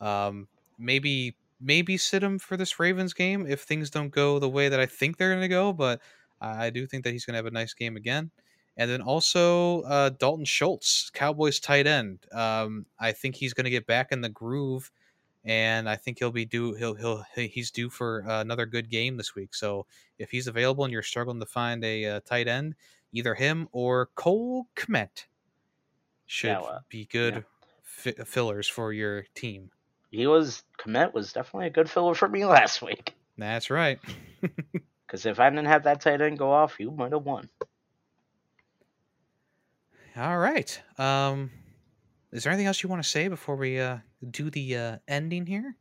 Um, 0.01 0.47
maybe 0.79 1.35
maybe 1.61 1.97
sit 1.97 2.23
him 2.23 2.39
for 2.39 2.57
this 2.57 2.79
Ravens 2.79 3.13
game 3.13 3.47
if 3.47 3.63
things 3.63 3.91
don't 3.91 4.11
go 4.11 4.39
the 4.39 4.49
way 4.49 4.69
that 4.69 4.79
I 4.79 4.87
think 4.87 5.17
they're 5.17 5.31
going 5.31 5.43
to 5.43 5.49
go, 5.49 5.73
but 5.73 6.01
I 6.41 6.67
I 6.67 6.71
do 6.71 6.87
think 6.87 7.05
that 7.05 7.13
he's 7.13 7.25
going 7.25 7.35
to 7.35 7.39
have 7.39 7.47
a 7.47 7.51
nice 7.51 7.75
game 7.75 7.97
again. 7.97 8.31
And 8.77 8.89
then 8.91 9.03
also 9.03 9.83
uh, 9.83 10.11
Dalton 10.11 10.45
Schultz, 10.45 11.11
Cowboys 11.11 11.61
tight 11.61 11.87
end. 11.87 12.21
Um, 12.33 12.87
I 12.99 13.13
think 13.13 13.35
he's 13.35 13.53
going 13.53 13.65
to 13.65 13.71
get 13.71 13.87
back 13.87 14.13
in 14.13 14.21
the 14.21 14.29
groove 14.29 14.91
and 15.45 15.89
I 15.89 15.97
think 15.97 16.19
he'll 16.19 16.31
be 16.31 16.45
due. 16.45 16.75
He'll 16.75 16.95
he'll 16.95 17.25
he's 17.35 17.71
due 17.71 17.91
for 17.91 18.25
uh, 18.29 18.41
another 18.41 18.67
good 18.67 18.91
game 18.91 19.17
this 19.17 19.35
week. 19.35 19.55
So 19.55 19.87
if 20.19 20.31
he's 20.31 20.47
available 20.47 20.85
and 20.85 20.93
you're 20.93 21.03
struggling 21.03 21.41
to 21.41 21.47
find 21.47 21.85
a 21.85 22.05
uh, 22.07 22.21
tight 22.25 22.49
end, 22.49 22.75
either 23.13 23.35
him 23.35 23.69
or 23.73 24.07
Cole 24.15 24.67
Kmet 24.77 25.27
should 26.27 26.49
Yeah, 26.49 26.61
well, 26.61 26.85
be 26.89 27.07
good 27.07 27.45
fi- 27.83 28.13
fillers 28.25 28.69
for 28.69 28.93
your 28.93 29.25
team. 29.35 29.71
He 30.13 30.27
was 30.29 30.63
Kmet 30.79 31.13
was 31.15 31.33
definitely 31.33 31.67
a 31.67 31.71
good 31.71 31.91
filler 31.91 32.15
for 32.15 32.29
me 32.29 32.45
last 32.47 32.81
week. 32.83 33.17
That's 33.37 33.71
right. 33.71 33.99
Because 35.07 35.27
if 35.27 35.39
I 35.41 35.51
didn't 35.51 35.67
have 35.67 35.85
that 35.85 36.01
tight 36.01 36.21
end 36.23 36.39
go 36.39 36.51
off, 36.53 36.81
you 36.81 36.91
might 36.91 37.13
have 37.13 37.25
won. 37.25 37.51
All 40.17 40.39
right. 40.39 40.81
Um, 40.99 41.51
is 42.33 42.45
there 42.45 42.53
anything 42.53 42.67
else 42.67 42.83
you 42.83 42.89
want 42.89 43.03
to 43.03 43.09
say 43.09 43.29
before 43.29 43.57
we 43.57 43.79
uh, 43.81 43.99
do 44.31 44.51
the 44.51 44.77
uh, 44.77 44.97
ending 45.09 45.47
here? 45.47 45.77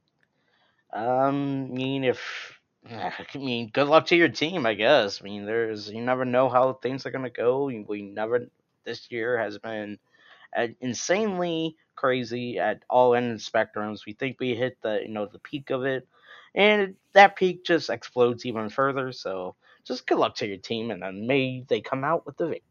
Um, 0.93 1.69
I 1.71 1.73
mean, 1.73 2.03
if 2.03 2.59
I 2.89 3.11
mean, 3.35 3.69
good 3.71 3.87
luck 3.87 4.07
to 4.07 4.15
your 4.15 4.29
team. 4.29 4.65
I 4.65 4.73
guess. 4.73 5.21
I 5.21 5.25
mean, 5.25 5.45
there's 5.45 5.89
you 5.89 6.01
never 6.01 6.25
know 6.25 6.49
how 6.49 6.73
things 6.73 7.05
are 7.05 7.11
gonna 7.11 7.29
go. 7.29 7.65
We 7.65 8.01
never. 8.01 8.47
This 8.85 9.11
year 9.11 9.37
has 9.37 9.57
been 9.59 9.99
insanely 10.81 11.75
crazy 11.95 12.57
at 12.57 12.83
all 12.89 13.13
ends 13.13 13.47
spectrums. 13.47 14.05
We 14.05 14.13
think 14.13 14.39
we 14.39 14.55
hit 14.55 14.77
the 14.81 15.01
you 15.03 15.09
know 15.09 15.25
the 15.25 15.39
peak 15.39 15.69
of 15.69 15.83
it, 15.85 16.07
and 16.55 16.95
that 17.13 17.35
peak 17.35 17.65
just 17.65 17.89
explodes 17.89 18.45
even 18.45 18.69
further. 18.69 19.11
So 19.11 19.55
just 19.85 20.07
good 20.07 20.17
luck 20.17 20.35
to 20.35 20.47
your 20.47 20.57
team, 20.57 20.91
and 20.91 21.01
then 21.03 21.27
may 21.27 21.65
they 21.67 21.81
come 21.81 22.03
out 22.03 22.25
with 22.25 22.37
the 22.37 22.47
victory. 22.47 22.68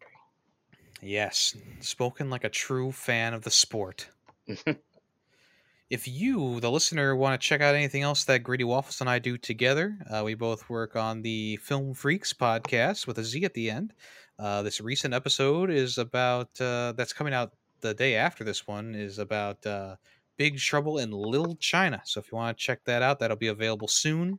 Yes, 1.01 1.57
spoken 1.81 2.29
like 2.29 2.45
a 2.45 2.49
true 2.49 2.91
fan 2.93 3.35
of 3.35 3.43
the 3.43 3.51
sport. 3.51 4.09
if 5.91 6.09
you, 6.09 6.61
the 6.61 6.71
listener, 6.71 7.15
want 7.15 7.41
to 7.41 7.47
check 7.47 7.61
out 7.61 7.75
anything 7.75 8.03
else 8.03 8.25
that 8.25 8.43
Greedy 8.43 8.65
Waffles 8.65 9.01
and 9.01 9.09
I 9.09 9.19
do 9.19 9.39
together, 9.39 9.97
uh, 10.11 10.23
we 10.25 10.35
both 10.35 10.69
work 10.69 10.97
on 10.97 11.23
the 11.23 11.57
Film 11.59 11.95
Freakz 11.95 12.35
podcast 12.35 13.07
with 13.07 13.19
a 13.19 13.25
Z 13.25 13.45
at 13.45 13.55
the 13.55 13.71
end. 13.71 13.93
Uh, 14.39 14.63
this 14.63 14.81
recent 14.81 15.15
episode 15.15 15.71
is 15.71 15.99
about 15.99 16.49
uh, 16.61 16.93
that's 16.97 17.13
coming 17.13 17.35
out 17.35 17.53
the 17.81 17.95
day 17.95 18.17
after 18.17 18.45
this 18.45 18.67
one 18.67 18.95
is 18.95 19.19
about 19.19 19.65
uh, 19.67 19.97
Big 20.37 20.59
Trouble 20.59 20.99
in 20.99 21.11
Little 21.11 21.57
China. 21.57 22.01
So 22.05 22.21
if 22.21 22.31
you 22.31 22.37
want 22.37 22.57
to 22.57 22.63
check 22.63 22.85
that 22.85 23.03
out, 23.03 23.19
that'll 23.19 23.37
be 23.37 23.49
available 23.49 23.89
soon. 23.89 24.39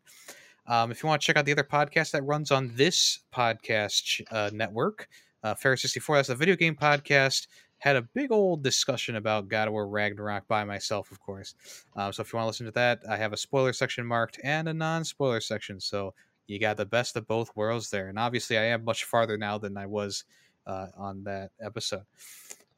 Um, 0.68 0.92
if 0.92 1.02
you 1.02 1.08
want 1.08 1.22
to 1.22 1.26
check 1.26 1.36
out 1.36 1.46
the 1.46 1.52
other 1.52 1.64
podcast 1.64 2.12
that 2.12 2.24
runs 2.24 2.52
on 2.52 2.72
this 2.76 3.20
podcast 3.34 4.22
uh, 4.32 4.50
network, 4.54 5.08
uh, 5.44 5.56
Fair 5.56 5.78
64, 5.78 6.18
that's 6.18 6.30
a 6.30 6.36
video 6.36 6.56
game 6.56 6.76
podcast. 6.76 7.48
Had 7.78 7.96
a 7.96 8.02
big 8.02 8.32
old 8.32 8.62
discussion 8.62 9.16
about 9.16 9.48
God 9.48 9.68
of 9.68 9.74
War 9.74 9.88
Ragnarok 9.88 10.48
by 10.48 10.66
myself, 10.66 11.12
of 11.12 11.20
course. 11.22 11.56
Um, 11.96 12.12
so 12.12 12.22
if 12.22 12.34
you 12.34 12.38
want 12.38 12.46
to 12.46 12.48
listen 12.48 12.66
to 12.66 12.74
that, 12.74 13.00
I 13.10 13.16
have 13.16 13.32
a 13.32 13.38
spoiler 13.38 13.72
section 13.72 14.06
marked 14.06 14.40
and 14.44 14.68
a 14.68 14.74
non 14.74 15.06
spoiler 15.06 15.40
section. 15.40 15.80
So 15.80 16.14
you 16.48 16.60
got 16.60 16.78
the 16.78 16.86
best 16.86 17.16
of 17.16 17.28
both 17.28 17.56
worlds 17.56 17.90
there. 17.90 18.10
And 18.10 18.20
obviously, 18.20 18.58
I 18.58 18.66
am 18.66 18.84
much 18.84 19.06
farther 19.06 19.38
now 19.38 19.58
than 19.58 19.78
I 19.78 19.86
was 19.86 20.26
uh, 20.68 20.88
on 20.98 21.24
that 21.24 21.52
episode. 21.62 22.04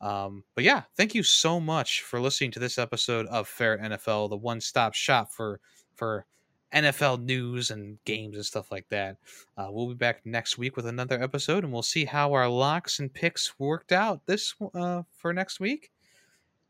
Um, 0.02 0.44
but 0.56 0.64
yeah, 0.64 0.84
thank 0.98 1.16
you 1.16 1.24
so 1.24 1.60
much 1.60 2.02
for 2.02 2.20
listening 2.20 2.52
to 2.52 2.60
this 2.60 2.78
episode 2.78 3.28
of 3.28 3.48
Ferret 3.48 3.82
NFL, 3.82 4.30
the 4.30 4.38
one 4.38 4.60
stop 4.60 4.94
shop 4.94 5.32
for 5.32 5.60
for 5.96 6.26
NFL 6.74 7.24
news 7.24 7.72
and 7.72 7.98
games 8.06 8.36
and 8.36 8.46
stuff 8.46 8.72
like 8.72 8.88
that. 8.90 9.18
Uh, 9.58 9.68
we'll 9.70 9.88
be 9.90 9.94
back 9.94 10.26
next 10.26 10.58
week 10.58 10.76
with 10.76 10.86
another 10.86 11.22
episode, 11.22 11.64
and 11.64 11.72
we'll 11.74 11.82
see 11.82 12.06
how 12.06 12.34
our 12.34 12.48
locks 12.48 13.00
and 13.00 13.14
picks 13.14 13.58
worked 13.60 13.92
out 13.92 14.26
this 14.26 14.54
uh, 14.74 15.04
for 15.18 15.34
next 15.34 15.60
week. 15.60 15.92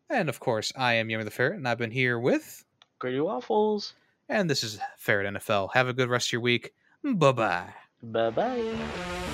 And 0.10 0.28
of 0.30 0.40
course, 0.40 0.74
I 0.76 0.94
am 0.96 1.10
Yummy 1.10 1.24
the 1.24 1.32
Ferret, 1.32 1.58
and 1.58 1.68
I've 1.68 1.78
been 1.78 1.92
here 1.92 2.20
with, 2.20 2.66
Greedy 3.00 3.20
waffles. 3.22 3.94
and 4.28 4.50
this 4.50 4.64
is 4.64 4.80
Ferret 4.98 5.32
NFL. 5.34 5.70
Have 5.74 5.88
a 5.88 5.94
good 5.94 6.10
rest 6.10 6.28
of 6.30 6.34
your 6.34 6.42
week. 6.42 6.74
Bye 7.04 7.32
bye. 7.32 7.74
Bye 8.04 8.30
bye. 8.32 9.31